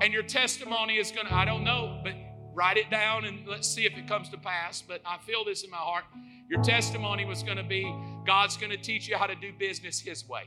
And 0.00 0.12
your 0.12 0.22
testimony 0.22 0.96
is 0.96 1.10
going 1.10 1.26
to, 1.26 1.34
I 1.34 1.44
don't 1.44 1.64
know, 1.64 2.00
but 2.04 2.14
write 2.52 2.76
it 2.76 2.90
down 2.90 3.24
and 3.24 3.46
let's 3.46 3.68
see 3.68 3.84
if 3.84 3.96
it 3.96 4.06
comes 4.06 4.28
to 4.30 4.38
pass. 4.38 4.82
But 4.82 5.00
I 5.04 5.18
feel 5.18 5.44
this 5.44 5.64
in 5.64 5.70
my 5.70 5.76
heart. 5.76 6.04
Your 6.54 6.62
testimony 6.62 7.24
was 7.24 7.42
going 7.42 7.56
to 7.56 7.64
be 7.64 7.92
God's 8.24 8.56
going 8.56 8.70
to 8.70 8.76
teach 8.76 9.08
you 9.08 9.16
how 9.16 9.26
to 9.26 9.34
do 9.34 9.52
business 9.58 9.98
His 9.98 10.28
way. 10.28 10.44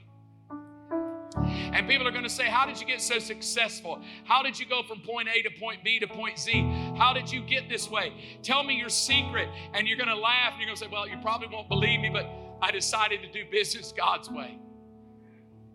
And 1.35 1.85
people 1.85 2.07
are 2.07 2.11
going 2.11 2.23
to 2.23 2.29
say, 2.29 2.45
How 2.45 2.65
did 2.65 2.79
you 2.79 2.87
get 2.87 3.01
so 3.01 3.19
successful? 3.19 4.01
How 4.23 4.41
did 4.41 4.57
you 4.57 4.65
go 4.65 4.83
from 4.83 5.01
point 5.01 5.27
A 5.27 5.41
to 5.41 5.49
point 5.59 5.83
B 5.83 5.99
to 5.99 6.07
point 6.07 6.39
Z? 6.39 6.61
How 6.97 7.11
did 7.11 7.29
you 7.29 7.41
get 7.41 7.67
this 7.67 7.89
way? 7.89 8.13
Tell 8.41 8.63
me 8.63 8.75
your 8.75 8.87
secret. 8.87 9.49
And 9.73 9.85
you're 9.85 9.97
going 9.97 10.07
to 10.07 10.15
laugh 10.15 10.53
and 10.53 10.61
you're 10.61 10.67
going 10.67 10.77
to 10.77 10.85
say, 10.85 10.89
Well, 10.89 11.09
you 11.09 11.17
probably 11.21 11.49
won't 11.49 11.67
believe 11.67 11.99
me, 11.99 12.09
but 12.09 12.25
I 12.61 12.71
decided 12.71 13.21
to 13.23 13.29
do 13.29 13.43
business 13.51 13.91
God's 13.91 14.29
way. 14.29 14.57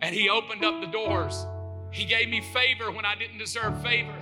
And 0.01 0.15
He 0.15 0.31
opened 0.31 0.65
up 0.65 0.81
the 0.81 0.87
doors. 0.87 1.45
He 1.91 2.07
gave 2.07 2.31
me 2.31 2.41
favor 2.41 2.91
when 2.91 3.05
I 3.05 3.17
didn't 3.17 3.37
deserve 3.37 3.83
favor. 3.83 4.17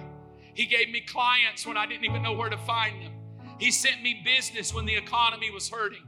He 0.55 0.67
gave 0.67 0.91
me 0.91 1.03
clients 1.03 1.65
when 1.65 1.77
I 1.77 1.87
didn't 1.87 2.05
even 2.05 2.21
know 2.21 2.33
where 2.33 2.51
to 2.51 2.59
find 2.59 3.01
them. 3.01 3.13
He 3.61 3.71
sent 3.71 4.03
me 4.03 4.23
business 4.25 4.73
when 4.73 4.87
the 4.87 4.97
economy 4.97 5.51
was 5.51 5.69
hurting. 5.69 6.03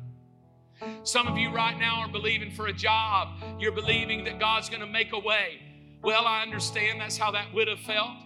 Some 1.04 1.28
of 1.28 1.36
you 1.36 1.50
right 1.50 1.78
now 1.78 2.00
are 2.00 2.08
believing 2.08 2.50
for 2.50 2.66
a 2.66 2.72
job. 2.72 3.28
You're 3.60 3.72
believing 3.72 4.24
that 4.24 4.40
God's 4.40 4.70
going 4.70 4.80
to 4.80 4.86
make 4.86 5.12
a 5.12 5.18
way. 5.18 5.60
Well, 6.02 6.26
I 6.26 6.40
understand 6.40 6.98
that's 6.98 7.18
how 7.18 7.30
that 7.32 7.52
widow 7.52 7.76
felt. 7.76 8.16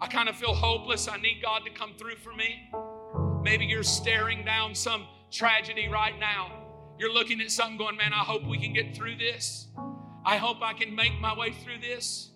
I 0.00 0.06
kind 0.06 0.28
of 0.28 0.36
feel 0.36 0.54
hopeless. 0.54 1.08
I 1.08 1.16
need 1.16 1.42
God 1.42 1.62
to 1.64 1.72
come 1.72 1.94
through 1.98 2.16
for 2.16 2.32
me. 2.32 2.70
Maybe 3.42 3.66
you're 3.66 3.82
staring 3.82 4.44
down 4.44 4.76
some 4.76 5.08
tragedy 5.32 5.88
right 5.88 6.16
now. 6.18 6.52
You're 7.00 7.12
looking 7.12 7.40
at 7.40 7.50
something 7.50 7.78
going, 7.78 7.96
man, 7.96 8.12
I 8.12 8.18
hope 8.18 8.44
we 8.44 8.58
can 8.58 8.72
get 8.72 8.94
through 8.94 9.16
this. 9.16 9.66
I 10.24 10.36
hope 10.36 10.62
I 10.62 10.72
can 10.72 10.94
make 10.94 11.18
my 11.20 11.36
way 11.36 11.50
through 11.50 11.80
this. 11.80 12.30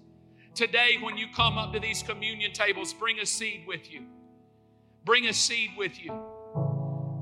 Today, 0.57 0.97
when 1.01 1.17
you 1.17 1.29
come 1.35 1.57
up 1.57 1.73
to 1.73 1.79
these 1.79 2.03
communion 2.03 2.53
tables, 2.53 2.93
bring 2.93 3.21
a 3.21 3.27
seed 3.27 3.65
with 3.67 3.93
you. 3.93 4.07
Bring 5.05 5.27
a 5.27 5.33
seed 5.33 5.71
with 5.77 6.03
you. 6.03 6.13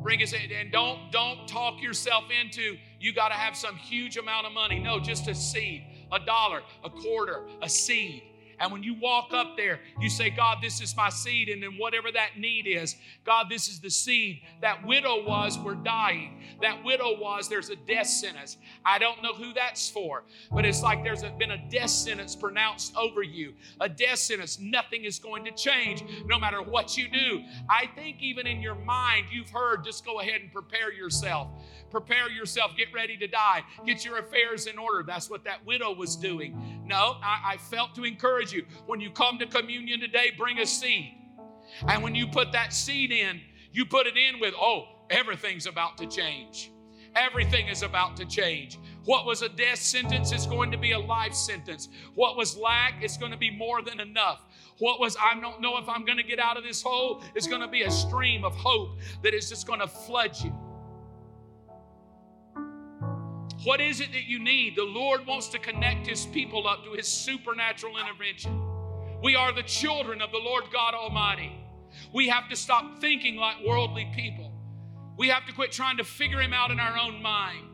Bring 0.02 0.22
a 0.22 0.26
seed. 0.26 0.52
and 0.52 0.72
don't 0.72 1.10
don't 1.12 1.46
talk 1.46 1.82
yourself 1.82 2.24
into 2.30 2.76
you 2.98 3.12
got 3.12 3.28
to 3.28 3.34
have 3.34 3.56
some 3.56 3.76
huge 3.76 4.16
amount 4.16 4.46
of 4.46 4.52
money. 4.52 4.78
No, 4.78 5.00
just 5.00 5.28
a 5.28 5.34
seed, 5.34 5.84
a 6.12 6.18
dollar, 6.24 6.62
a 6.84 6.90
quarter, 6.90 7.48
a 7.62 7.68
seed. 7.68 8.22
And 8.60 8.70
when 8.70 8.82
you 8.82 8.94
walk 8.94 9.32
up 9.32 9.56
there, 9.56 9.80
you 10.00 10.10
say, 10.10 10.28
God, 10.28 10.58
this 10.62 10.80
is 10.82 10.94
my 10.96 11.08
seed. 11.08 11.48
And 11.48 11.62
then 11.62 11.78
whatever 11.78 12.12
that 12.12 12.38
need 12.38 12.66
is, 12.66 12.94
God, 13.24 13.46
this 13.48 13.68
is 13.68 13.80
the 13.80 13.90
seed. 13.90 14.42
That 14.60 14.86
widow 14.86 15.24
was, 15.26 15.58
we're 15.58 15.74
dying. 15.74 16.42
That 16.60 16.84
widow 16.84 17.18
was, 17.18 17.48
there's 17.48 17.70
a 17.70 17.76
death 17.76 18.06
sentence. 18.06 18.58
I 18.84 18.98
don't 18.98 19.22
know 19.22 19.32
who 19.32 19.54
that's 19.54 19.88
for, 19.88 20.24
but 20.52 20.66
it's 20.66 20.82
like 20.82 21.02
there's 21.02 21.22
been 21.38 21.52
a 21.52 21.68
death 21.70 21.90
sentence 21.90 22.36
pronounced 22.36 22.94
over 22.96 23.22
you. 23.22 23.54
A 23.80 23.88
death 23.88 24.18
sentence. 24.18 24.60
Nothing 24.60 25.04
is 25.04 25.18
going 25.18 25.44
to 25.46 25.52
change 25.52 26.04
no 26.26 26.38
matter 26.38 26.62
what 26.62 26.98
you 26.98 27.08
do. 27.08 27.42
I 27.68 27.86
think 27.94 28.20
even 28.20 28.46
in 28.46 28.60
your 28.60 28.74
mind, 28.74 29.26
you've 29.32 29.50
heard, 29.50 29.84
just 29.84 30.04
go 30.04 30.20
ahead 30.20 30.42
and 30.42 30.52
prepare 30.52 30.92
yourself. 30.92 31.48
Prepare 31.90 32.30
yourself. 32.30 32.76
Get 32.76 32.92
ready 32.92 33.16
to 33.16 33.26
die. 33.26 33.62
Get 33.86 34.04
your 34.04 34.18
affairs 34.18 34.66
in 34.66 34.78
order. 34.78 35.02
That's 35.02 35.30
what 35.30 35.44
that 35.44 35.64
widow 35.64 35.92
was 35.92 36.14
doing. 36.14 36.79
No, 36.90 37.18
I, 37.22 37.52
I 37.52 37.56
felt 37.56 37.94
to 37.94 38.04
encourage 38.04 38.52
you. 38.52 38.64
When 38.86 39.00
you 39.00 39.12
come 39.12 39.38
to 39.38 39.46
communion 39.46 40.00
today, 40.00 40.32
bring 40.36 40.58
a 40.58 40.66
seed. 40.66 41.14
And 41.86 42.02
when 42.02 42.16
you 42.16 42.26
put 42.26 42.50
that 42.50 42.72
seed 42.72 43.12
in, 43.12 43.40
you 43.72 43.86
put 43.86 44.08
it 44.08 44.16
in 44.16 44.40
with, 44.40 44.54
oh, 44.60 44.88
everything's 45.08 45.66
about 45.66 45.96
to 45.98 46.06
change. 46.08 46.72
Everything 47.14 47.68
is 47.68 47.84
about 47.84 48.16
to 48.16 48.24
change. 48.24 48.76
What 49.04 49.24
was 49.24 49.42
a 49.42 49.48
death 49.48 49.78
sentence 49.78 50.32
is 50.32 50.46
going 50.46 50.72
to 50.72 50.78
be 50.78 50.90
a 50.90 50.98
life 50.98 51.32
sentence. 51.34 51.88
What 52.16 52.36
was 52.36 52.56
lack 52.56 53.04
is 53.04 53.16
going 53.16 53.30
to 53.30 53.38
be 53.38 53.56
more 53.56 53.82
than 53.82 54.00
enough. 54.00 54.42
What 54.78 54.98
was, 54.98 55.16
I 55.16 55.38
don't 55.40 55.60
know 55.60 55.78
if 55.78 55.88
I'm 55.88 56.04
going 56.04 56.18
to 56.18 56.24
get 56.24 56.40
out 56.40 56.56
of 56.56 56.64
this 56.64 56.82
hole, 56.82 57.22
is 57.36 57.46
going 57.46 57.60
to 57.60 57.68
be 57.68 57.82
a 57.82 57.90
stream 57.90 58.44
of 58.44 58.56
hope 58.56 58.98
that 59.22 59.32
is 59.32 59.48
just 59.48 59.64
going 59.64 59.80
to 59.80 59.86
flood 59.86 60.36
you. 60.42 60.52
What 63.64 63.80
is 63.80 64.00
it 64.00 64.12
that 64.12 64.24
you 64.24 64.38
need? 64.38 64.76
The 64.76 64.84
Lord 64.84 65.26
wants 65.26 65.48
to 65.48 65.58
connect 65.58 66.06
His 66.06 66.24
people 66.26 66.66
up 66.66 66.84
to 66.84 66.92
His 66.92 67.06
supernatural 67.06 67.98
intervention. 67.98 68.58
We 69.22 69.36
are 69.36 69.52
the 69.52 69.62
children 69.64 70.22
of 70.22 70.32
the 70.32 70.38
Lord 70.38 70.64
God 70.72 70.94
Almighty. 70.94 71.52
We 72.14 72.28
have 72.28 72.48
to 72.48 72.56
stop 72.56 73.00
thinking 73.00 73.36
like 73.36 73.56
worldly 73.66 74.10
people. 74.14 74.50
We 75.18 75.28
have 75.28 75.44
to 75.46 75.52
quit 75.52 75.72
trying 75.72 75.98
to 75.98 76.04
figure 76.04 76.40
Him 76.40 76.54
out 76.54 76.70
in 76.70 76.80
our 76.80 76.96
own 76.98 77.20
mind. 77.20 77.66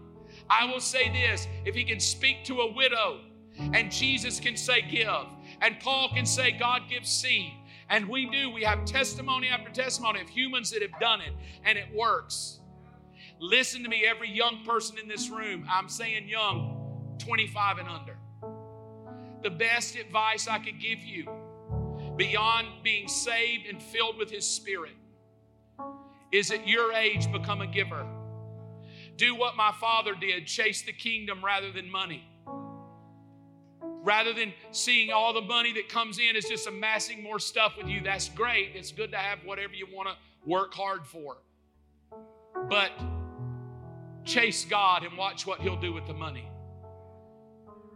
I 0.50 0.64
will 0.64 0.80
say 0.80 1.08
this 1.08 1.46
if 1.64 1.76
He 1.76 1.84
can 1.84 2.00
speak 2.00 2.44
to 2.44 2.62
a 2.62 2.72
widow, 2.72 3.20
and 3.56 3.92
Jesus 3.92 4.40
can 4.40 4.56
say, 4.56 4.82
Give, 4.82 5.26
and 5.60 5.78
Paul 5.78 6.10
can 6.12 6.26
say, 6.26 6.50
God 6.50 6.82
gives 6.90 7.08
seed. 7.08 7.52
And 7.88 8.08
we 8.08 8.28
do. 8.28 8.50
We 8.50 8.62
have 8.62 8.84
testimony 8.84 9.48
after 9.48 9.70
testimony 9.70 10.20
of 10.20 10.28
humans 10.28 10.72
that 10.72 10.82
have 10.82 10.98
done 10.98 11.20
it, 11.20 11.32
and 11.64 11.78
it 11.78 11.86
works. 11.94 12.55
Listen 13.38 13.82
to 13.82 13.88
me, 13.88 14.04
every 14.06 14.30
young 14.30 14.64
person 14.64 14.98
in 14.98 15.08
this 15.08 15.28
room. 15.28 15.66
I'm 15.70 15.88
saying 15.88 16.28
young, 16.28 17.16
25 17.18 17.78
and 17.78 17.88
under. 17.88 18.16
The 19.42 19.50
best 19.50 19.96
advice 19.96 20.48
I 20.48 20.58
could 20.58 20.80
give 20.80 21.00
you 21.00 21.28
beyond 22.16 22.68
being 22.82 23.08
saved 23.08 23.66
and 23.66 23.82
filled 23.82 24.16
with 24.16 24.30
His 24.30 24.46
Spirit 24.46 24.94
is 26.32 26.50
at 26.50 26.66
your 26.66 26.92
age 26.92 27.30
become 27.30 27.60
a 27.60 27.66
giver. 27.66 28.06
Do 29.16 29.34
what 29.34 29.56
my 29.56 29.72
father 29.80 30.14
did 30.14 30.46
chase 30.46 30.82
the 30.82 30.92
kingdom 30.92 31.44
rather 31.44 31.70
than 31.70 31.90
money. 31.90 32.24
Rather 34.02 34.32
than 34.32 34.52
seeing 34.70 35.10
all 35.10 35.32
the 35.32 35.40
money 35.40 35.72
that 35.72 35.88
comes 35.88 36.18
in 36.18 36.36
as 36.36 36.44
just 36.44 36.66
amassing 36.66 37.22
more 37.22 37.38
stuff 37.38 37.74
with 37.76 37.88
you, 37.88 38.00
that's 38.00 38.28
great. 38.28 38.70
It's 38.74 38.92
good 38.92 39.10
to 39.10 39.16
have 39.16 39.40
whatever 39.44 39.74
you 39.74 39.86
want 39.92 40.08
to 40.08 40.14
work 40.48 40.72
hard 40.74 41.06
for. 41.06 41.38
But 42.68 42.92
chase 44.26 44.64
God 44.64 45.04
and 45.04 45.16
watch 45.16 45.46
what 45.46 45.60
He'll 45.60 45.80
do 45.80 45.92
with 45.92 46.06
the 46.06 46.14
money. 46.14 46.48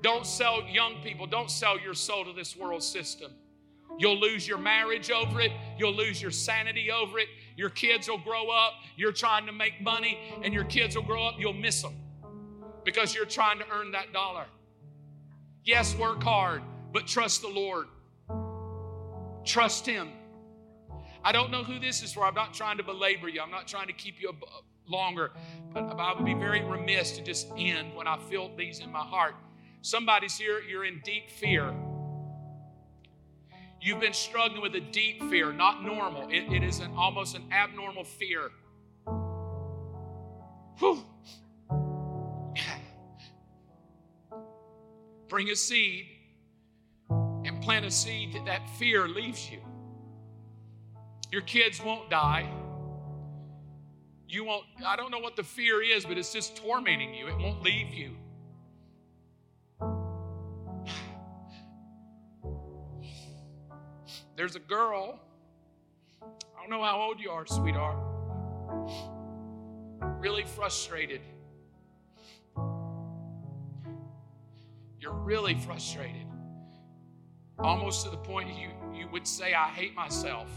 Don't 0.02 0.26
sell 0.26 0.62
young 0.62 1.02
people, 1.02 1.26
don't 1.26 1.50
sell 1.50 1.78
your 1.78 1.94
soul 1.94 2.24
to 2.24 2.32
this 2.32 2.56
world 2.56 2.82
system. 2.82 3.32
You'll 3.98 4.18
lose 4.18 4.48
your 4.48 4.56
marriage 4.56 5.10
over 5.10 5.40
it. 5.40 5.52
You'll 5.76 5.94
lose 5.94 6.22
your 6.22 6.30
sanity 6.30 6.90
over 6.90 7.18
it. 7.18 7.28
Your 7.56 7.68
kids 7.68 8.08
will 8.08 8.18
grow 8.18 8.48
up. 8.48 8.74
You're 8.96 9.12
trying 9.12 9.44
to 9.46 9.52
make 9.52 9.82
money, 9.82 10.18
and 10.42 10.54
your 10.54 10.64
kids 10.64 10.96
will 10.96 11.02
grow 11.02 11.26
up. 11.26 11.34
You'll 11.38 11.52
miss 11.52 11.82
them 11.82 11.96
because 12.84 13.14
you're 13.14 13.26
trying 13.26 13.58
to 13.58 13.64
earn 13.70 13.92
that 13.92 14.12
dollar. 14.12 14.46
Yes, 15.64 15.94
work 15.96 16.22
hard, 16.22 16.62
but 16.92 17.06
trust 17.06 17.42
the 17.42 17.48
Lord. 17.48 17.88
Trust 19.44 19.84
Him. 19.84 20.08
I 21.22 21.32
don't 21.32 21.50
know 21.50 21.62
who 21.62 21.78
this 21.78 22.02
is 22.02 22.14
for. 22.14 22.24
I'm 22.24 22.34
not 22.34 22.54
trying 22.54 22.78
to 22.78 22.82
belabor 22.82 23.28
you, 23.28 23.42
I'm 23.42 23.50
not 23.50 23.68
trying 23.68 23.88
to 23.88 23.92
keep 23.92 24.20
you 24.20 24.30
longer, 24.90 25.30
but 25.72 25.84
I 25.98 26.14
would 26.14 26.24
be 26.24 26.34
very 26.34 26.62
remiss 26.62 27.12
to 27.12 27.22
just 27.22 27.48
end 27.56 27.94
when 27.94 28.06
I 28.06 28.18
feel 28.18 28.50
these 28.56 28.80
in 28.80 28.90
my 28.90 29.00
heart. 29.00 29.34
Somebody's 29.82 30.36
here, 30.36 30.60
you're 30.60 30.84
in 30.84 31.00
deep 31.04 31.30
fear. 31.30 31.74
You've 33.80 34.00
been 34.00 34.12
struggling 34.12 34.60
with 34.60 34.74
a 34.74 34.80
deep 34.80 35.22
fear, 35.30 35.52
not 35.52 35.82
normal. 35.82 36.28
it, 36.28 36.52
it 36.52 36.62
is 36.62 36.80
an 36.80 36.92
almost 36.96 37.34
an 37.34 37.44
abnormal 37.50 38.04
fear. 38.04 38.50
Whew. 40.78 41.02
Bring 45.28 45.48
a 45.48 45.56
seed 45.56 46.06
and 47.08 47.62
plant 47.62 47.86
a 47.86 47.90
seed 47.90 48.34
that 48.34 48.44
that 48.46 48.68
fear 48.78 49.06
leaves 49.08 49.50
you. 49.50 49.60
Your 51.30 51.42
kids 51.42 51.82
won't 51.82 52.10
die. 52.10 52.50
You 54.30 54.44
won't, 54.44 54.64
I 54.86 54.94
don't 54.94 55.10
know 55.10 55.18
what 55.18 55.34
the 55.34 55.42
fear 55.42 55.82
is, 55.82 56.04
but 56.04 56.16
it's 56.16 56.32
just 56.32 56.54
tormenting 56.54 57.12
you. 57.12 57.26
It 57.26 57.36
won't 57.36 57.64
leave 57.64 57.92
you. 57.92 58.16
There's 64.36 64.54
a 64.54 64.60
girl, 64.60 65.18
I 66.22 66.26
don't 66.60 66.70
know 66.70 66.84
how 66.84 67.00
old 67.00 67.18
you 67.18 67.30
are, 67.30 67.44
sweetheart, 67.44 67.98
really 70.20 70.44
frustrated. 70.44 71.22
You're 75.00 75.12
really 75.12 75.54
frustrated. 75.58 76.28
Almost 77.58 78.04
to 78.04 78.10
the 78.12 78.16
point 78.16 78.50
you, 78.56 78.70
you 78.94 79.08
would 79.08 79.26
say, 79.26 79.54
I 79.54 79.70
hate 79.70 79.96
myself. 79.96 80.48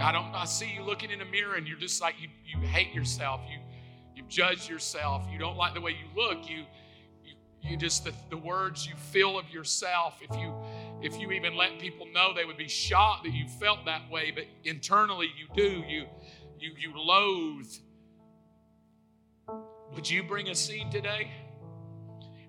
I 0.00 0.12
don't 0.12 0.34
I 0.34 0.44
see 0.44 0.72
you 0.72 0.82
looking 0.82 1.10
in 1.10 1.20
a 1.20 1.24
mirror 1.24 1.54
and 1.54 1.66
you're 1.66 1.78
just 1.78 2.00
like 2.00 2.14
you 2.20 2.28
you 2.46 2.66
hate 2.66 2.94
yourself. 2.94 3.40
You 3.50 3.58
you 4.14 4.24
judge 4.28 4.68
yourself. 4.68 5.26
You 5.30 5.38
don't 5.38 5.56
like 5.56 5.74
the 5.74 5.80
way 5.80 5.92
you 5.92 6.06
look. 6.16 6.48
You 6.48 6.64
you 7.62 7.76
just 7.76 8.04
the, 8.04 8.12
the 8.30 8.36
words 8.36 8.86
you 8.86 8.94
feel 8.96 9.38
of 9.38 9.48
yourself 9.50 10.18
if 10.20 10.36
you 10.36 10.52
if 11.00 11.18
you 11.18 11.30
even 11.30 11.56
let 11.56 11.78
people 11.78 12.06
know 12.12 12.34
they 12.34 12.44
would 12.44 12.56
be 12.56 12.68
shocked 12.68 13.24
that 13.24 13.32
you 13.32 13.46
felt 13.46 13.84
that 13.84 14.10
way 14.10 14.32
but 14.34 14.44
internally 14.64 15.30
you 15.38 15.46
do 15.54 15.84
you 15.86 16.06
you 16.58 16.72
you 16.76 16.92
loathe 16.94 17.72
would 19.94 20.08
you 20.08 20.22
bring 20.22 20.48
a 20.48 20.54
seed 20.54 20.90
today 20.90 21.30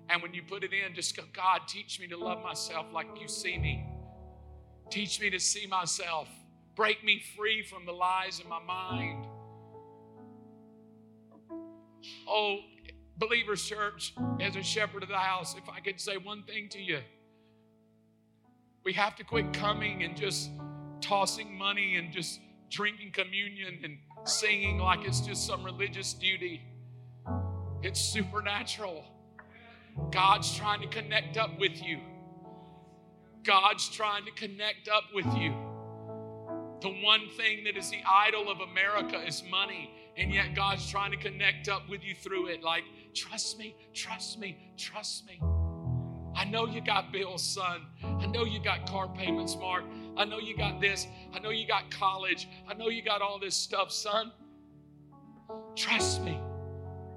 and 0.08 0.20
when 0.20 0.34
you 0.34 0.42
put 0.42 0.64
it 0.64 0.72
in 0.72 0.94
just 0.94 1.16
go 1.16 1.22
god 1.32 1.60
teach 1.68 2.00
me 2.00 2.06
to 2.08 2.16
love 2.16 2.42
myself 2.42 2.86
like 2.92 3.06
you 3.20 3.28
see 3.28 3.56
me 3.56 3.86
teach 4.90 5.20
me 5.20 5.30
to 5.30 5.38
see 5.38 5.66
myself 5.66 6.28
break 6.74 7.04
me 7.04 7.22
free 7.36 7.62
from 7.62 7.86
the 7.86 7.92
lies 7.92 8.40
in 8.40 8.48
my 8.48 8.62
mind 8.62 9.26
oh 12.28 12.58
Believers 13.16 13.64
Church, 13.64 14.12
as 14.40 14.56
a 14.56 14.62
shepherd 14.62 15.04
of 15.04 15.08
the 15.08 15.16
house, 15.16 15.54
if 15.56 15.68
I 15.68 15.78
could 15.80 16.00
say 16.00 16.16
one 16.16 16.42
thing 16.42 16.68
to 16.70 16.80
you, 16.80 16.98
we 18.84 18.92
have 18.94 19.14
to 19.16 19.24
quit 19.24 19.52
coming 19.52 20.02
and 20.02 20.16
just 20.16 20.50
tossing 21.00 21.56
money 21.56 21.96
and 21.96 22.12
just 22.12 22.40
drinking 22.70 23.12
communion 23.12 23.78
and 23.84 23.98
singing 24.24 24.78
like 24.78 25.04
it's 25.04 25.20
just 25.20 25.46
some 25.46 25.62
religious 25.62 26.12
duty. 26.12 26.62
It's 27.82 28.00
supernatural. 28.00 29.04
God's 30.10 30.52
trying 30.56 30.80
to 30.80 30.88
connect 30.88 31.36
up 31.36 31.58
with 31.60 31.82
you. 31.82 32.00
God's 33.44 33.88
trying 33.88 34.24
to 34.24 34.32
connect 34.32 34.88
up 34.88 35.04
with 35.14 35.26
you. 35.36 35.54
The 36.84 36.90
one 36.90 37.30
thing 37.30 37.64
that 37.64 37.78
is 37.78 37.88
the 37.88 38.02
idol 38.06 38.50
of 38.50 38.60
America 38.60 39.18
is 39.26 39.42
money. 39.50 39.90
And 40.18 40.30
yet 40.30 40.54
God's 40.54 40.86
trying 40.86 41.12
to 41.12 41.16
connect 41.16 41.66
up 41.66 41.88
with 41.88 42.04
you 42.04 42.14
through 42.14 42.48
it. 42.48 42.62
Like, 42.62 42.84
trust 43.14 43.58
me, 43.58 43.74
trust 43.94 44.38
me, 44.38 44.58
trust 44.76 45.26
me. 45.26 45.40
I 46.36 46.44
know 46.44 46.66
you 46.66 46.82
got 46.82 47.10
bills, 47.10 47.42
son. 47.42 47.86
I 48.02 48.26
know 48.26 48.44
you 48.44 48.62
got 48.62 48.86
car 48.86 49.08
payments, 49.08 49.56
Mark. 49.56 49.84
I 50.18 50.26
know 50.26 50.38
you 50.38 50.54
got 50.58 50.78
this. 50.78 51.06
I 51.32 51.38
know 51.38 51.48
you 51.48 51.66
got 51.66 51.90
college. 51.90 52.48
I 52.68 52.74
know 52.74 52.90
you 52.90 53.02
got 53.02 53.22
all 53.22 53.38
this 53.38 53.56
stuff, 53.56 53.90
son. 53.90 54.30
Trust 55.74 56.22
me. 56.22 56.38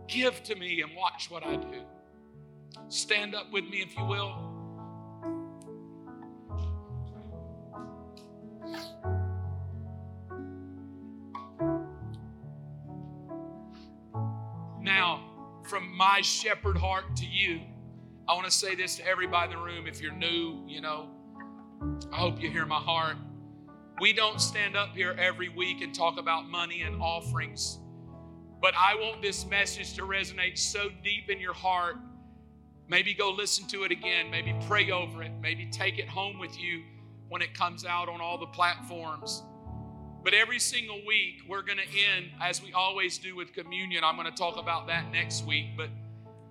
Give 0.07 0.41
to 0.43 0.55
me 0.55 0.81
and 0.81 0.95
watch 0.95 1.29
what 1.29 1.45
I 1.45 1.57
do. 1.57 1.81
Stand 2.87 3.35
up 3.35 3.51
with 3.51 3.65
me 3.65 3.81
if 3.81 3.97
you 3.97 4.05
will. 4.05 4.47
From 15.67 15.95
my 15.95 16.21
shepherd 16.21 16.77
heart 16.77 17.15
to 17.17 17.25
you. 17.25 17.61
I 18.27 18.33
want 18.33 18.45
to 18.45 18.51
say 18.51 18.75
this 18.75 18.95
to 18.97 19.07
everybody 19.07 19.53
in 19.53 19.59
the 19.59 19.63
room. 19.65 19.87
If 19.87 20.01
you're 20.01 20.13
new, 20.13 20.63
you 20.67 20.81
know, 20.81 21.09
I 22.11 22.17
hope 22.17 22.41
you 22.41 22.49
hear 22.49 22.65
my 22.65 22.79
heart. 22.79 23.17
We 23.99 24.13
don't 24.13 24.39
stand 24.39 24.75
up 24.75 24.95
here 24.95 25.15
every 25.17 25.49
week 25.49 25.81
and 25.81 25.93
talk 25.93 26.19
about 26.19 26.49
money 26.49 26.81
and 26.81 27.01
offerings, 27.01 27.79
but 28.61 28.73
I 28.77 28.95
want 28.95 29.21
this 29.21 29.45
message 29.45 29.95
to 29.95 30.03
resonate 30.03 30.57
so 30.57 30.89
deep 31.03 31.29
in 31.29 31.39
your 31.39 31.53
heart. 31.53 31.97
Maybe 32.87 33.13
go 33.13 33.31
listen 33.31 33.67
to 33.69 33.83
it 33.83 33.91
again, 33.91 34.31
maybe 34.31 34.55
pray 34.67 34.91
over 34.91 35.23
it, 35.23 35.31
maybe 35.41 35.67
take 35.67 35.99
it 35.99 36.07
home 36.07 36.39
with 36.39 36.59
you 36.59 36.83
when 37.29 37.41
it 37.41 37.53
comes 37.53 37.85
out 37.85 38.07
on 38.07 38.21
all 38.21 38.37
the 38.37 38.47
platforms. 38.47 39.43
But 40.23 40.33
every 40.33 40.59
single 40.59 40.99
week, 41.05 41.41
we're 41.47 41.61
going 41.61 41.77
to 41.77 41.83
end, 41.83 42.31
as 42.41 42.61
we 42.61 42.73
always 42.73 43.17
do 43.17 43.35
with 43.35 43.53
communion. 43.53 44.03
I'm 44.03 44.15
going 44.15 44.29
to 44.29 44.37
talk 44.37 44.57
about 44.57 44.87
that 44.87 45.11
next 45.11 45.45
week. 45.45 45.67
But 45.77 45.89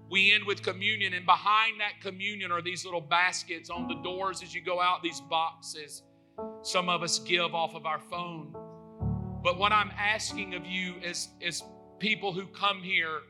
we 0.09 0.33
end 0.33 0.45
with 0.45 0.63
communion, 0.63 1.15
and 1.15 1.27
behind 1.27 1.81
that 1.81 2.01
communion 2.01 2.53
are 2.53 2.63
these 2.63 2.85
little 2.85 3.01
baskets 3.01 3.71
on 3.71 3.89
the 3.89 3.97
doors 3.97 4.43
as 4.43 4.55
you 4.55 4.63
go 4.63 4.81
out, 4.81 5.03
these 5.03 5.21
boxes. 5.21 6.03
Some 6.63 6.89
of 6.89 7.03
us 7.03 7.19
give 7.19 7.55
off 7.55 7.75
of 7.75 7.87
our 7.87 7.99
phone. 7.99 8.55
But 9.43 9.59
what 9.59 9.73
I'm 9.73 9.91
asking 9.99 10.55
of 10.55 10.65
you 10.65 10.95
is, 11.03 11.29
is 11.41 11.63
people 11.99 12.33
who 12.33 12.47
come 12.47 12.83
here 12.83 13.21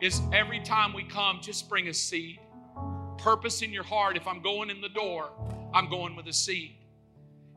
is 0.00 0.20
every 0.32 0.60
time 0.60 0.92
we 0.92 1.04
come, 1.04 1.40
just 1.42 1.68
bring 1.68 1.88
a 1.88 1.94
seed. 1.94 2.38
Purpose 3.18 3.62
in 3.62 3.72
your 3.72 3.82
heart. 3.82 4.16
If 4.16 4.26
I'm 4.26 4.42
going 4.42 4.70
in 4.70 4.80
the 4.80 4.88
door, 4.88 5.30
I'm 5.74 5.88
going 5.90 6.16
with 6.16 6.26
a 6.28 6.32
seed. 6.32 6.76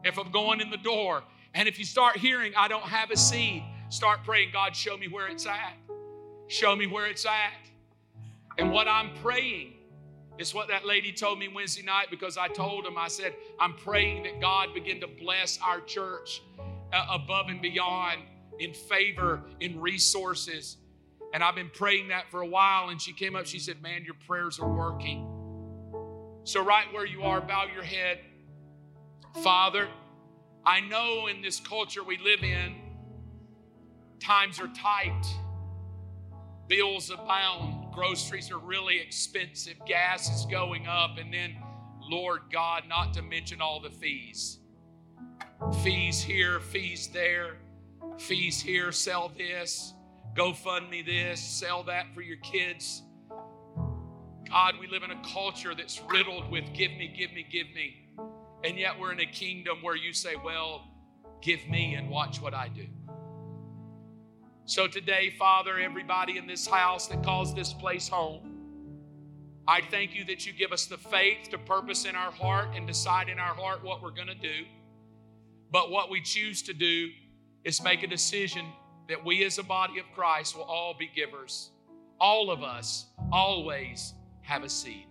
If 0.03 0.17
I'm 0.17 0.31
going 0.31 0.59
in 0.59 0.69
the 0.69 0.77
door, 0.77 1.23
and 1.53 1.67
if 1.67 1.77
you 1.77 1.85
start 1.85 2.17
hearing, 2.17 2.53
I 2.55 2.67
don't 2.67 2.83
have 2.83 3.11
a 3.11 3.17
seed, 3.17 3.63
start 3.89 4.23
praying, 4.23 4.49
God, 4.53 4.75
show 4.75 4.97
me 4.97 5.07
where 5.07 5.27
it's 5.27 5.45
at. 5.45 5.75
Show 6.47 6.75
me 6.75 6.87
where 6.87 7.07
it's 7.07 7.25
at. 7.25 7.53
And 8.57 8.71
what 8.71 8.87
I'm 8.87 9.11
praying 9.21 9.73
is 10.37 10.53
what 10.53 10.67
that 10.69 10.85
lady 10.85 11.11
told 11.11 11.39
me 11.39 11.47
Wednesday 11.47 11.83
night 11.83 12.07
because 12.09 12.37
I 12.37 12.47
told 12.47 12.85
him, 12.85 12.97
I 12.97 13.07
said, 13.07 13.33
I'm 13.59 13.73
praying 13.73 14.23
that 14.23 14.41
God 14.41 14.73
begin 14.73 14.99
to 15.01 15.07
bless 15.07 15.59
our 15.63 15.81
church 15.81 16.41
uh, 16.93 17.05
above 17.11 17.47
and 17.49 17.61
beyond 17.61 18.21
in 18.59 18.73
favor, 18.73 19.41
in 19.59 19.79
resources. 19.79 20.77
And 21.33 21.43
I've 21.43 21.55
been 21.55 21.71
praying 21.73 22.09
that 22.09 22.29
for 22.29 22.41
a 22.41 22.47
while. 22.47 22.89
And 22.89 23.01
she 23.01 23.13
came 23.13 23.35
up, 23.35 23.45
she 23.45 23.59
said, 23.59 23.81
Man, 23.81 24.03
your 24.03 24.15
prayers 24.27 24.59
are 24.59 24.69
working. 24.69 25.27
So, 26.43 26.63
right 26.63 26.91
where 26.91 27.05
you 27.05 27.23
are, 27.23 27.39
bow 27.39 27.65
your 27.73 27.83
head. 27.83 28.19
Father, 29.43 29.87
I 30.65 30.79
know 30.81 31.27
in 31.27 31.41
this 31.41 31.59
culture 31.59 32.03
we 32.03 32.17
live 32.19 32.43
in, 32.43 32.75
times 34.19 34.59
are 34.59 34.67
tight, 34.67 35.23
bills 36.67 37.09
abound, 37.09 37.91
groceries 37.93 38.51
are 38.51 38.59
really 38.59 38.99
expensive, 38.99 39.75
gas 39.87 40.29
is 40.29 40.45
going 40.45 40.85
up, 40.85 41.17
and 41.17 41.33
then, 41.33 41.57
Lord 41.99 42.41
God, 42.51 42.83
not 42.87 43.13
to 43.15 43.23
mention 43.23 43.59
all 43.59 43.81
the 43.81 43.89
fees. 43.89 44.59
Fees 45.83 46.21
here, 46.21 46.59
fees 46.59 47.07
there, 47.07 47.57
fees 48.19 48.61
here, 48.61 48.91
sell 48.91 49.31
this, 49.35 49.93
go 50.35 50.53
fund 50.53 50.89
me 50.91 51.01
this, 51.01 51.41
sell 51.41 51.83
that 51.83 52.05
for 52.13 52.21
your 52.21 52.37
kids. 52.37 53.01
God, 54.47 54.75
we 54.79 54.85
live 54.85 55.01
in 55.01 55.11
a 55.11 55.21
culture 55.23 55.73
that's 55.73 56.01
riddled 56.09 56.51
with 56.51 56.71
give 56.73 56.91
me, 56.91 57.07
give 57.07 57.33
me, 57.33 57.45
give 57.49 57.67
me. 57.73 58.00
And 58.63 58.77
yet 58.77 58.99
we're 58.99 59.11
in 59.11 59.19
a 59.19 59.25
kingdom 59.25 59.77
where 59.81 59.95
you 59.95 60.13
say, 60.13 60.35
Well, 60.35 60.87
give 61.41 61.67
me 61.67 61.95
and 61.95 62.09
watch 62.09 62.41
what 62.41 62.53
I 62.53 62.67
do. 62.67 62.87
So 64.65 64.87
today, 64.87 65.33
Father, 65.37 65.79
everybody 65.79 66.37
in 66.37 66.47
this 66.47 66.67
house 66.67 67.07
that 67.07 67.23
calls 67.23 67.53
this 67.53 67.73
place 67.73 68.07
home, 68.07 68.51
I 69.67 69.81
thank 69.81 70.15
you 70.15 70.23
that 70.25 70.45
you 70.45 70.53
give 70.53 70.71
us 70.71 70.85
the 70.85 70.97
faith 70.97 71.49
to 71.49 71.57
purpose 71.57 72.05
in 72.05 72.15
our 72.15 72.31
heart 72.31 72.69
and 72.75 72.87
decide 72.87 73.29
in 73.29 73.39
our 73.39 73.53
heart 73.53 73.83
what 73.83 74.01
we're 74.01 74.11
going 74.11 74.27
to 74.27 74.35
do. 74.35 74.65
But 75.71 75.91
what 75.91 76.09
we 76.09 76.21
choose 76.21 76.61
to 76.63 76.73
do 76.73 77.09
is 77.63 77.83
make 77.83 78.03
a 78.03 78.07
decision 78.07 78.65
that 79.07 79.23
we 79.23 79.43
as 79.43 79.57
a 79.57 79.63
body 79.63 79.99
of 79.99 80.05
Christ 80.15 80.55
will 80.55 80.63
all 80.63 80.95
be 80.97 81.09
givers. 81.13 81.71
All 82.19 82.49
of 82.51 82.63
us 82.63 83.07
always 83.31 84.13
have 84.41 84.63
a 84.63 84.69
seed. 84.69 85.05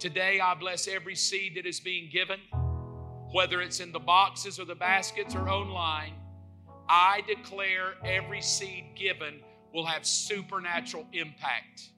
Today, 0.00 0.40
I 0.40 0.54
bless 0.54 0.88
every 0.88 1.14
seed 1.14 1.56
that 1.56 1.66
is 1.66 1.78
being 1.78 2.08
given, 2.10 2.40
whether 3.32 3.60
it's 3.60 3.80
in 3.80 3.92
the 3.92 3.98
boxes 3.98 4.58
or 4.58 4.64
the 4.64 4.74
baskets 4.74 5.34
or 5.34 5.46
online. 5.46 6.14
I 6.88 7.22
declare 7.26 7.96
every 8.02 8.40
seed 8.40 8.92
given 8.96 9.40
will 9.74 9.84
have 9.84 10.06
supernatural 10.06 11.06
impact 11.12 11.90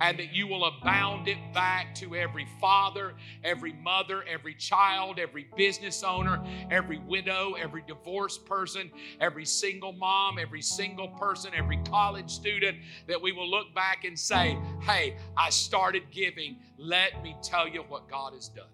and 0.00 0.18
that 0.18 0.34
you 0.34 0.46
will 0.46 0.64
abound 0.64 1.28
it 1.28 1.38
back 1.52 1.94
to 1.94 2.16
every 2.16 2.46
father, 2.60 3.14
every 3.44 3.72
mother, 3.72 4.24
every 4.28 4.54
child, 4.54 5.18
every 5.18 5.46
business 5.56 6.02
owner, 6.02 6.42
every 6.70 6.98
widow, 6.98 7.54
every 7.54 7.82
divorced 7.86 8.44
person, 8.46 8.90
every 9.20 9.44
single 9.44 9.92
mom, 9.92 10.38
every 10.38 10.62
single 10.62 11.08
person, 11.08 11.52
every 11.56 11.78
college 11.88 12.30
student, 12.30 12.78
that 13.06 13.20
we 13.20 13.32
will 13.32 13.48
look 13.48 13.74
back 13.74 14.04
and 14.04 14.18
say, 14.18 14.58
Hey, 14.80 15.16
I 15.36 15.50
started 15.50 16.02
giving. 16.10 16.56
Let 16.78 17.22
me 17.22 17.36
tell 17.42 17.68
you 17.68 17.82
what 17.82 18.08
God 18.08 18.34
has 18.34 18.48
done. 18.48 18.66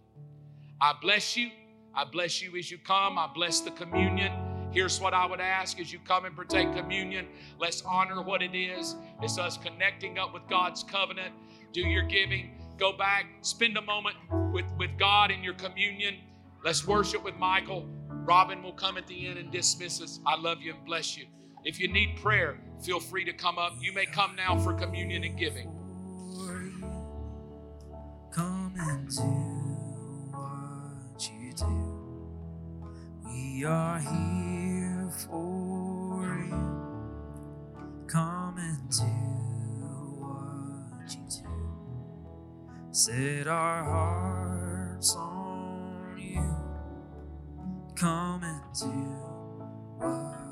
I 0.81 0.95
bless 1.01 1.37
you. 1.37 1.51
I 1.95 2.05
bless 2.05 2.41
you 2.41 2.57
as 2.57 2.71
you 2.71 2.79
come. 2.79 3.19
I 3.19 3.29
bless 3.35 3.61
the 3.61 3.71
communion. 3.73 4.47
Here's 4.79 5.01
what 5.01 5.12
I 5.12 5.26
would 5.26 5.41
ask 5.41 5.81
as 5.81 5.93
you 5.93 5.99
come 5.99 6.24
and 6.24 6.37
partake 6.37 6.72
communion. 6.72 7.26
Let's 7.59 7.83
honor 7.83 8.22
what 8.22 8.43
it 8.43 8.55
is. 8.55 8.95
It's 9.20 9.37
us 9.37 9.59
connecting 9.59 10.18
up 10.18 10.33
with 10.33 10.47
God's 10.49 10.85
covenant. 10.85 11.35
Do 11.72 11.81
your 11.81 12.05
giving. 12.05 12.53
Go 12.79 12.97
back, 12.97 13.26
spend 13.41 13.76
a 13.76 13.83
moment 13.83 14.14
with, 14.53 14.66
with 14.79 14.97
God 14.97 15.33
in 15.33 15.43
your 15.43 15.55
communion. 15.55 16.18
Let's 16.64 16.87
worship 16.87 17.24
with 17.24 17.35
Michael. 17.39 17.89
Robin 18.09 18.62
will 18.62 18.72
come 18.72 18.97
at 18.97 19.09
the 19.09 19.26
end 19.26 19.37
and 19.41 19.51
dismiss 19.51 20.01
us. 20.01 20.20
I 20.24 20.37
love 20.37 20.62
you 20.62 20.74
and 20.74 20.85
bless 20.85 21.18
you. 21.18 21.26
If 21.64 21.81
you 21.81 21.89
need 21.93 22.16
prayer, 22.22 22.61
feel 22.81 23.01
free 23.01 23.24
to 23.24 23.33
come 23.33 23.59
up. 23.59 23.72
You 23.81 23.93
may 23.93 24.07
come 24.07 24.37
now 24.37 24.61
for 24.61 24.74
communion 24.74 25.24
and 25.24 25.37
giving. 25.37 25.72
Come 28.31 28.74
and 28.79 29.09
do 29.09 29.22
what 30.31 31.29
you 31.33 31.53
do. 31.53 32.85
We 33.24 33.64
are 33.64 33.99
here 33.99 34.57
for 35.11 36.46
you. 36.48 36.78
Come 38.06 38.56
and 38.59 38.90
do 38.90 39.04
what 40.20 41.11
you 41.11 41.20
do. 41.28 41.48
Set 42.90 43.46
our 43.46 43.84
hearts 43.84 45.14
on 45.16 46.18
you. 46.18 46.56
Come 47.96 48.42
and 48.42 48.62
do 48.74 50.47